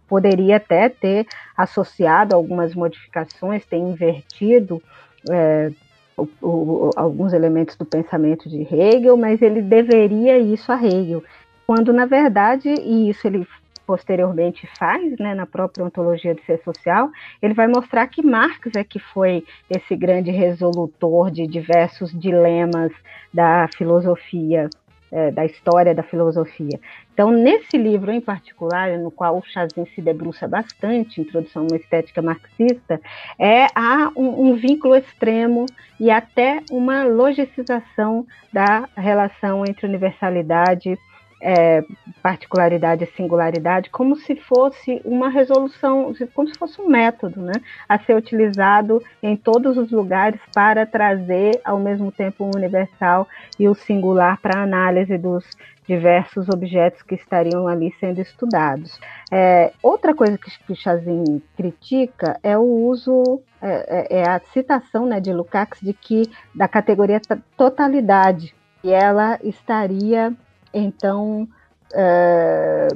poderia 0.06 0.56
até 0.56 0.88
ter 0.88 1.26
associado 1.56 2.34
algumas 2.34 2.74
modificações, 2.74 3.64
ter 3.64 3.78
invertido 3.78 4.82
é, 5.30 5.70
o, 6.16 6.28
o, 6.42 6.90
alguns 6.96 7.32
elementos 7.32 7.76
do 7.76 7.84
pensamento 7.84 8.48
de 8.48 8.62
Hegel, 8.62 9.16
mas 9.16 9.40
ele 9.40 9.62
deveria 9.62 10.38
isso 10.38 10.70
a 10.70 10.76
Hegel, 10.76 11.24
quando 11.66 11.92
na 11.92 12.06
verdade, 12.06 12.68
e 12.68 13.08
isso 13.08 13.26
ele 13.26 13.46
posteriormente 13.86 14.66
faz, 14.78 15.18
né, 15.18 15.34
na 15.34 15.44
própria 15.44 15.84
ontologia 15.84 16.34
do 16.34 16.42
ser 16.42 16.58
social, 16.62 17.10
ele 17.42 17.52
vai 17.52 17.66
mostrar 17.66 18.06
que 18.06 18.24
Marx 18.24 18.70
é 18.76 18.82
que 18.82 18.98
foi 18.98 19.44
esse 19.68 19.94
grande 19.94 20.30
resolutor 20.30 21.30
de 21.30 21.46
diversos 21.46 22.10
dilemas 22.18 22.92
da 23.32 23.68
filosofia 23.76 24.70
é, 25.14 25.30
da 25.30 25.46
história 25.46 25.94
da 25.94 26.02
filosofia. 26.02 26.80
Então, 27.12 27.30
nesse 27.30 27.78
livro 27.78 28.10
em 28.10 28.20
particular, 28.20 28.98
no 28.98 29.12
qual 29.12 29.38
o 29.38 29.44
Chazin 29.44 29.86
se 29.94 30.02
debruça 30.02 30.48
bastante, 30.48 31.20
Introdução 31.20 31.62
a 31.62 31.66
uma 31.66 31.76
Estética 31.76 32.20
Marxista, 32.20 33.00
é, 33.38 33.66
há 33.76 34.10
um, 34.16 34.48
um 34.48 34.56
vínculo 34.56 34.96
extremo 34.96 35.66
e 36.00 36.10
até 36.10 36.60
uma 36.68 37.04
logicização 37.04 38.26
da 38.52 38.88
relação 38.96 39.64
entre 39.64 39.86
universalidade 39.86 40.98
é, 41.44 41.84
particularidade 42.22 43.04
e 43.04 43.06
singularidade 43.14 43.90
como 43.90 44.16
se 44.16 44.34
fosse 44.34 45.02
uma 45.04 45.28
resolução, 45.28 46.14
como 46.32 46.48
se 46.48 46.58
fosse 46.58 46.80
um 46.80 46.88
método, 46.88 47.42
né, 47.42 47.52
a 47.86 47.98
ser 47.98 48.16
utilizado 48.16 49.02
em 49.22 49.36
todos 49.36 49.76
os 49.76 49.92
lugares 49.92 50.40
para 50.54 50.86
trazer 50.86 51.60
ao 51.62 51.78
mesmo 51.78 52.10
tempo 52.10 52.44
o 52.44 52.56
universal 52.56 53.28
e 53.60 53.68
o 53.68 53.74
singular 53.74 54.40
para 54.40 54.58
a 54.58 54.62
análise 54.62 55.18
dos 55.18 55.44
diversos 55.86 56.48
objetos 56.48 57.02
que 57.02 57.14
estariam 57.14 57.68
ali 57.68 57.94
sendo 58.00 58.22
estudados. 58.22 58.98
É, 59.30 59.70
outra 59.82 60.14
coisa 60.14 60.38
que, 60.38 60.50
que 60.66 60.74
Chazin 60.74 61.42
critica 61.54 62.40
é 62.42 62.56
o 62.56 62.62
uso, 62.62 63.42
é, 63.60 64.16
é, 64.16 64.20
é 64.20 64.28
a 64.30 64.40
citação 64.54 65.04
né, 65.04 65.20
de 65.20 65.30
Lukács 65.30 65.82
de 65.82 65.92
que 65.92 66.22
da 66.54 66.66
categoria 66.66 67.20
totalidade, 67.54 68.54
e 68.82 68.90
ela 68.90 69.38
estaria 69.42 70.34
então 70.74 71.48
é, 71.94 72.88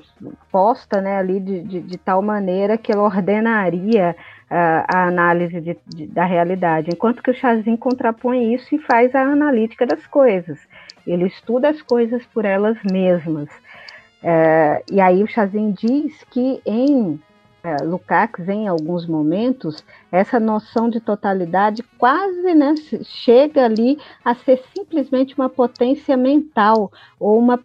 posta 0.51 1.01
né, 1.01 1.17
ali 1.17 1.39
de, 1.39 1.63
de, 1.63 1.81
de, 1.83 1.99
tal 1.99 2.21
maneira 2.21 2.77
que 2.77 2.91
ela 2.91 3.05
ordenaria 3.05 4.17
uh, 4.51 4.85
a 4.93 5.07
análise 5.07 5.61
de, 5.61 5.77
de, 5.87 6.07
da 6.07 6.25
realidade, 6.25 6.91
enquanto 6.93 7.23
que 7.23 7.31
o 7.31 7.35
Chazin 7.35 7.77
contrapõe 7.77 8.55
isso 8.55 8.75
e 8.75 8.79
faz 8.79 9.15
a 9.15 9.23
analítica 9.23 9.87
das 9.87 10.05
coisas. 10.07 10.59
Ele 11.07 11.27
estuda 11.27 11.69
as 11.69 11.81
coisas 11.81 12.27
por 12.27 12.45
elas 12.45 12.77
mesmas. 12.91 13.49
Uh, 14.23 14.83
e 14.93 15.01
aí 15.01 15.23
o 15.23 15.29
Chazin 15.29 15.73
diz 15.73 16.25
que 16.25 16.61
em 16.67 17.15
é, 17.15 17.28
Lukács, 17.83 18.49
em 18.49 18.69
alguns 18.69 19.07
momentos, 19.07 19.85
essa 20.13 20.39
noção 20.39 20.89
de 20.89 21.01
totalidade 21.01 21.83
quase 21.99 22.55
né, 22.55 22.75
chega 23.03 23.65
ali 23.65 23.99
a 24.25 24.35
ser 24.35 24.63
simplesmente 24.75 25.35
uma 25.37 25.49
potência 25.49 26.17
mental 26.17 26.91
ou 27.19 27.39
uma 27.39 27.59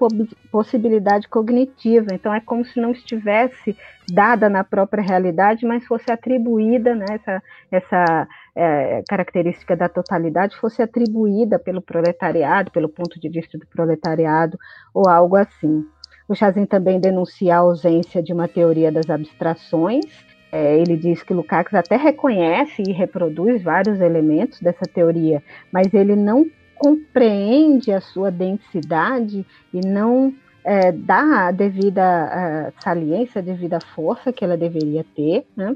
possibilidade 0.52 1.28
cognitiva. 1.28 2.08
Então, 2.12 2.34
é 2.34 2.40
como 2.40 2.66
se 2.66 2.80
não 2.80 2.92
estivesse 2.92 3.78
dada 4.12 4.50
na 4.50 4.64
própria 4.64 5.04
realidade, 5.04 5.66
mas 5.66 5.86
fosse 5.86 6.12
atribuída, 6.12 6.96
né, 6.96 7.06
essa, 7.12 7.44
essa 7.72 8.28
é, 8.56 9.04
característica 9.08 9.76
da 9.76 9.88
totalidade 9.88 10.58
fosse 10.58 10.82
atribuída 10.82 11.60
pelo 11.60 11.82
proletariado, 11.82 12.72
pelo 12.72 12.90
ponto 12.90 13.20
de 13.20 13.30
vista 13.30 13.58
do 13.58 13.68
proletariado, 13.68 14.58
ou 14.94 15.08
algo 15.08 15.36
assim. 15.36 15.86
O 16.28 16.36
Chazin 16.36 16.66
também 16.66 17.00
denuncia 17.00 17.56
a 17.56 17.60
ausência 17.60 18.22
de 18.22 18.32
uma 18.34 18.48
teoria 18.48 18.92
das 18.92 19.10
abstrações 19.10 20.06
é, 20.54 20.78
ele 20.78 20.96
diz 20.96 21.24
que 21.24 21.34
Lukács 21.34 21.74
até 21.74 21.96
reconhece 21.96 22.84
e 22.88 22.92
reproduz 22.92 23.64
vários 23.64 24.00
elementos 24.00 24.60
dessa 24.60 24.86
teoria, 24.86 25.42
mas 25.72 25.92
ele 25.92 26.16
não 26.16 26.46
compreende 26.76 27.92
a 27.92 28.00
sua 28.00 28.30
densidade 28.30 29.44
e 29.74 29.82
não 29.82 30.32
é, 30.64 30.92
dá 30.92 31.48
a 31.48 31.52
devida 31.52 32.04
a 32.04 32.82
saliência, 32.84 33.40
a 33.40 33.44
devida 33.44 33.80
força 33.96 34.32
que 34.32 34.46
ela 34.46 34.56
deveria 34.56 35.04
ter. 35.16 35.44
Né? 35.58 35.76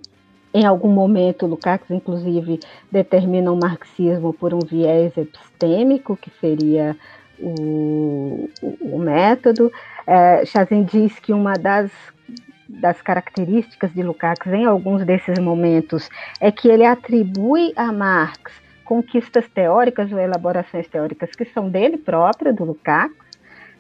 Em 0.54 0.64
algum 0.64 0.90
momento, 0.90 1.48
Lukács, 1.48 1.90
inclusive, 1.90 2.60
determina 2.92 3.52
o 3.52 3.60
marxismo 3.60 4.32
por 4.32 4.54
um 4.54 4.60
viés 4.60 5.18
epistêmico, 5.18 6.16
que 6.16 6.30
seria 6.40 6.96
o, 7.40 8.48
o, 8.62 8.96
o 8.96 9.00
método. 9.00 9.72
É, 10.08 10.46
Chazin 10.46 10.84
diz 10.84 11.20
que 11.20 11.34
uma 11.34 11.54
das 11.54 11.92
das 12.70 13.02
características 13.02 13.94
de 13.94 14.04
Lukács 14.04 14.52
em 14.52 14.66
alguns 14.66 15.06
desses 15.06 15.40
momentos 15.40 16.10
é 16.42 16.52
que 16.52 16.68
ele 16.68 16.86
atribui 16.86 17.72
a 17.78 17.94
Marx 17.94 18.52
conquistas 18.84 19.48
teóricas 19.50 20.12
ou 20.12 20.20
elaborações 20.20 20.88
teóricas 20.88 21.32
que 21.32 21.46
são 21.46 21.70
dele 21.70 21.98
próprio, 21.98 22.54
do 22.54 22.64
Lukács, 22.64 23.28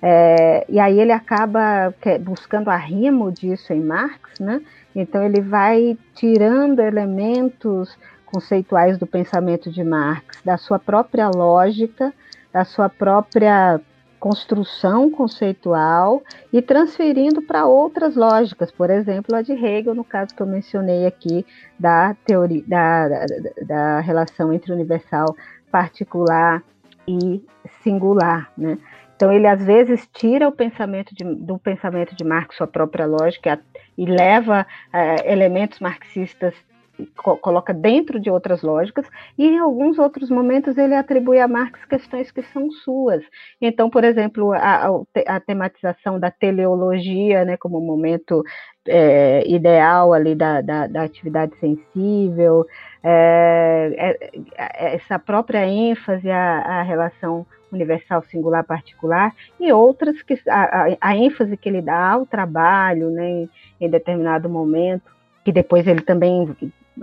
é, 0.01 0.65
e 0.69 0.79
aí 0.79 0.99
ele 0.99 1.11
acaba 1.11 1.93
buscando 2.21 2.69
arrimo 2.69 3.31
disso 3.31 3.73
em 3.73 3.81
Marx, 3.81 4.39
né? 4.39 4.61
Então 4.95 5.23
ele 5.23 5.41
vai 5.41 5.97
tirando 6.13 6.79
elementos 6.79 7.97
conceituais 8.25 8.97
do 8.97 9.07
pensamento 9.07 9.71
de 9.71 9.83
Marx, 9.83 10.41
da 10.43 10.57
sua 10.57 10.77
própria 10.77 11.29
lógica, 11.29 12.13
da 12.51 12.65
sua 12.65 12.89
própria 12.89 13.79
construção 14.19 15.09
conceitual 15.09 16.23
e 16.51 16.61
transferindo 16.61 17.41
para 17.41 17.65
outras 17.65 18.15
lógicas, 18.15 18.71
por 18.71 18.89
exemplo, 18.89 19.35
a 19.35 19.41
de 19.41 19.53
Hegel, 19.53 19.93
no 19.93 20.03
caso 20.03 20.33
que 20.33 20.41
eu 20.41 20.47
mencionei 20.47 21.05
aqui 21.05 21.45
da 21.79 22.15
teoria 22.25 22.63
da, 22.67 23.07
da, 23.07 23.25
da 23.65 23.99
relação 23.99 24.51
entre 24.51 24.73
universal, 24.73 25.35
particular 25.71 26.63
e 27.07 27.43
singular, 27.83 28.51
né? 28.57 28.77
Então 29.15 29.31
ele 29.31 29.47
às 29.47 29.63
vezes 29.63 30.07
tira 30.13 30.47
o 30.47 30.51
pensamento 30.51 31.13
de, 31.15 31.23
do 31.23 31.57
pensamento 31.57 32.15
de 32.15 32.23
Marx 32.23 32.55
sua 32.55 32.67
própria 32.67 33.07
lógica 33.07 33.59
e 33.97 34.05
leva 34.05 34.65
uh, 34.93 35.27
elementos 35.27 35.79
marxistas 35.79 36.53
coloca 37.15 37.73
dentro 37.73 38.19
de 38.19 38.29
outras 38.29 38.61
lógicas, 38.61 39.05
e 39.37 39.47
em 39.47 39.59
alguns 39.59 39.99
outros 39.99 40.29
momentos 40.29 40.77
ele 40.77 40.95
atribui 40.95 41.39
a 41.39 41.47
Marx 41.47 41.83
questões 41.85 42.31
que 42.31 42.41
são 42.41 42.71
suas. 42.71 43.23
Então, 43.61 43.89
por 43.89 44.03
exemplo, 44.03 44.51
a, 44.53 44.87
a 45.27 45.39
tematização 45.39 46.19
da 46.19 46.31
teleologia, 46.31 47.45
né, 47.45 47.57
como 47.57 47.79
momento 47.79 48.43
é, 48.87 49.43
ideal 49.47 50.13
ali 50.13 50.33
da, 50.33 50.61
da, 50.61 50.87
da 50.87 51.03
atividade 51.03 51.55
sensível, 51.59 52.65
é, 53.03 53.93
é, 53.97 54.39
é 54.57 54.95
essa 54.95 55.19
própria 55.19 55.67
ênfase 55.67 56.29
à, 56.29 56.59
à 56.59 56.81
relação 56.81 57.45
universal, 57.71 58.23
singular, 58.23 58.63
particular, 58.63 59.33
e 59.59 59.71
outras 59.73 60.21
que 60.23 60.39
a, 60.47 60.63
a, 60.63 60.97
a, 61.01 61.17
ênfase 61.17 61.57
que 61.57 61.67
ele 61.67 61.81
dá 61.81 62.11
ao 62.11 62.25
trabalho, 62.25 63.09
né, 63.09 63.29
em, 63.29 63.49
em 63.81 63.89
determinado 63.89 64.49
momento, 64.49 65.11
que 65.43 65.51
depois 65.51 65.85
ele 65.87 66.01
também 66.01 66.55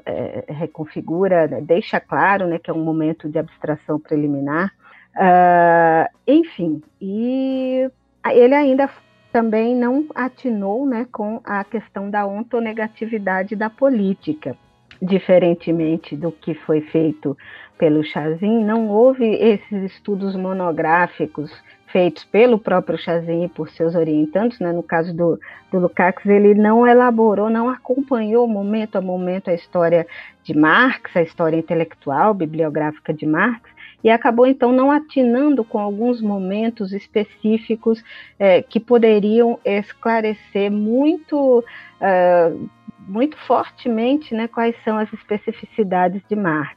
é, 0.04 0.44
reconfigura, 0.48 1.46
né, 1.46 1.60
deixa 1.60 2.00
claro 2.00 2.46
né, 2.46 2.58
que 2.58 2.70
é 2.70 2.74
um 2.74 2.84
momento 2.84 3.28
de 3.28 3.38
abstração 3.38 3.98
preliminar. 3.98 4.72
Uh, 5.16 6.10
enfim, 6.26 6.82
e 7.00 7.88
ele 8.32 8.54
ainda 8.54 8.90
também 9.32 9.74
não 9.74 10.06
atinou 10.14 10.86
né, 10.86 11.06
com 11.10 11.40
a 11.44 11.62
questão 11.64 12.10
da 12.10 12.26
ontonegatividade 12.26 13.54
da 13.54 13.70
política. 13.70 14.56
Diferentemente 15.02 16.16
do 16.16 16.30
que 16.30 16.54
foi 16.54 16.80
feito 16.80 17.36
pelo 17.76 18.02
Chazin, 18.04 18.64
não 18.64 18.88
houve 18.88 19.24
esses 19.24 19.92
estudos 19.92 20.36
monográficos 20.36 21.50
feitos 21.94 22.24
pelo 22.24 22.58
próprio 22.58 22.98
Chazin 22.98 23.44
e 23.44 23.48
por 23.48 23.70
seus 23.70 23.94
orientantes, 23.94 24.58
né? 24.58 24.72
no 24.72 24.82
caso 24.82 25.14
do, 25.14 25.38
do 25.70 25.78
Lukács, 25.78 26.26
ele 26.26 26.52
não 26.52 26.84
elaborou, 26.84 27.48
não 27.48 27.68
acompanhou 27.68 28.48
momento 28.48 28.96
a 28.96 29.00
momento 29.00 29.48
a 29.48 29.54
história 29.54 30.04
de 30.42 30.58
Marx, 30.58 31.16
a 31.16 31.22
história 31.22 31.56
intelectual, 31.56 32.34
bibliográfica 32.34 33.14
de 33.14 33.24
Marx, 33.24 33.70
e 34.02 34.10
acabou 34.10 34.44
então 34.44 34.72
não 34.72 34.90
atinando 34.90 35.62
com 35.62 35.78
alguns 35.78 36.20
momentos 36.20 36.92
específicos 36.92 38.02
é, 38.40 38.60
que 38.60 38.80
poderiam 38.80 39.60
esclarecer 39.64 40.72
muito, 40.72 41.60
uh, 41.60 42.70
muito 43.06 43.36
fortemente 43.46 44.34
né, 44.34 44.48
quais 44.48 44.74
são 44.82 44.98
as 44.98 45.12
especificidades 45.12 46.20
de 46.28 46.34
Marx. 46.34 46.76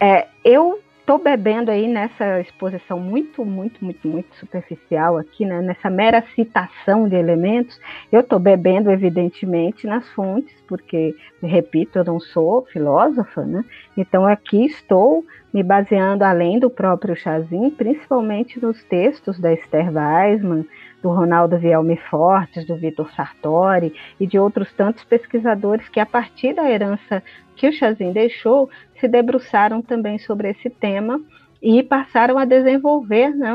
É, 0.00 0.26
eu 0.42 0.80
estou 1.12 1.18
bebendo 1.18 1.70
aí 1.70 1.86
nessa 1.86 2.40
exposição 2.40 2.98
muito, 2.98 3.44
muito, 3.44 3.84
muito, 3.84 4.08
muito 4.08 4.34
superficial 4.36 5.18
aqui, 5.18 5.44
né, 5.44 5.60
nessa 5.60 5.90
mera 5.90 6.24
citação 6.34 7.06
de 7.06 7.14
elementos, 7.14 7.78
eu 8.10 8.20
estou 8.20 8.38
bebendo, 8.38 8.90
evidentemente, 8.90 9.86
nas 9.86 10.08
fontes, 10.12 10.54
porque, 10.66 11.14
repito, 11.42 11.98
eu 11.98 12.04
não 12.04 12.18
sou 12.18 12.64
filósofa, 12.72 13.44
né? 13.44 13.62
Então 13.94 14.26
aqui 14.26 14.64
estou 14.64 15.22
me 15.52 15.62
baseando 15.62 16.24
além 16.24 16.58
do 16.58 16.70
próprio 16.70 17.14
Chazin, 17.14 17.68
principalmente 17.68 18.58
nos 18.58 18.82
textos 18.84 19.38
da 19.38 19.52
Esther 19.52 19.92
Weisman, 19.92 20.64
do 21.02 21.10
Ronaldo 21.10 21.58
Vielme 21.58 21.96
Fortes, 22.08 22.64
do 22.64 22.76
Vitor 22.76 23.12
Sartori 23.12 23.92
e 24.18 24.26
de 24.26 24.38
outros 24.38 24.72
tantos 24.72 25.04
pesquisadores 25.04 25.86
que, 25.90 26.00
a 26.00 26.06
partir 26.06 26.54
da 26.54 26.70
herança 26.70 27.22
que 27.54 27.68
o 27.68 27.72
Chazin 27.72 28.12
deixou, 28.12 28.70
se 29.02 29.08
debruçaram 29.08 29.82
também 29.82 30.16
sobre 30.16 30.50
esse 30.50 30.70
tema 30.70 31.20
e 31.60 31.82
passaram 31.82 32.38
a 32.38 32.44
desenvolver, 32.44 33.34
né, 33.34 33.52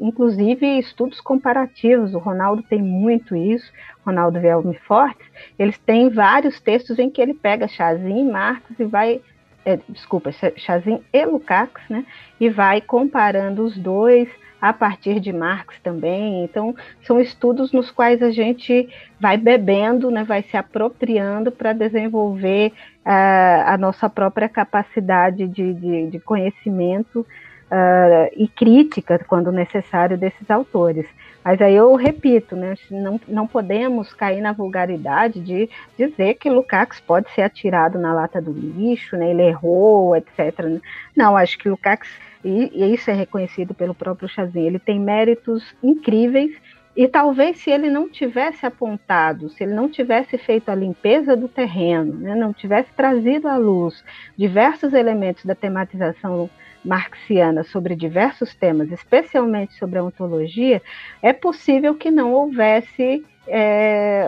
inclusive 0.00 0.78
estudos 0.78 1.20
comparativos. 1.20 2.14
O 2.14 2.18
Ronaldo 2.18 2.62
tem 2.62 2.80
muito 2.80 3.34
isso, 3.34 3.72
Ronaldo 4.04 4.40
Vielme 4.40 4.78
Fortes, 4.86 5.26
eles 5.58 5.76
têm 5.78 6.08
vários 6.08 6.60
textos 6.60 7.00
em 7.00 7.10
que 7.10 7.20
ele 7.20 7.34
pega 7.34 7.66
Chazin, 7.66 8.30
Marx 8.30 8.62
e 8.78 8.84
vai 8.84 9.20
é, 9.66 9.80
desculpa, 9.88 10.30
Chazin 10.56 11.02
e 11.12 11.26
Lukács, 11.26 11.82
né? 11.90 12.06
E 12.38 12.48
vai 12.48 12.80
comparando 12.80 13.64
os 13.64 13.76
dois 13.76 14.28
a 14.62 14.72
partir 14.72 15.18
de 15.18 15.32
Marx 15.32 15.74
também. 15.82 16.44
Então, 16.44 16.74
são 17.02 17.20
estudos 17.20 17.72
nos 17.72 17.90
quais 17.90 18.22
a 18.22 18.30
gente 18.30 18.88
vai 19.20 19.36
bebendo, 19.36 20.10
né, 20.10 20.24
vai 20.24 20.42
se 20.44 20.56
apropriando 20.56 21.50
para 21.50 21.72
desenvolver 21.72 22.72
uh, 23.04 23.66
a 23.66 23.76
nossa 23.76 24.08
própria 24.08 24.48
capacidade 24.48 25.46
de, 25.48 25.74
de, 25.74 26.06
de 26.10 26.20
conhecimento 26.20 27.20
uh, 27.20 28.30
e 28.34 28.48
crítica, 28.48 29.18
quando 29.28 29.52
necessário, 29.52 30.16
desses 30.16 30.50
autores. 30.50 31.06
Mas 31.46 31.62
aí 31.62 31.76
eu 31.76 31.94
repito, 31.94 32.56
né, 32.56 32.74
não, 32.90 33.20
não 33.28 33.46
podemos 33.46 34.12
cair 34.12 34.40
na 34.40 34.50
vulgaridade 34.50 35.38
de 35.38 35.70
dizer 35.96 36.34
que 36.34 36.50
Lukács 36.50 36.98
pode 36.98 37.30
ser 37.30 37.42
atirado 37.42 38.00
na 38.00 38.12
lata 38.12 38.42
do 38.42 38.50
lixo, 38.50 39.16
né, 39.16 39.30
ele 39.30 39.42
errou, 39.42 40.16
etc. 40.16 40.80
Não, 41.14 41.36
acho 41.36 41.56
que 41.56 41.68
Lukács, 41.68 42.10
e, 42.44 42.68
e 42.74 42.92
isso 42.92 43.12
é 43.12 43.14
reconhecido 43.14 43.74
pelo 43.74 43.94
próprio 43.94 44.28
Chazin, 44.28 44.62
ele 44.62 44.80
tem 44.80 44.98
méritos 44.98 45.72
incríveis 45.80 46.50
e 46.96 47.06
talvez 47.06 47.58
se 47.58 47.70
ele 47.70 47.90
não 47.90 48.08
tivesse 48.08 48.66
apontado, 48.66 49.48
se 49.48 49.62
ele 49.62 49.72
não 49.72 49.88
tivesse 49.88 50.36
feito 50.36 50.68
a 50.68 50.74
limpeza 50.74 51.36
do 51.36 51.46
terreno, 51.46 52.12
né, 52.14 52.34
não 52.34 52.52
tivesse 52.52 52.90
trazido 52.92 53.46
à 53.46 53.56
luz 53.56 54.02
diversos 54.36 54.92
elementos 54.92 55.44
da 55.44 55.54
tematização 55.54 56.50
marxiana 56.86 57.64
sobre 57.64 57.96
diversos 57.96 58.54
temas, 58.54 58.90
especialmente 58.92 59.74
sobre 59.74 59.98
a 59.98 60.04
ontologia, 60.04 60.80
é 61.20 61.32
possível 61.32 61.94
que 61.94 62.10
não 62.10 62.32
houvesse 62.32 63.24
é, 63.46 64.24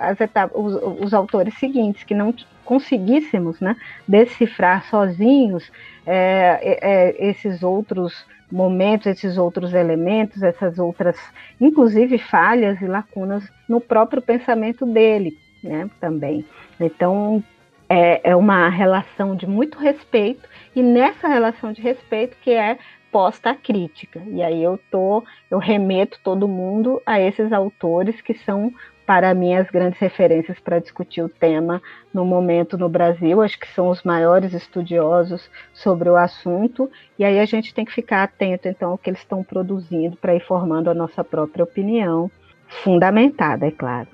as 0.00 0.20
etapas, 0.20 0.56
os, 0.56 1.04
os, 1.04 1.14
autores 1.14 1.54
seguintes, 1.58 2.04
que 2.04 2.14
não 2.14 2.34
conseguíssemos 2.64 3.60
né, 3.60 3.76
decifrar 4.06 4.84
sozinhos 4.84 5.70
é, 6.06 6.78
é, 6.80 7.28
esses 7.30 7.62
outros 7.62 8.24
momentos, 8.50 9.06
esses 9.06 9.38
outros 9.38 9.72
elementos, 9.72 10.42
essas 10.42 10.78
outras, 10.78 11.16
inclusive 11.60 12.18
falhas 12.18 12.80
e 12.80 12.86
lacunas 12.86 13.44
no 13.68 13.80
próprio 13.80 14.20
pensamento 14.20 14.84
dele, 14.84 15.38
né, 15.62 15.88
também. 16.00 16.44
Então, 16.78 17.42
é, 17.88 18.30
é 18.30 18.36
uma 18.36 18.68
relação 18.68 19.34
de 19.34 19.46
muito 19.46 19.78
respeito 19.78 20.48
e 20.74 20.82
nessa 20.82 21.28
relação 21.28 21.72
de 21.72 21.80
respeito 21.80 22.36
que 22.40 22.50
é 22.50 22.78
posta 23.10 23.50
a 23.50 23.54
crítica. 23.54 24.22
E 24.28 24.42
aí 24.42 24.62
eu 24.62 24.78
tô, 24.90 25.24
eu 25.50 25.58
remeto 25.58 26.18
todo 26.22 26.46
mundo 26.46 27.02
a 27.04 27.20
esses 27.20 27.52
autores 27.52 28.20
que 28.20 28.34
são 28.34 28.72
para 29.10 29.34
mim 29.34 29.54
as 29.54 29.68
grandes 29.68 29.98
referências 29.98 30.60
para 30.60 30.78
discutir 30.78 31.20
o 31.20 31.28
tema 31.28 31.82
no 32.14 32.24
momento 32.24 32.78
no 32.78 32.88
Brasil, 32.88 33.42
acho 33.42 33.58
que 33.58 33.66
são 33.74 33.88
os 33.88 34.04
maiores 34.04 34.54
estudiosos 34.54 35.50
sobre 35.72 36.08
o 36.08 36.14
assunto, 36.14 36.88
e 37.18 37.24
aí 37.24 37.40
a 37.40 37.44
gente 37.44 37.74
tem 37.74 37.84
que 37.84 37.92
ficar 37.92 38.22
atento 38.22 38.68
então 38.68 38.92
ao 38.92 38.98
que 38.98 39.10
eles 39.10 39.18
estão 39.18 39.42
produzindo 39.42 40.16
para 40.16 40.36
ir 40.36 40.46
formando 40.46 40.88
a 40.88 40.94
nossa 40.94 41.24
própria 41.24 41.64
opinião, 41.64 42.30
fundamentada, 42.68 43.66
é 43.66 43.72
claro. 43.72 44.06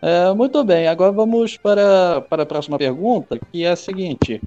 É, 0.00 0.32
muito 0.32 0.64
bem, 0.64 0.88
agora 0.88 1.12
vamos 1.12 1.58
para, 1.58 2.22
para 2.22 2.44
a 2.44 2.46
próxima 2.46 2.78
pergunta, 2.78 3.38
que 3.52 3.66
é 3.66 3.68
a 3.68 3.76
seguinte. 3.76 4.40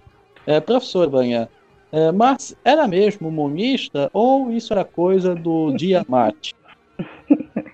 É, 0.45 0.59
professor 0.59 1.09
Vanha, 1.09 1.49
é, 1.91 2.11
Marx 2.11 2.55
era 2.65 2.87
mesmo 2.87 3.31
monista 3.31 4.09
ou 4.13 4.51
isso 4.51 4.73
era 4.73 4.83
coisa 4.83 5.33
do 5.35 5.71
dia 5.73 6.03
mate? 6.07 6.55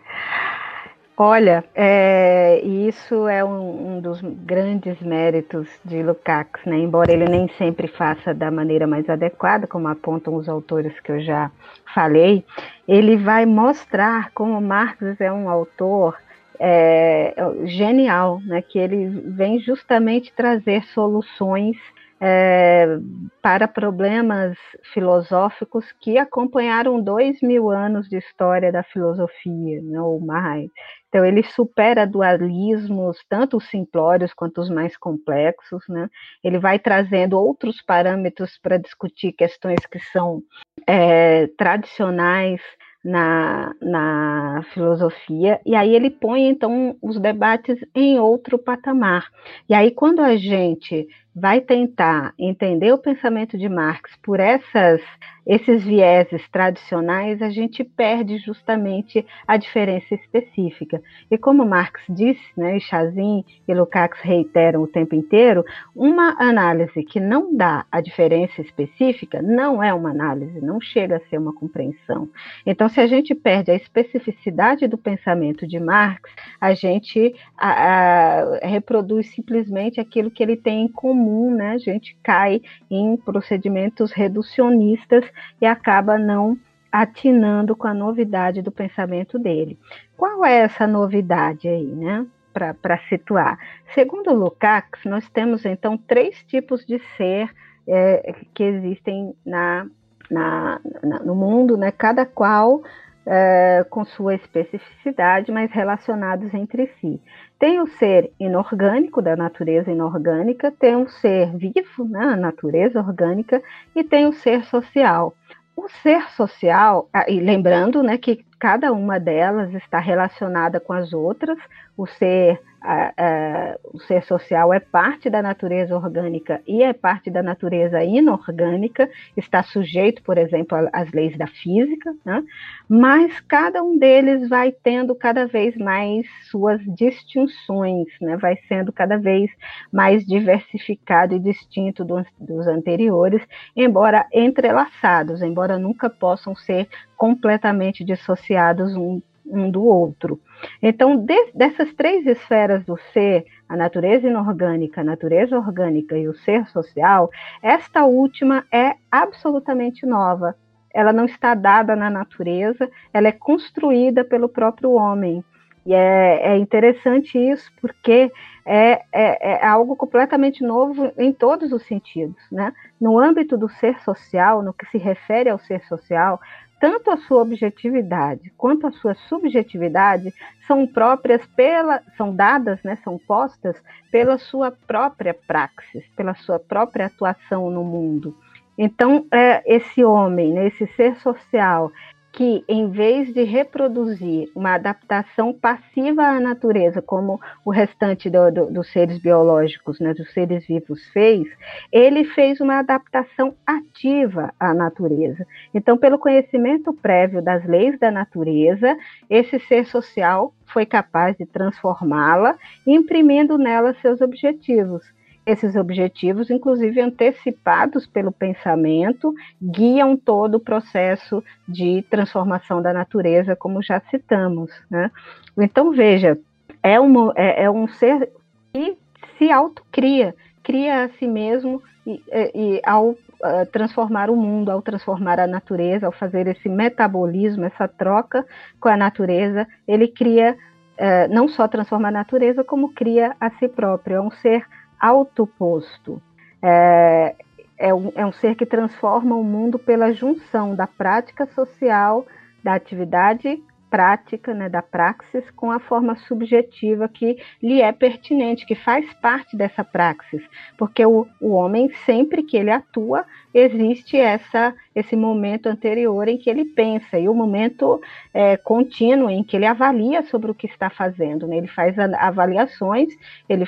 Olha, 1.22 1.66
é, 1.76 2.62
isso 2.64 3.28
é 3.28 3.44
um, 3.44 3.98
um, 3.98 4.02
dos 4.02 4.22
grandes 4.22 5.02
méritos 5.02 5.68
de 5.84 6.02
Lukács, 6.02 6.64
né? 6.66 6.78
embora 6.78 7.12
ele 7.12 7.26
nem 7.26 7.50
sempre 7.58 7.88
faça 7.88 8.34
da 8.34 8.50
maneira 8.50 8.88
mais 8.88 9.10
adequada, 9.10 9.68
como 9.68 9.90
apontam 9.90 10.34
os 10.36 10.48
autores 10.48 10.98
que 11.02 11.12
eu 11.12 11.20
já 11.20 11.52
falei, 11.94 12.46
ele 12.88 13.18
vai 13.18 13.46
mostrar 13.46 14.32
como 14.32 14.62
Marx 14.62 15.20
é 15.20 15.30
um 15.30 15.50
autor 15.50 16.18
é, 16.58 17.36
genial, 17.66 18.40
né? 18.46 18.62
que 18.62 18.80
ele 18.80 19.10
vem 19.10 19.60
justamente 19.60 20.32
trazer 20.34 20.86
soluções 20.86 21.76
é, 22.22 23.00
para 23.42 23.68
problemas 23.68 24.58
filosóficos 24.94 25.86
que 26.02 26.18
acompanharam 26.18 27.02
dois 27.02 27.42
mil 27.42 27.70
anos 27.70 28.10
de 28.10 28.18
história 28.18 28.72
da 28.72 28.84
filosofia, 28.84 29.82
né, 29.82 30.02
ou 30.02 30.20
mais. 30.20 30.70
Então, 31.08 31.26
ele 31.26 31.42
supera 31.42 32.06
dualismos, 32.06 33.18
tanto 33.28 33.58
os 33.58 33.68
simplórios 33.70 34.34
quanto 34.34 34.62
os 34.62 34.70
mais 34.70 34.96
complexos. 34.96 35.84
Né? 35.90 36.08
Ele 36.44 36.60
vai 36.60 36.78
trazendo 36.78 37.40
outros 37.40 37.82
parâmetros 37.82 38.60
para 38.62 38.78
discutir 38.78 39.32
questões 39.32 39.80
que 39.88 40.00
são 40.00 40.44
é, 40.86 41.48
tradicionais 41.58 42.62
na, 43.04 43.74
na 43.82 44.62
filosofia, 44.74 45.60
e 45.66 45.74
aí 45.74 45.96
ele 45.96 46.10
põe 46.10 46.48
então 46.48 46.98
os 47.02 47.20
debates 47.20 47.80
em 47.96 48.20
outro 48.20 48.60
patamar. 48.60 49.26
E 49.70 49.74
aí, 49.74 49.92
quando 49.92 50.20
a 50.20 50.36
gente 50.36 51.08
vai 51.36 51.62
tentar 51.62 52.34
entender 52.38 52.92
o 52.92 52.98
pensamento 52.98 53.58
de 53.58 53.70
Marx 53.70 54.12
por 54.22 54.40
essas 54.40 55.02
esses 55.50 55.84
vieses 55.84 56.48
tradicionais, 56.50 57.42
a 57.42 57.50
gente 57.50 57.84
perde 57.84 58.38
justamente 58.38 59.26
a 59.48 59.58
diferença 59.58 60.14
específica. 60.14 61.02
E 61.32 61.40
como 61.40 61.66
Marx 61.66 62.04
disse, 62.08 62.40
né, 62.56 62.78
e 62.78 62.80
Chazin 62.80 63.44
e 63.68 63.74
Lukács 63.74 64.22
reiteram 64.22 64.84
o 64.84 64.88
tempo 64.88 65.16
inteiro, 65.16 65.66
uma 65.96 66.36
análise 66.40 67.04
que 67.04 67.20
não 67.20 67.56
dá 67.56 67.84
a 67.92 68.00
diferença 68.00 68.62
específica 68.62 69.42
não 69.42 69.82
é 69.82 69.92
uma 69.92 70.12
análise, 70.12 70.62
não 70.62 70.80
chega 70.80 71.18
a 71.18 71.30
ser 71.30 71.40
uma 71.40 71.52
compreensão. 71.52 72.30
Então, 72.64 72.88
se 72.88 73.02
a 73.02 73.08
gente 73.08 73.34
perde 73.34 73.72
a 73.72 73.76
especificidade 73.76 74.88
do 74.88 75.00
pensamento 75.00 75.66
de 75.66 75.80
Marx, 75.80 76.30
a 76.62 76.76
gente 76.76 77.34
a, 77.58 77.72
a, 77.72 78.68
reproduz 78.68 79.32
simplesmente 79.34 80.00
aquilo 80.00 80.30
que 80.30 80.44
ele 80.44 80.56
tem 80.56 80.84
em 80.84 80.88
comum, 80.88 81.19
né? 81.20 81.72
A 81.72 81.78
gente 81.78 82.18
cai 82.24 82.62
em 82.90 83.18
procedimentos 83.18 84.12
reducionistas 84.12 85.26
e 85.62 85.66
acaba 85.66 86.18
não 86.18 86.58
atinando 86.92 87.76
com 87.76 87.88
a 87.88 87.94
novidade 87.94 88.62
do 88.62 88.72
pensamento 88.72 89.38
dele. 89.38 89.78
Qual 90.18 90.44
é 90.44 90.62
essa 90.62 90.88
novidade 90.88 91.68
aí, 91.68 91.96
né? 91.96 92.26
Para 92.54 92.98
situar. 93.08 93.58
Segundo 93.94 94.34
Lukács, 94.34 95.06
nós 95.06 95.30
temos 95.30 95.66
então 95.66 95.98
três 95.98 96.44
tipos 96.46 96.86
de 96.86 97.00
ser 97.16 97.50
é, 97.88 98.34
que 98.54 98.64
existem 98.64 99.34
na, 99.46 99.88
na, 100.30 100.80
na, 101.04 101.20
no 101.20 101.36
mundo, 101.36 101.78
né? 101.78 101.92
cada 101.92 102.26
qual 102.26 102.82
é, 103.26 103.86
com 103.90 104.04
sua 104.04 104.36
especificidade, 104.36 105.52
mas 105.52 105.72
relacionados 105.72 106.54
entre 106.54 106.88
si. 107.00 107.22
Tem 107.60 107.82
o 107.82 107.88
ser 107.88 108.32
inorgânico, 108.40 109.22
da 109.22 109.36
natureza 109.36 109.92
inorgânica, 109.92 110.72
tem 110.72 110.96
o 110.96 111.10
ser 111.10 111.54
vivo, 111.58 112.06
né, 112.08 112.24
a 112.24 112.36
natureza 112.38 113.00
orgânica, 113.00 113.62
e 113.94 114.02
tem 114.02 114.26
o 114.26 114.34
ser 114.34 114.64
social. 114.64 115.36
O 115.76 115.90
ser 116.02 116.30
social, 116.32 117.10
ah, 117.14 117.30
e 117.30 117.40
lembrando 117.42 118.02
né, 118.02 118.18
que 118.18 118.46
cada 118.58 118.94
uma 118.94 119.20
delas 119.20 119.74
está 119.74 120.00
relacionada 120.00 120.80
com 120.80 120.94
as 120.94 121.12
outras, 121.12 121.58
o 121.98 122.08
ser 122.08 122.62
a, 122.82 123.14
a, 123.18 123.78
o 123.94 124.00
ser 124.00 124.24
social 124.24 124.74
é 124.74 124.80
parte 124.80 125.30
da 125.30 125.42
natureza 125.42 125.96
orgânica 125.96 126.62
e 126.68 126.84
é 126.84 126.94
parte 126.94 127.30
da 127.30 127.44
natureza 127.44 128.04
inorgânica, 128.04 129.10
está 129.36 129.64
sujeito, 129.64 130.22
por 130.24 130.38
exemplo, 130.38 130.78
às 130.94 131.12
leis 131.12 131.38
da 131.38 131.48
física, 131.48 132.14
né? 132.26 132.44
mas 132.88 133.40
cada 133.42 133.84
um 133.84 133.98
deles 133.98 134.48
vai 134.48 134.72
tendo 134.72 135.14
cada 135.16 135.46
vez 135.46 135.76
mais 135.78 136.26
suas 136.50 136.82
distinções, 136.96 138.08
né? 138.22 138.38
vai 138.38 138.56
sendo 138.68 138.92
cada 138.94 139.18
vez 139.18 139.52
mais 139.92 140.26
diversificado 140.26 141.36
e 141.36 141.40
distinto 141.40 142.06
dos, 142.06 142.26
dos 142.40 142.68
anteriores, 142.68 143.42
embora 143.76 144.26
entrelaçados, 144.34 145.42
embora 145.42 145.78
nunca 145.78 146.10
possam 146.10 146.56
ser 146.56 146.88
completamente 147.18 148.04
dissociados 148.04 148.96
um 148.96 149.22
um 149.50 149.70
do 149.70 149.84
outro. 149.84 150.40
Então, 150.82 151.18
de, 151.18 151.52
dessas 151.54 151.94
três 151.94 152.26
esferas 152.26 152.84
do 152.86 152.98
ser, 153.14 153.46
a 153.68 153.76
natureza 153.76 154.28
inorgânica, 154.28 155.02
a 155.02 155.04
natureza 155.04 155.58
orgânica 155.58 156.18
e 156.18 156.28
o 156.28 156.34
ser 156.34 156.68
social, 156.68 157.30
esta 157.62 158.06
última 158.06 158.66
é 158.72 158.96
absolutamente 159.12 160.06
nova. 160.06 160.56
Ela 160.94 161.14
não 161.14 161.26
está 161.26 161.54
dada 161.54 161.96
na 161.96 162.10
natureza, 162.10 162.90
ela 163.14 163.28
é 163.28 163.32
construída 163.32 164.24
pelo 164.24 164.50
próprio 164.50 164.92
homem. 164.92 165.44
E 165.86 165.94
é, 165.94 166.54
é 166.54 166.58
interessante 166.58 167.38
isso 167.38 167.72
porque 167.82 168.32
é, 168.66 169.02
é, 169.12 169.54
é, 169.54 169.66
algo 169.66 169.96
completamente 169.96 170.64
novo 170.64 171.12
em 171.18 171.32
todos 171.32 171.72
os 171.72 171.84
sentidos. 171.88 172.42
Né? 172.52 172.72
No 173.00 173.18
âmbito 173.18 173.58
do 173.58 173.70
ser 173.70 174.00
social, 174.02 174.62
no 174.62 174.74
que 174.74 174.86
se 174.88 174.98
refere 174.98 175.50
ao 175.50 175.58
ser 175.58 175.82
social, 175.86 176.40
tanto 176.80 177.12
a 177.12 177.18
sua 177.18 177.42
objetividade 177.42 178.52
quanto 178.58 178.88
a 178.88 178.92
sua 178.92 179.14
subjetividade 179.14 180.34
são 180.66 180.88
próprias 180.88 181.46
pela, 181.56 182.02
são 182.16 182.36
dadas, 182.36 182.82
né, 182.84 182.98
são 183.04 183.18
postas 183.18 183.76
pela 184.12 184.38
sua 184.38 184.72
própria 184.72 185.34
praxis, 185.34 186.06
pela 186.16 186.34
sua 186.36 186.60
própria 186.60 187.08
atuação 187.08 187.70
no 187.70 187.84
mundo. 187.84 188.36
Então, 188.78 189.26
é, 189.32 189.62
esse 189.66 190.04
homem, 190.06 190.54
né, 190.54 190.68
esse 190.68 190.88
ser 190.96 191.18
social, 191.18 191.92
que, 192.32 192.64
em 192.68 192.90
vez 192.90 193.34
de 193.34 193.44
reproduzir 193.44 194.50
uma 194.56 194.76
adaptação 194.76 195.54
passiva 195.54 196.24
à 196.24 196.40
natureza, 196.40 197.02
como 197.02 197.40
o 197.66 197.72
restante 197.72 198.30
do, 198.30 198.52
do, 198.52 198.66
dos 198.68 198.92
seres 198.92 199.18
biológicos, 199.18 200.00
né, 200.00 200.14
dos 200.14 200.32
seres 200.32 200.66
vivos 200.66 201.04
fez, 201.12 201.48
ele 201.92 202.24
fez 202.24 202.60
uma 202.62 202.80
adaptação 202.80 203.56
ativa 203.66 204.54
à 204.60 204.74
natureza. 204.74 205.46
Então, 205.74 205.98
pelo 205.98 206.20
conhecimento 206.20 206.94
prévio 206.94 207.42
das 207.42 207.66
leis 207.66 207.98
da 208.00 208.12
natureza, 208.12 208.96
esse 209.30 209.60
ser 209.62 209.86
social 209.86 210.54
foi 210.66 210.86
capaz 210.86 211.36
de 211.36 211.46
transformá-la, 211.46 212.56
imprimindo 212.86 213.58
nela 213.58 213.94
seus 214.02 214.22
objetivos 214.22 215.04
esses 215.50 215.76
objetivos, 215.76 216.50
inclusive 216.50 217.02
antecipados 217.02 218.06
pelo 218.06 218.32
pensamento, 218.32 219.34
guiam 219.62 220.16
todo 220.16 220.56
o 220.56 220.60
processo 220.60 221.44
de 221.68 222.04
transformação 222.10 222.82
da 222.82 222.94
natureza, 222.94 223.56
como 223.56 223.82
já 223.82 224.00
citamos. 224.12 224.72
Né? 224.90 225.10
Então, 225.58 225.92
veja, 225.92 226.38
é, 226.84 227.00
uma, 227.00 227.34
é, 227.36 227.64
é 227.64 227.72
um 227.72 227.88
ser 227.88 228.30
que 228.74 228.98
se 229.38 229.52
autocria, 229.52 230.36
cria 230.62 231.06
a 231.06 231.10
si 231.10 231.28
mesmo 231.28 231.82
e, 232.06 232.22
e 232.54 232.82
ao 232.86 233.10
uh, 233.12 233.66
transformar 233.72 234.30
o 234.30 234.36
mundo, 234.36 234.70
ao 234.70 234.82
transformar 234.82 235.40
a 235.40 235.48
natureza, 235.48 236.06
ao 236.06 236.12
fazer 236.12 236.48
esse 236.48 236.70
metabolismo, 236.70 237.66
essa 237.66 237.88
troca 237.88 238.46
com 238.80 238.90
a 238.90 238.98
natureza, 238.98 239.68
ele 239.88 240.08
cria, 240.08 240.56
uh, 240.98 241.34
não 241.34 241.48
só 241.48 241.68
transforma 241.68 242.10
a 242.10 242.12
natureza, 242.12 242.64
como 242.64 242.94
cria 242.94 243.36
a 243.40 243.50
si 243.52 243.68
próprio. 243.68 244.18
É 244.18 244.22
um 244.22 244.32
ser 244.32 244.66
autoposto. 245.00 246.22
É, 246.62 247.36
é, 247.78 247.94
um, 247.94 248.12
é 248.16 248.26
um 248.26 248.32
ser 248.34 248.56
que 248.56 248.66
transforma 248.66 249.36
o 249.36 249.44
mundo 249.44 249.80
pela 249.80 250.12
junção 250.12 250.76
da 250.76 250.86
prática 250.86 251.46
social, 251.48 252.28
da 252.64 252.74
atividade 252.74 253.64
prática, 253.90 254.54
né, 254.54 254.70
da 254.70 254.82
praxis, 254.82 255.50
com 255.52 255.72
a 255.72 255.80
forma 255.80 256.16
subjetiva 256.16 257.10
que 257.10 257.38
lhe 257.62 257.82
é 257.82 257.92
pertinente, 257.92 258.66
que 258.66 258.76
faz 258.76 259.12
parte 259.16 259.58
dessa 259.58 259.84
praxis, 259.84 260.44
porque 260.78 261.06
o, 261.06 261.28
o 261.42 261.50
homem, 261.54 261.92
sempre 262.06 262.44
que 262.44 262.56
ele 262.56 262.70
atua, 262.70 263.26
existe 263.54 264.16
essa, 264.16 264.76
esse 264.94 265.16
momento 265.16 265.68
anterior 265.68 266.28
em 266.28 266.38
que 266.38 266.50
ele 266.50 266.66
pensa, 266.66 267.18
e 267.18 267.28
o 267.28 267.34
momento 267.34 268.00
é, 268.34 268.56
contínuo 268.58 269.30
em 269.30 269.44
que 269.44 269.56
ele 269.56 269.66
avalia 269.66 270.22
sobre 270.24 270.52
o 270.52 270.56
que 270.56 270.68
está 270.68 270.90
fazendo, 270.90 271.48
né, 271.48 271.58
ele 271.58 271.68
faz 271.68 271.98
avaliações, 271.98 273.10
ele 273.48 273.66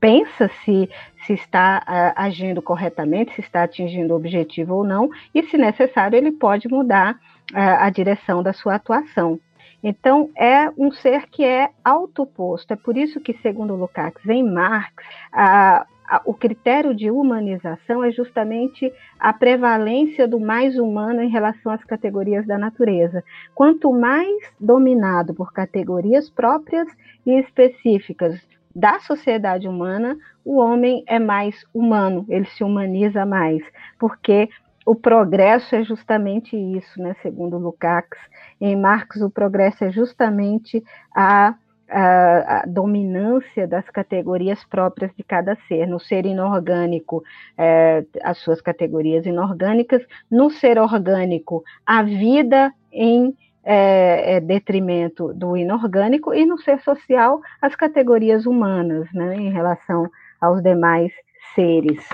pensa 0.00 0.50
se, 0.64 0.88
se 1.26 1.34
está 1.34 1.82
uh, 1.86 2.12
agindo 2.16 2.62
corretamente, 2.62 3.34
se 3.34 3.42
está 3.42 3.62
atingindo 3.64 4.14
o 4.14 4.16
objetivo 4.16 4.76
ou 4.76 4.84
não, 4.84 5.10
e, 5.34 5.42
se 5.44 5.58
necessário, 5.58 6.16
ele 6.16 6.32
pode 6.32 6.66
mudar 6.68 7.14
uh, 7.52 7.56
a 7.78 7.90
direção 7.90 8.42
da 8.42 8.52
sua 8.52 8.76
atuação. 8.76 9.38
Então, 9.82 10.30
é 10.36 10.70
um 10.76 10.90
ser 10.90 11.26
que 11.28 11.44
é 11.44 11.70
autoposto. 11.84 12.72
É 12.72 12.76
por 12.76 12.96
isso 12.96 13.20
que, 13.20 13.34
segundo 13.34 13.74
Lukács, 13.74 14.26
em 14.28 14.42
Marx, 14.42 14.92
a, 15.32 15.86
a, 16.06 16.22
o 16.24 16.34
critério 16.34 16.94
de 16.94 17.10
humanização 17.10 18.04
é 18.04 18.10
justamente 18.10 18.92
a 19.18 19.32
prevalência 19.32 20.28
do 20.28 20.38
mais 20.38 20.78
humano 20.78 21.22
em 21.22 21.30
relação 21.30 21.72
às 21.72 21.82
categorias 21.84 22.46
da 22.46 22.58
natureza. 22.58 23.24
Quanto 23.54 23.90
mais 23.92 24.42
dominado 24.58 25.32
por 25.32 25.50
categorias 25.52 26.28
próprias 26.28 26.88
e 27.24 27.38
específicas 27.40 28.38
da 28.74 29.00
sociedade 29.00 29.68
humana, 29.68 30.16
o 30.44 30.58
homem 30.58 31.04
é 31.06 31.18
mais 31.18 31.64
humano, 31.74 32.24
ele 32.28 32.46
se 32.46 32.62
humaniza 32.62 33.26
mais, 33.26 33.62
porque 33.98 34.48
o 34.86 34.94
progresso 34.94 35.74
é 35.76 35.84
justamente 35.84 36.56
isso, 36.56 37.00
né? 37.00 37.14
Segundo 37.22 37.58
Lukács, 37.58 38.18
em 38.60 38.74
Marx, 38.74 39.20
o 39.20 39.30
progresso 39.30 39.84
é 39.84 39.90
justamente 39.90 40.82
a, 41.14 41.54
a, 41.88 42.60
a, 42.60 42.64
dominância 42.66 43.68
das 43.68 43.88
categorias 43.90 44.64
próprias 44.64 45.14
de 45.14 45.22
cada 45.22 45.56
ser. 45.68 45.86
No 45.86 46.00
ser 46.00 46.24
inorgânico, 46.24 47.22
é, 47.56 48.04
as 48.22 48.38
suas 48.38 48.60
categorias 48.60 49.26
inorgânicas, 49.26 50.02
no 50.30 50.50
ser 50.50 50.78
orgânico, 50.78 51.62
a 51.84 52.02
vida 52.02 52.72
em 52.90 53.36
é, 53.64 54.36
é, 54.36 54.40
detrimento 54.40 55.32
do 55.34 55.56
inorgânico, 55.56 56.32
e 56.32 56.46
no 56.46 56.58
ser 56.58 56.80
social, 56.80 57.40
as 57.60 57.74
categorias 57.74 58.46
humanas, 58.46 59.08
né, 59.12 59.36
em 59.36 59.50
relação 59.50 60.08
aos 60.40 60.62
demais 60.62 61.12
seres. 61.54 62.08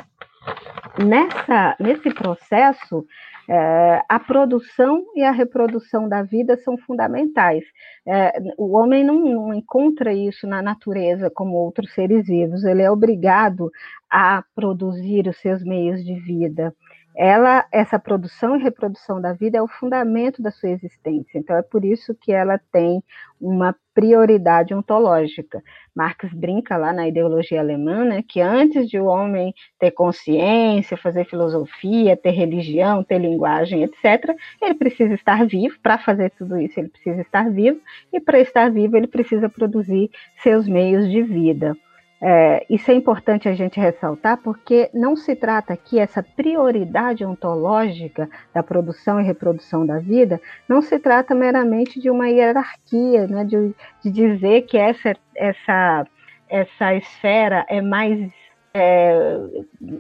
Nessa, 0.99 1.77
nesse 1.79 2.13
processo, 2.13 3.05
é, 3.49 4.03
a 4.09 4.19
produção 4.19 5.05
e 5.15 5.23
a 5.23 5.31
reprodução 5.31 6.09
da 6.09 6.23
vida 6.23 6.57
são 6.59 6.77
fundamentais. 6.79 7.65
É, 8.07 8.33
o 8.59 8.77
homem 8.77 9.05
não, 9.05 9.19
não, 9.21 9.55
encontra 9.55 10.13
isso 10.13 10.47
na 10.47 10.61
natureza 10.61 11.31
como 11.31 11.57
outros 11.57 11.93
seres 11.95 12.27
vivos, 12.27 12.65
ele 12.65 12.83
é 12.83 12.91
obrigado 12.91 13.71
a 14.11 14.43
produzir 14.55 15.29
os 15.29 15.37
seus 15.39 15.63
meios 15.63 16.05
de 16.05 16.15
vida 16.21 16.75
ela, 17.17 17.65
essa 17.73 17.99
produção 17.99 18.57
e 18.57 18.63
reprodução 18.63 19.21
da 19.21 19.33
vida 19.33 19.57
é 19.57 19.63
o 19.63 19.69
fundamento 19.69 20.43
da 20.43 20.51
sua 20.51 20.69
existência. 20.69 21.39
Então 21.39 21.57
é 21.57 21.63
por 21.63 21.83
isso 21.85 22.15
que 22.15 22.31
ela 22.31 22.61
tem 22.71 23.03
uma 23.41 23.75
prioridade 23.95 24.75
ontológica. 24.75 25.63
Marx 25.95 26.31
brinca 26.35 26.77
lá 26.77 26.93
na 26.93 27.09
ideologia 27.09 27.61
alemã, 27.61 28.05
né, 28.05 28.23
que 28.29 28.43
antes 28.43 28.89
de 28.89 28.99
o 29.01 29.07
homem 29.07 29.55
ter 29.79 29.91
consciência, 29.93 30.99
fazer 30.99 31.25
filosofia, 31.25 32.17
ter 32.17 32.33
religião, 32.33 33.03
ter 33.03 33.19
linguagem, 33.19 33.83
etc., 33.83 34.37
ele 34.61 34.75
precisa 34.75 35.15
estar 35.15 35.47
vivo. 35.47 35.79
Para 35.83 35.97
fazer 35.97 36.31
tudo 36.37 36.61
isso, 36.61 36.79
ele 36.79 36.89
precisa 36.89 37.23
estar 37.23 37.51
vivo, 37.51 37.81
e 38.13 38.21
para 38.21 38.39
estar 38.39 38.71
vivo, 38.71 38.97
ele 38.97 39.07
precisa 39.07 39.49
produzir 39.49 40.11
seus 40.43 40.69
meios 40.69 41.09
de 41.09 41.23
vida. 41.23 41.75
É, 42.21 42.65
isso 42.71 42.91
é 42.91 42.95
importante 42.95 43.49
a 43.49 43.53
gente 43.53 43.79
ressaltar, 43.79 44.39
porque 44.39 44.89
não 44.95 45.15
se 45.15 45.37
trata 45.37 45.75
aqui, 45.75 45.99
essa 45.99 46.23
prioridade 46.23 47.25
ontológica 47.25 48.29
da 48.55 48.63
produção 48.63 49.21
e 49.21 49.25
reprodução 49.25 49.85
da 49.85 49.99
vida, 49.99 50.41
não 50.69 50.81
se 50.81 50.99
trata 50.99 51.35
meramente 51.35 52.01
de 52.01 52.09
uma 52.09 52.29
hierarquia, 52.29 53.27
né, 53.27 53.45
de, 53.45 53.75
de 54.03 54.11
dizer 54.11 54.63
que 54.63 54.79
essa, 54.79 55.15
essa, 55.35 56.07
essa 56.49 56.95
esfera 56.95 57.67
é 57.69 57.83
mais 57.83 58.33
é, 58.79 59.39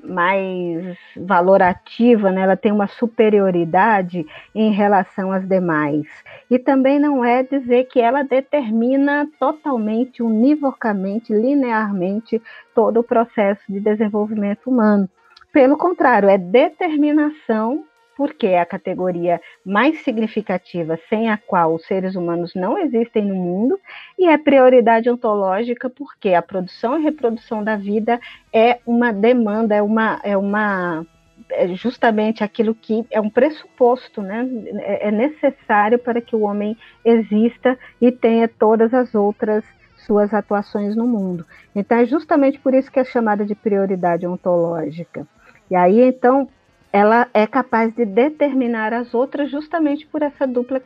mais 0.04 0.98
valorativa, 1.16 2.30
né? 2.30 2.42
ela 2.42 2.56
tem 2.56 2.70
uma 2.70 2.86
superioridade 2.86 4.26
em 4.54 4.70
relação 4.70 5.32
às 5.32 5.48
demais. 5.48 6.06
E 6.50 6.58
também 6.58 6.98
não 6.98 7.24
é 7.24 7.42
dizer 7.42 7.84
que 7.84 7.98
ela 7.98 8.22
determina 8.22 9.26
totalmente, 9.40 10.22
univocamente, 10.22 11.32
linearmente 11.32 12.40
todo 12.74 13.00
o 13.00 13.04
processo 13.04 13.62
de 13.66 13.80
desenvolvimento 13.80 14.68
humano. 14.68 15.08
Pelo 15.50 15.78
contrário, 15.78 16.28
é 16.28 16.36
determinação 16.36 17.84
porque 18.16 18.46
é 18.46 18.60
a 18.60 18.66
categoria 18.66 19.40
mais 19.64 20.02
significativa 20.02 20.98
sem 21.08 21.28
a 21.30 21.36
qual 21.36 21.74
os 21.74 21.86
seres 21.86 22.14
humanos 22.14 22.54
não 22.54 22.78
existem 22.78 23.24
no 23.24 23.34
mundo, 23.34 23.78
e 24.18 24.26
é 24.26 24.38
prioridade 24.38 25.10
ontológica 25.10 25.90
porque 25.90 26.32
a 26.32 26.42
produção 26.42 26.98
e 26.98 27.02
reprodução 27.02 27.62
da 27.62 27.76
vida 27.76 28.18
é 28.52 28.78
uma 28.86 29.12
demanda, 29.12 29.74
é 29.74 29.82
uma, 29.82 30.20
é 30.24 30.36
uma 30.36 31.06
é 31.50 31.68
justamente 31.68 32.42
aquilo 32.42 32.74
que 32.74 33.04
é 33.10 33.20
um 33.20 33.30
pressuposto, 33.30 34.22
né? 34.22 34.48
É, 34.78 35.08
é 35.08 35.10
necessário 35.10 35.98
para 35.98 36.20
que 36.20 36.34
o 36.34 36.40
homem 36.40 36.76
exista 37.04 37.78
e 38.00 38.10
tenha 38.10 38.48
todas 38.48 38.92
as 38.94 39.14
outras 39.14 39.64
suas 39.98 40.32
atuações 40.32 40.96
no 40.96 41.06
mundo. 41.06 41.44
Então 41.74 41.98
é 41.98 42.06
justamente 42.06 42.58
por 42.58 42.74
isso 42.74 42.90
que 42.90 42.98
é 42.98 43.04
chamada 43.04 43.44
de 43.44 43.54
prioridade 43.54 44.26
ontológica. 44.26 45.26
E 45.70 45.76
aí 45.76 46.00
então 46.00 46.48
ela 46.96 47.28
é 47.34 47.46
capaz 47.46 47.94
de 47.94 48.06
determinar 48.06 48.94
as 48.94 49.12
outras 49.12 49.50
justamente 49.50 50.06
por 50.06 50.22
essa 50.22 50.46
dupla 50.46 50.80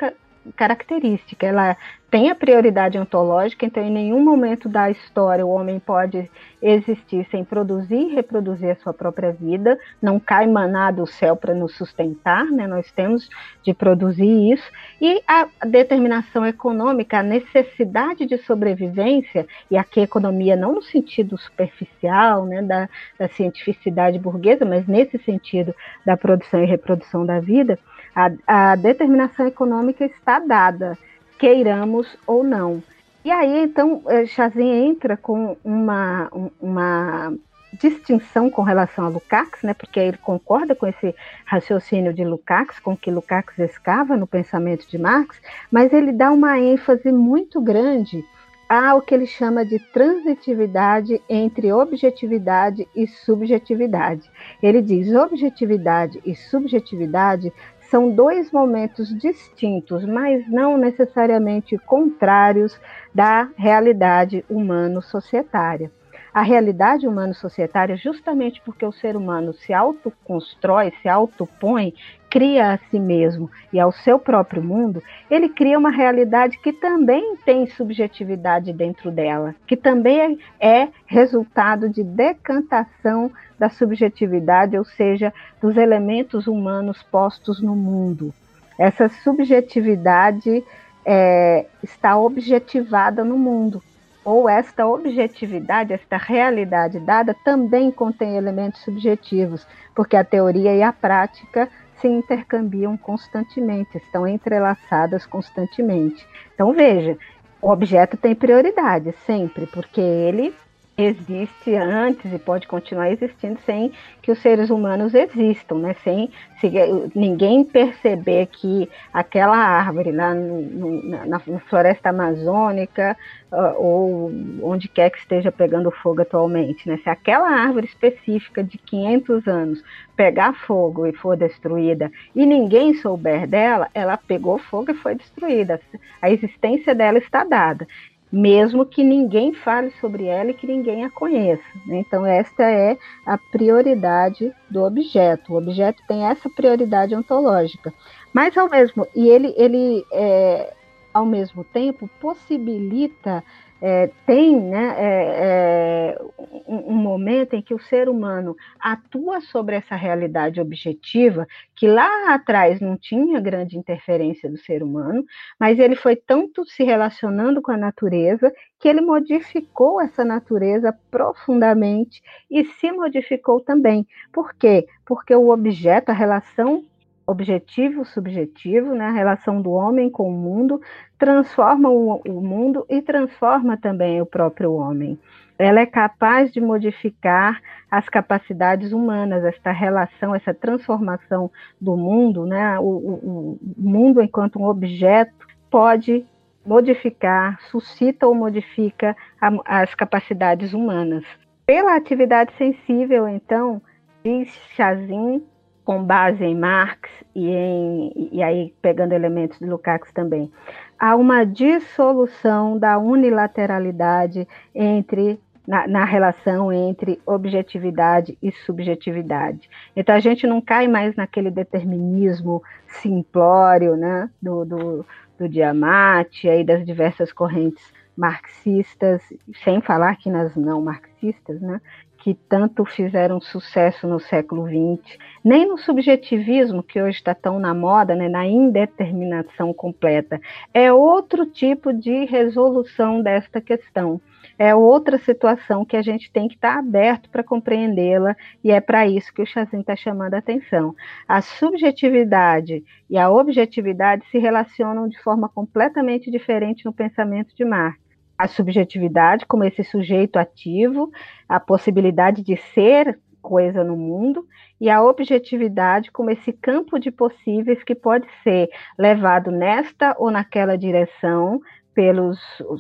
característica. 0.57 1.47
Ela 1.47 1.77
tem 2.11 2.29
a 2.29 2.35
prioridade 2.35 2.99
ontológica, 2.99 3.65
então 3.65 3.83
em 3.83 3.91
nenhum 3.91 4.21
momento 4.21 4.69
da 4.69 4.91
história 4.91 5.47
o 5.47 5.51
homem 5.51 5.79
pode 5.79 6.29
existir 6.61 7.25
sem 7.31 7.45
produzir 7.45 7.95
e 7.95 8.15
reproduzir 8.15 8.71
a 8.71 8.75
sua 8.75 8.93
própria 8.93 9.33
vida, 9.33 9.79
não 10.03 10.19
cai 10.19 10.47
maná 10.49 10.91
do 10.91 11.07
céu 11.07 11.37
para 11.37 11.55
nos 11.55 11.77
sustentar, 11.77 12.45
né? 12.47 12.67
nós 12.67 12.91
temos 12.93 13.31
de 13.63 13.73
produzir 13.73 14.53
isso, 14.53 14.69
e 15.01 15.23
a 15.27 15.47
determinação 15.65 16.45
econômica, 16.45 17.21
a 17.21 17.23
necessidade 17.23 18.27
de 18.27 18.39
sobrevivência, 18.39 19.47
e 19.71 19.77
aqui 19.77 20.01
a 20.01 20.05
economia 20.05 20.57
não 20.57 20.75
no 20.75 20.83
sentido 20.83 21.39
superficial 21.39 22.45
né, 22.45 22.61
da, 22.61 22.89
da 23.19 23.29
cientificidade 23.29 24.19
burguesa, 24.19 24.65
mas 24.65 24.87
nesse 24.87 25.17
sentido 25.19 25.73
da 26.05 26.17
produção 26.17 26.61
e 26.63 26.67
reprodução 26.67 27.25
da 27.25 27.39
vida, 27.39 27.79
a, 28.15 28.31
a 28.47 28.77
determinação 28.77 29.47
econômica 29.47 30.05
está 30.05 30.39
dada, 30.39 30.99
queiramos 31.39 32.17
ou 32.27 32.43
não. 32.45 32.83
E 33.25 33.31
aí, 33.31 33.65
então, 33.65 34.03
eh, 34.07 34.25
Chazin 34.27 34.89
entra 34.89 35.17
com 35.17 35.57
uma, 35.63 36.31
uma 36.61 37.35
distinção 37.79 38.51
com 38.51 38.63
relação 38.63 39.05
a 39.05 39.09
Lukács, 39.09 39.63
né, 39.63 39.75
porque 39.75 40.01
ele 40.01 40.17
concorda 40.17 40.75
com 40.75 40.87
esse 40.87 41.15
raciocínio 41.45 42.15
de 42.15 42.25
Lukács, 42.25 42.79
com 42.79 42.97
que 42.97 43.11
Lukács 43.11 43.59
escava 43.59 44.17
no 44.17 44.27
pensamento 44.27 44.89
de 44.89 44.99
Marx, 44.99 45.41
mas 45.71 45.93
ele 45.93 46.13
dá 46.13 46.31
uma 46.31 46.59
ênfase 46.59 47.13
muito 47.13 47.61
grande 47.61 48.25
ao 48.71 49.03
que 49.03 49.13
ele 49.13 49.27
chama 49.27 49.65
de 49.65 49.81
transitividade 49.93 51.21
entre 51.29 51.73
objetividade 51.73 52.87
e 52.95 53.07
subjetividade. 53.07 54.31
Ele 54.63 54.81
diz: 54.81 55.13
objetividade 55.13 56.21
e 56.25 56.37
subjetividade 56.37 57.53
são 57.91 58.09
dois 58.11 58.53
momentos 58.53 59.09
distintos, 59.19 60.05
mas 60.05 60.49
não 60.49 60.79
necessariamente 60.79 61.77
contrários 61.77 62.81
da 63.13 63.49
realidade 63.57 64.45
humano-societária. 64.49 65.91
A 66.33 66.43
realidade 66.43 67.09
humano-societária, 67.09 67.97
justamente 67.97 68.61
porque 68.65 68.87
o 68.87 68.93
ser 68.93 69.17
humano 69.17 69.53
se 69.53 69.73
autoconstrói, 69.73 70.93
se 71.03 71.09
autopõe, 71.09 71.93
cria 72.31 72.73
a 72.73 72.79
si 72.79 72.99
mesmo 72.99 73.51
e 73.73 73.81
ao 73.81 73.91
seu 73.91 74.19
próprio 74.19 74.63
mundo, 74.63 75.03
ele 75.29 75.49
cria 75.49 75.77
uma 75.77 75.91
realidade 75.91 76.57
que 76.59 76.73
também 76.73 77.37
tem 77.45 77.67
subjetividade 77.67 78.73
dentro 78.73 79.11
dela, 79.11 79.55
que 79.67 79.77
também 79.77 80.39
é 80.61 80.89
resultado 81.07 81.91
de 81.91 82.05
decantação 82.05 83.33
da 83.59 83.69
subjetividade, 83.69 84.79
ou 84.79 84.85
seja, 84.85 85.35
dos 85.61 85.77
elementos 85.77 86.47
humanos 86.47 87.03
postos 87.03 87.61
no 87.61 87.75
mundo. 87.75 88.33
Essa 88.79 89.09
subjetividade 89.09 90.65
é, 91.05 91.67
está 91.83 92.17
objetivada 92.17 93.25
no 93.25 93.37
mundo 93.37 93.83
ou 94.25 94.49
esta 94.49 94.87
objetividade, 94.87 95.93
esta 95.93 96.17
realidade 96.17 97.01
dada 97.01 97.35
também 97.45 97.91
contém 97.91 98.37
elementos 98.37 98.81
subjetivos, 98.83 99.67
porque 99.95 100.17
a 100.17 100.25
teoria 100.25 100.75
e 100.75 100.83
a 100.83 100.93
prática 100.93 101.69
se 102.01 102.09
intercambiam 102.09 102.97
constantemente, 102.97 103.97
estão 103.99 104.27
entrelaçadas 104.27 105.27
constantemente. 105.27 106.27
Então 106.55 106.73
veja, 106.73 107.17
o 107.61 107.71
objeto 107.71 108.17
tem 108.17 108.35
prioridade 108.35 109.13
sempre, 109.27 109.67
porque 109.67 110.01
ele 110.01 110.55
existe 111.03 111.75
antes 111.75 112.33
e 112.33 112.39
pode 112.39 112.67
continuar 112.67 113.11
existindo 113.11 113.59
sem 113.61 113.93
que 114.23 114.31
os 114.31 114.39
seres 114.41 114.71
humanos 114.71 115.15
existam, 115.15 115.77
né? 115.77 115.95
Sem 116.05 116.31
se, 116.61 116.71
ninguém 117.15 117.65
perceber 117.65 118.47
que 118.47 118.89
aquela 119.13 119.57
árvore 119.57 120.13
lá 120.13 120.35
no, 120.35 120.61
no, 120.63 121.03
na, 121.03 121.27
na, 121.27 121.41
floresta 121.41 122.11
amazônica 122.11 123.17
uh, 123.51 123.83
ou 123.83 124.33
onde 124.63 124.89
quer 124.89 125.11
que 125.11 125.19
esteja 125.19 125.51
pegando 125.51 125.91
fogo 125.91 126.23
atualmente, 126.23 126.89
né? 126.89 126.99
Se 127.03 127.09
aquela 127.09 127.49
árvore 127.49 127.87
específica 127.87 128.63
de 128.63 128.79
500 128.79 129.47
anos 129.49 129.85
pegar 130.17 130.53
fogo 130.53 131.07
e 131.07 131.13
for 131.13 131.37
destruída 131.37 132.11
e 132.35 132.45
ninguém 132.45 132.95
souber 132.95 133.47
dela, 133.47 133.89
ela 133.95 134.17
pegou 134.17 134.59
fogo 134.59 134.91
e 134.91 134.95
foi 134.95 135.15
destruída. 135.15 135.81
A 136.21 136.31
existência 136.31 136.95
dela 136.95 137.19
está 137.19 137.43
dada 137.43 137.87
mesmo 138.33 138.87
que 138.87 139.03
ninguém 139.03 139.53
fale 139.53 139.91
sobre 140.01 140.27
ela 140.27 140.51
e 140.51 140.55
que 140.55 140.67
ninguém 140.67 141.05
a 141.05 141.11
conheça. 141.11 141.63
Né? 141.87 141.99
Então, 141.99 142.25
esta 142.25 142.63
é 142.63 142.97
a 143.27 143.37
prioridade 143.37 144.53
do 144.71 144.85
objeto. 144.85 145.53
O 145.53 145.59
objeto 145.59 146.03
tem 146.07 146.25
essa 146.25 146.49
prioridade 146.49 147.15
ontológica. 147.15 147.93
Mas, 148.33 148.57
ao 148.57 148.69
mesmo, 148.69 149.07
e 149.15 149.29
ele, 149.29 149.53
ele 149.57 150.05
é, 150.13 150.75
ao 151.13 151.27
mesmo 151.27 151.65
tempo, 151.65 152.09
possibilita 152.21 153.43
é, 153.81 154.11
tem 154.27 154.61
né, 154.61 154.95
é, 154.99 156.17
é, 156.17 156.19
um, 156.67 156.93
um, 156.93 156.97
momento 156.97 157.55
em 157.55 157.63
que 157.63 157.73
o 157.73 157.79
ser 157.79 158.09
humano 158.09 158.55
atua 158.79 159.41
sobre 159.41 159.77
essa 159.77 159.97
realidade 159.97 160.61
objetiva, 160.61 161.47
que 161.75 161.87
lá 161.87 162.35
atrás 162.35 162.81
não 162.81 162.97
tinha 162.97 163.41
grande 163.41 163.79
interferência 163.79 164.51
do 164.51 164.59
ser 164.59 164.83
humano, 164.83 165.25
mas 165.59 165.79
ele 165.79 165.97
foi 165.97 166.15
tanto 166.15 166.65
se 166.65 166.85
relacionando 166.85 167.63
com 167.63 167.73
a 167.73 167.77
natureza 167.77 168.53
que 168.79 168.89
ele 168.89 169.01
modificou 169.01 170.01
essa 170.01 170.25
natureza 170.25 170.95
profundamente 171.11 172.23
e 172.51 172.65
se 172.65 172.93
modificou 172.93 173.61
também. 173.61 174.07
Por 174.33 174.55
quê? 174.55 174.87
Porque 175.05 175.35
o 175.35 175.51
objeto, 175.51 176.11
a 176.11 176.15
relação 176.15 176.85
objetivo 177.27 178.05
subjetivo, 178.05 178.95
né, 178.95 179.07
a 179.07 179.13
relação 179.13 179.63
do 179.63 179.71
homem 179.71 180.11
com 180.11 180.29
o 180.29 180.33
mundo, 180.33 180.81
transforma 181.19 181.89
o, 181.89 182.21
o 182.27 182.41
mundo 182.41 182.85
e 182.89 183.01
transforma 183.01 183.77
também 183.77 184.21
o 184.21 184.27
próprio 184.27 184.73
homem. 184.73 185.19
Ela 185.59 185.81
é 185.81 185.87
capaz 185.87 186.53
de 186.53 186.61
modificar 186.61 187.61
as 187.91 188.09
capacidades 188.09 188.93
humanas, 188.93 189.45
esta 189.45 189.71
relação, 189.71 190.35
essa 190.35 190.55
transformação 190.55 191.51
do 191.81 191.97
mundo, 191.97 192.47
né, 192.47 192.79
o, 192.79 192.83
o, 192.83 193.59
o 193.63 193.75
mundo 193.77 194.23
enquanto 194.23 194.59
um 194.59 194.67
objeto 194.67 195.47
pode 195.71 196.25
modificar, 196.65 197.61
suscita 197.71 198.27
ou 198.27 198.35
modifica 198.35 199.17
a, 199.41 199.83
as 199.83 199.95
capacidades 199.95 200.73
humanas. 200.73 201.25
Pela 201.67 201.95
atividade 201.95 202.53
sensível, 202.57 203.29
então, 203.29 203.81
diz 204.25 204.49
Chazin 204.75 205.43
com 205.91 206.05
base 206.05 206.45
em 206.45 206.55
Marx 206.55 207.11
e, 207.35 207.49
em, 207.51 208.29
e 208.31 208.41
aí 208.45 208.73
pegando 208.81 209.13
elementos 209.13 209.59
de 209.59 209.67
Lukács 209.67 210.13
também, 210.13 210.49
há 210.97 211.17
uma 211.17 211.45
dissolução 211.45 212.79
da 212.79 212.97
unilateralidade 212.97 214.47
entre 214.73 215.41
na, 215.67 215.89
na, 215.89 216.05
relação 216.05 216.73
entre 216.73 217.21
objetividade 217.27 218.39
e 218.41 218.53
subjetividade. 218.53 219.69
Então 219.97 220.15
a 220.15 220.21
gente 220.21 220.47
não 220.47 220.61
cai 220.61 220.87
mais 220.87 221.17
naquele 221.17 221.51
determinismo 221.51 222.63
simplório 222.87 223.97
né, 223.97 224.31
do, 224.41 224.65
do, 224.65 225.07
do 225.37 225.49
Diamante 225.49 226.47
e 226.47 226.63
das 226.63 226.87
diversas 226.87 227.33
correntes 227.33 227.83
marxistas, 228.17 229.23
sem 229.65 229.81
falar 229.81 230.15
que 230.19 230.31
nas 230.31 230.55
não 230.55 230.81
marxistas, 230.83 231.61
né, 231.61 231.81
que 232.21 232.35
tanto 232.35 232.85
fizeram 232.85 233.41
sucesso 233.41 234.07
no 234.07 234.21
século 234.21 234.67
XX, 234.67 235.19
nem 235.43 235.67
no 235.67 235.79
subjetivismo, 235.79 236.83
que 236.83 237.01
hoje 237.01 237.17
está 237.17 237.35
tão 237.35 237.59
na 237.59 237.75
moda, 237.75 238.15
né, 238.15 238.29
na 238.29 238.47
indeterminação 238.47 239.73
completa. 239.73 240.39
É 240.73 240.93
outro 240.93 241.47
tipo 241.47 241.93
de 241.93 242.27
resolução 242.27 243.23
desta 243.23 243.61
questão. 243.61 244.21
É 244.59 244.75
outra 244.75 245.17
situação 245.19 245.87
que 245.87 245.97
a 245.97 246.03
gente 246.03 246.31
tem 246.31 246.47
que 246.47 246.57
estar 246.57 246.75
tá 246.75 246.79
aberto 246.79 247.31
para 247.31 247.43
compreendê-la, 247.43 248.37
e 248.63 248.71
é 248.71 248.81
para 248.81 249.07
isso 249.07 249.33
que 249.33 249.41
o 249.41 249.47
Chazin 249.47 249.81
está 249.81 249.97
chamando 249.97 250.35
a 250.35 250.39
atenção. 250.39 250.95
A 251.27 251.41
subjetividade 251.41 252.85
e 253.09 253.17
a 253.17 253.31
objetividade 253.31 254.27
se 254.31 254.39
relacionam 254.39 255.09
de 255.09 255.19
forma 255.23 255.49
completamente 255.49 256.31
diferente 256.31 256.85
no 256.85 256.93
pensamento 256.93 257.57
de 257.57 257.65
Marx 257.65 258.10
a 258.41 258.49
subjetividade 258.49 259.45
como 259.45 259.65
esse 259.65 259.85
sujeito 259.85 260.39
ativo, 260.39 261.11
a 261.47 261.61
possibilidade 261.61 262.43
de 262.43 262.57
ser 262.75 263.19
coisa 263.43 263.85
no 263.85 263.97
mundo, 263.97 264.47
e 264.81 264.89
a 264.89 265.03
objetividade 265.03 266.11
como 266.11 266.31
esse 266.31 266.53
campo 266.53 266.99
de 266.99 267.11
possíveis 267.11 267.83
que 267.85 267.95
pode 267.95 268.27
ser 268.43 268.71
levado 268.99 269.51
nesta 269.51 270.15
ou 270.19 270.31
naquela 270.31 270.77
direção, 270.77 271.61
pelos 271.95 272.39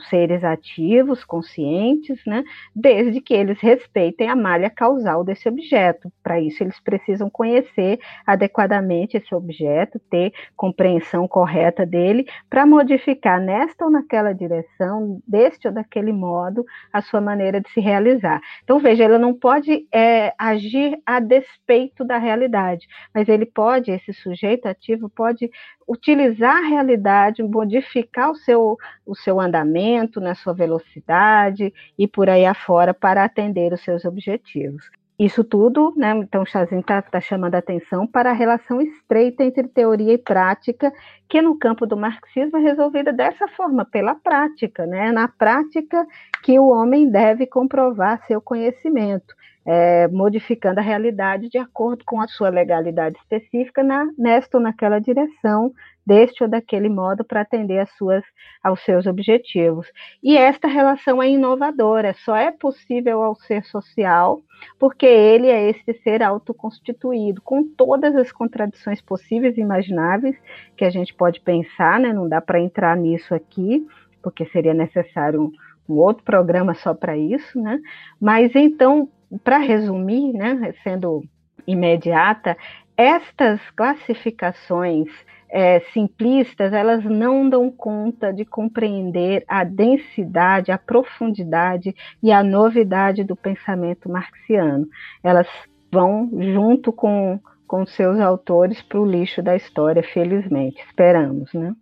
seres 0.09 0.45
ativos, 0.45 1.25
conscientes, 1.25 2.21
né, 2.27 2.45
desde 2.75 3.21
que 3.21 3.35
eles 3.35 3.59
respeitem 3.61 4.29
a 4.29 4.37
malha 4.37 4.71
causal 4.71 5.25
desse 5.25 5.49
objeto. 5.49 6.11
Para 6.23 6.41
isso, 6.41 6.63
eles 6.63 6.79
precisam 6.81 7.29
conhecer 7.29 7.99
adequadamente 8.27 9.17
esse 9.17 9.35
objeto, 9.35 9.99
ter 10.11 10.33
compreensão 10.57 11.27
correta 11.27 11.85
dele, 11.85 12.27
para 12.49 12.65
modificar 12.65 13.41
nesta 13.41 13.85
ou 13.85 13.91
naquela 13.91 14.33
direção, 14.33 15.21
deste 15.27 15.67
ou 15.67 15.75
daquele 15.75 16.13
modo, 16.13 16.65
a 16.93 17.03
sua 17.03 17.21
maneira 17.21 17.61
de 17.61 17.69
se 17.71 17.81
realizar. 17.81 18.41
Então, 18.63 18.79
veja, 18.79 19.05
ele 19.05 19.19
não 19.19 19.35
pode 19.35 19.87
é, 19.93 20.33
agir 20.39 20.99
a 21.05 21.21
despeito 21.21 22.05
da 22.05 22.19
realidade, 22.19 22.87
mas 23.15 23.29
ele 23.29 23.47
pode, 23.47 23.91
esse 23.91 24.13
sujeito 24.13 24.67
ativo, 24.67 25.09
pode 25.09 25.51
utilizar 25.91 26.57
a 26.57 26.69
realidade, 26.69 27.43
modificar 27.43 28.31
o 28.31 28.37
seu, 28.37 28.79
o 29.05 29.17
seu 29.17 29.41
andamento, 29.41 30.21
na 30.21 30.37
sua 30.37 30.55
velocidade 30.55 31.75
e 31.99 32.07
por 32.07 32.31
aí 32.31 32.47
afora 32.47 32.95
para 32.95 33.25
atender 33.25 33.73
os 33.73 33.81
seus 33.81 34.05
objetivos. 34.05 34.89
Isso 35.19 35.43
tudo, 35.43 35.93
né, 35.97 36.13
então 36.17 36.47
Chazin 36.47 36.79
está 36.79 37.03
tá 37.03 37.21
chamando 37.21 37.57
a 37.57 37.59
atenção 37.59 38.07
para 38.07 38.31
a 38.31 38.33
relação 38.33 38.81
estreita 38.81 39.43
entre 39.43 39.67
teoria 39.67 40.15
e 40.15 40.19
prática, 40.19 40.93
que 41.29 41.43
no 41.43 41.59
campo 41.59 41.87
do 41.87 41.97
marxismo 41.97 42.57
é 42.57 42.61
resolvida 42.61 43.13
dessa 43.13 43.49
forma, 43.49 43.85
pela 43.85 44.15
prática, 44.15 44.87
né, 44.87 45.11
na 45.11 45.27
prática 45.27 46.07
que 46.45 46.57
o 46.59 46.69
homem 46.69 47.11
deve 47.11 47.47
comprovar 47.47 48.25
seu 48.27 48.41
conhecimento 48.41 49.35
é, 49.65 50.09
modificando 50.09 50.81
a 50.81 50.83
realidade 50.83 51.49
de 51.49 51.59
acordo 51.59 52.05
com 52.05 52.21
a 52.21 52.29
sua 52.29 52.49
legalidade 52.49 53.19
específica 53.19 53.83
na, 53.83 54.09
nesta 54.17 54.57
ou 54.57 54.63
naquela 54.63 54.99
direção, 54.99 55.73
deste 56.07 56.43
ou 56.43 56.49
daquele 56.49 56.89
modo, 56.89 57.25
para 57.25 57.43
atender 57.43 57.87
suas, 57.99 58.25
aos 58.63 58.83
seus 58.85 59.07
objetivos. 59.07 59.87
E 60.23 60.37
esta 60.37 60.67
relação 60.67 61.23
é 61.23 61.29
inovadora, 61.29 62.15
só 62.25 62.35
é 62.35 62.51
possível 62.51 63.23
ao 63.23 63.35
ser 63.35 63.65
social, 63.65 64.43
porque 64.79 65.07
ele 65.07 65.49
é 65.49 65.69
este 65.71 65.93
ser 66.03 66.23
autoconstituído, 66.23 67.41
com 67.43 67.63
todas 67.63 68.17
as 68.17 68.33
contradições 68.33 69.01
possíveis 69.01 69.57
e 69.57 69.61
imagináveis 69.61 70.37
que 70.77 70.85
a 70.85 70.91
gente 70.91 71.15
pode 71.15 71.41
pensar, 71.41 72.01
né? 72.01 72.13
não 72.13 72.29
dá 72.29 72.41
para 72.41 72.61
entrar 72.61 72.97
nisso 72.97 73.35
aqui, 73.35 73.87
porque 74.23 74.47
seria 74.47 74.75
necessário 74.75 75.43
um, 75.43 75.53
um 75.89 75.99
outro 75.99 76.25
programa 76.25 76.75
só 76.75 76.95
para 76.95 77.17
isso, 77.17 77.61
né? 77.61 77.79
Mas 78.21 78.55
então, 78.55 79.09
para 79.45 79.59
resumir, 79.59 80.33
né, 80.33 80.75
sendo 80.83 81.23
imediata, 81.67 82.57
estas 82.97 83.61
classificações 83.71 85.09
é, 85.49 85.81
simplistas, 85.93 86.73
elas 86.73 87.05
não 87.05 87.49
dão 87.49 87.71
conta 87.71 88.33
de 88.33 88.45
compreender 88.45 89.45
a 89.49 89.65
densidade, 89.65 90.71
a 90.71 90.79
profundidade 90.79 91.95
e 92.23 92.31
a 92.31 92.43
novidade 92.43 93.25
do 93.25 93.35
pensamento 93.35 94.09
marxiano. 94.09 94.87
Elas 95.23 95.49
vão 95.91 96.31
junto 96.39 96.93
com, 96.93 97.41
com 97.67 97.85
seus 97.85 98.21
autores 98.21 98.81
para 98.83 99.01
o 99.01 99.07
lixo 99.07 99.43
da 99.43 99.57
história, 99.57 100.03
felizmente. 100.03 100.81
Esperamos, 100.87 101.53
né? 101.53 101.75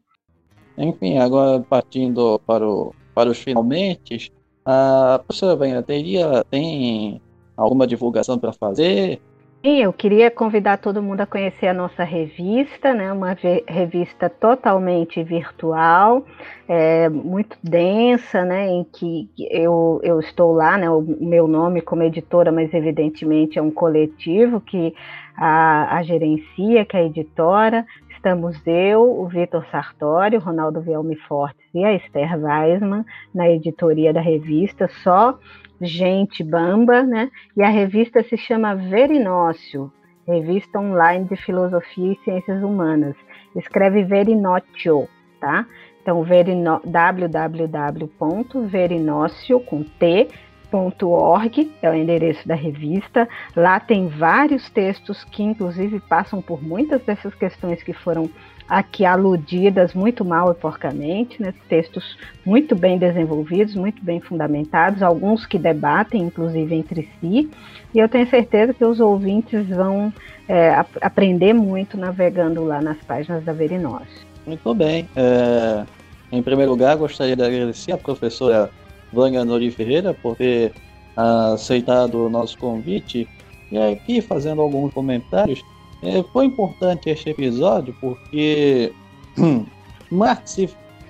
Enfim, 0.76 1.18
agora 1.18 1.60
partindo 1.60 2.40
para, 2.46 2.66
o, 2.66 2.94
para 3.14 3.28
os 3.28 3.38
finalmente, 3.38 4.32
a 4.64 5.20
professora 5.26 5.56
Venha 5.56 5.82
teria, 5.82 6.44
tem 6.48 7.20
alguma 7.58 7.86
divulgação 7.86 8.38
para 8.38 8.52
fazer? 8.52 9.20
Sim, 9.64 9.82
eu 9.82 9.92
queria 9.92 10.30
convidar 10.30 10.78
todo 10.78 11.02
mundo 11.02 11.20
a 11.20 11.26
conhecer 11.26 11.66
a 11.66 11.74
nossa 11.74 12.04
revista, 12.04 12.94
né? 12.94 13.12
Uma 13.12 13.36
revista 13.66 14.30
totalmente 14.30 15.20
virtual, 15.24 16.24
é, 16.68 17.08
muito 17.08 17.58
densa, 17.60 18.44
né? 18.44 18.68
Em 18.68 18.84
que 18.84 19.28
eu, 19.50 20.00
eu 20.04 20.20
estou 20.20 20.52
lá, 20.52 20.78
né? 20.78 20.88
O 20.88 21.02
meu 21.02 21.48
nome 21.48 21.80
como 21.80 22.04
editora, 22.04 22.52
mas 22.52 22.72
evidentemente 22.72 23.58
é 23.58 23.62
um 23.62 23.70
coletivo 23.72 24.60
que 24.60 24.94
a, 25.36 25.96
a 25.96 26.02
gerencia, 26.04 26.84
que 26.84 26.96
é 26.96 27.00
a 27.00 27.04
editora. 27.04 27.84
Estamos 28.10 28.64
eu, 28.64 29.02
o 29.02 29.26
Vitor 29.26 29.66
Sartori, 29.72 30.36
o 30.36 30.40
Ronaldo 30.40 30.80
Vielme 30.80 31.16
Fortes 31.16 31.64
e 31.74 31.84
a 31.84 31.94
Esther 31.94 32.38
Weisman 32.38 33.04
na 33.34 33.48
editoria 33.48 34.12
da 34.12 34.20
revista, 34.20 34.88
só 35.02 35.36
Gente 35.80 36.42
Bamba, 36.42 37.02
né? 37.02 37.30
E 37.56 37.62
a 37.62 37.68
revista 37.68 38.22
se 38.24 38.36
chama 38.36 38.74
Verinócio, 38.74 39.92
Revista 40.26 40.78
Online 40.78 41.26
de 41.26 41.36
Filosofia 41.36 42.12
e 42.12 42.18
Ciências 42.24 42.62
Humanas. 42.62 43.14
Escreve 43.54 44.02
Verinócio, 44.04 45.08
tá? 45.40 45.66
Então, 46.02 46.24
www.verinócio, 46.84 49.60
com 49.60 49.82
T, 49.82 50.28
.org 50.72 51.72
é 51.80 51.90
o 51.90 51.94
endereço 51.94 52.46
da 52.46 52.54
revista. 52.54 53.28
Lá 53.56 53.80
tem 53.80 54.08
vários 54.08 54.68
textos 54.70 55.24
que, 55.24 55.42
inclusive, 55.42 56.00
passam 56.00 56.42
por 56.42 56.62
muitas 56.62 57.02
dessas 57.02 57.34
questões 57.34 57.82
que 57.82 57.92
foram 57.92 58.30
aqui 58.68 59.04
aludidas 59.04 59.94
muito 59.94 60.24
mal 60.24 60.50
e 60.50 60.54
porcamente, 60.54 61.40
né? 61.40 61.54
textos 61.68 62.18
muito 62.44 62.76
bem 62.76 62.98
desenvolvidos, 62.98 63.74
muito 63.74 64.04
bem 64.04 64.20
fundamentados, 64.20 65.02
alguns 65.02 65.46
que 65.46 65.58
debatem, 65.58 66.22
inclusive, 66.22 66.74
entre 66.74 67.08
si. 67.20 67.50
E 67.94 67.98
eu 67.98 68.08
tenho 68.08 68.28
certeza 68.28 68.74
que 68.74 68.84
os 68.84 69.00
ouvintes 69.00 69.66
vão 69.68 70.12
é, 70.48 70.84
aprender 71.00 71.54
muito 71.54 71.96
navegando 71.96 72.64
lá 72.64 72.82
nas 72.82 72.98
páginas 72.98 73.42
da 73.44 73.52
Verinós. 73.52 74.08
Muito 74.46 74.74
bem. 74.74 75.08
É, 75.16 75.84
em 76.30 76.42
primeiro 76.42 76.72
lugar, 76.72 76.96
gostaria 76.96 77.34
de 77.34 77.42
agradecer 77.42 77.92
a 77.92 77.98
professora 77.98 78.70
Vânia 79.12 79.44
Nori 79.44 79.70
Ferreira 79.70 80.12
por 80.12 80.36
ter 80.36 80.72
aceitado 81.16 82.26
o 82.26 82.30
nosso 82.30 82.56
convite 82.58 83.26
e 83.72 83.78
aqui 83.78 84.20
fazendo 84.20 84.60
alguns 84.60 84.92
comentários. 84.92 85.62
É, 86.02 86.22
foi 86.32 86.46
importante 86.46 87.10
este 87.10 87.30
episódio 87.30 87.94
porque 88.00 88.92
Marx 90.10 90.58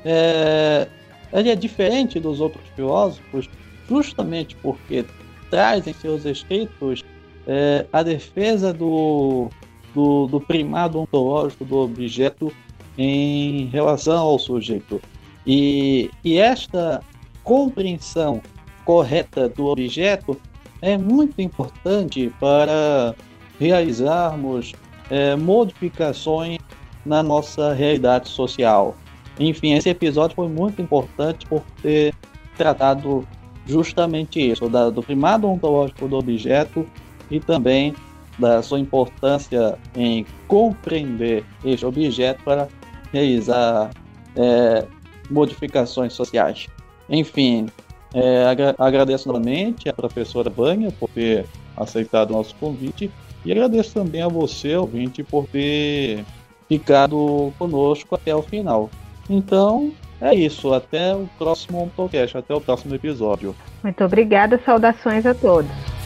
é, 0.05 0.89
ele 1.33 1.51
é 1.51 1.57
diferente 1.57 2.19
dos 2.19 2.41
outros 2.41 2.65
filósofos 2.75 3.49
justamente 3.89 4.57
porque 4.57 5.05
traz 5.51 5.87
em 5.87 5.93
seus 5.93 6.25
escritos 6.25 7.05
é, 7.47 7.87
a 7.93 8.03
defesa 8.03 8.73
do, 8.73 9.49
do, 9.95 10.27
do 10.27 10.41
primado 10.41 11.01
ontológico 11.01 11.65
do 11.65 11.77
objeto 11.79 12.53
em 12.97 13.67
relação 13.67 14.19
ao 14.19 14.39
sujeito. 14.39 15.01
E, 15.47 16.11
e 16.25 16.39
esta 16.39 17.01
compreensão 17.43 18.43
correta 18.85 19.49
do 19.49 19.67
objeto 19.67 20.39
é 20.83 20.99
muito 20.99 21.41
importante 21.41 22.33
para 22.41 23.15
realizarmos 23.59 24.73
é, 25.11 25.37
modificações 25.37 26.59
na 27.05 27.23
nossa 27.23 27.73
realidade 27.73 28.29
social. 28.29 28.95
Enfim, 29.39 29.75
esse 29.75 29.89
episódio 29.89 30.35
foi 30.35 30.49
muito 30.49 30.83
importante 30.83 31.47
por 31.47 31.63
ter 31.83 32.15
tratado 32.57 33.27
justamente 33.67 34.41
isso, 34.41 34.69
da, 34.69 34.91
do 34.91 35.03
primado 35.03 35.49
ontológico 35.49 36.09
do 36.09 36.17
objeto 36.17 36.87
e 37.31 37.39
também 37.39 37.95
da 38.39 38.63
sua 38.63 38.79
importância 38.79 39.79
em 39.97 40.25
compreender 40.47 41.45
este 41.65 41.85
objeto 41.85 42.43
para 42.45 42.69
realizar 43.13 43.91
é, 44.37 44.87
modificações 45.31 46.13
sociais. 46.13 46.67
Enfim, 47.09 47.67
é, 48.15 48.45
agra 48.45 48.75
agradeço 48.79 49.29
novamente 49.29 49.89
a 49.89 49.93
professora 49.93 50.49
Banha 50.49 50.91
por 50.93 51.09
ter 51.11 51.47
aceitado 51.77 52.31
o 52.31 52.35
nosso 52.35 52.55
convite 52.57 53.11
e 53.45 53.53
agradeço 53.53 53.95
também 53.95 54.23
a 54.23 54.29
você, 54.29 54.77
ouvinte, 54.77 55.23
por 55.23 55.47
ter 55.47 56.25
ficado 56.69 57.53
conosco 57.59 58.15
até 58.15 58.35
o 58.35 58.43
final. 58.43 58.91
Então, 59.29 59.93
é 60.21 60.35
isso. 60.35 60.73
Até 60.73 61.15
o 61.15 61.29
próximo 61.39 61.91
podcast, 61.97 62.37
até 62.37 62.55
o 62.55 62.61
próximo 62.61 62.95
episódio. 62.95 63.55
Muito 63.83 64.05
obrigada, 64.05 64.61
saudações 64.65 65.25
a 65.25 65.35
todos. 65.35 65.98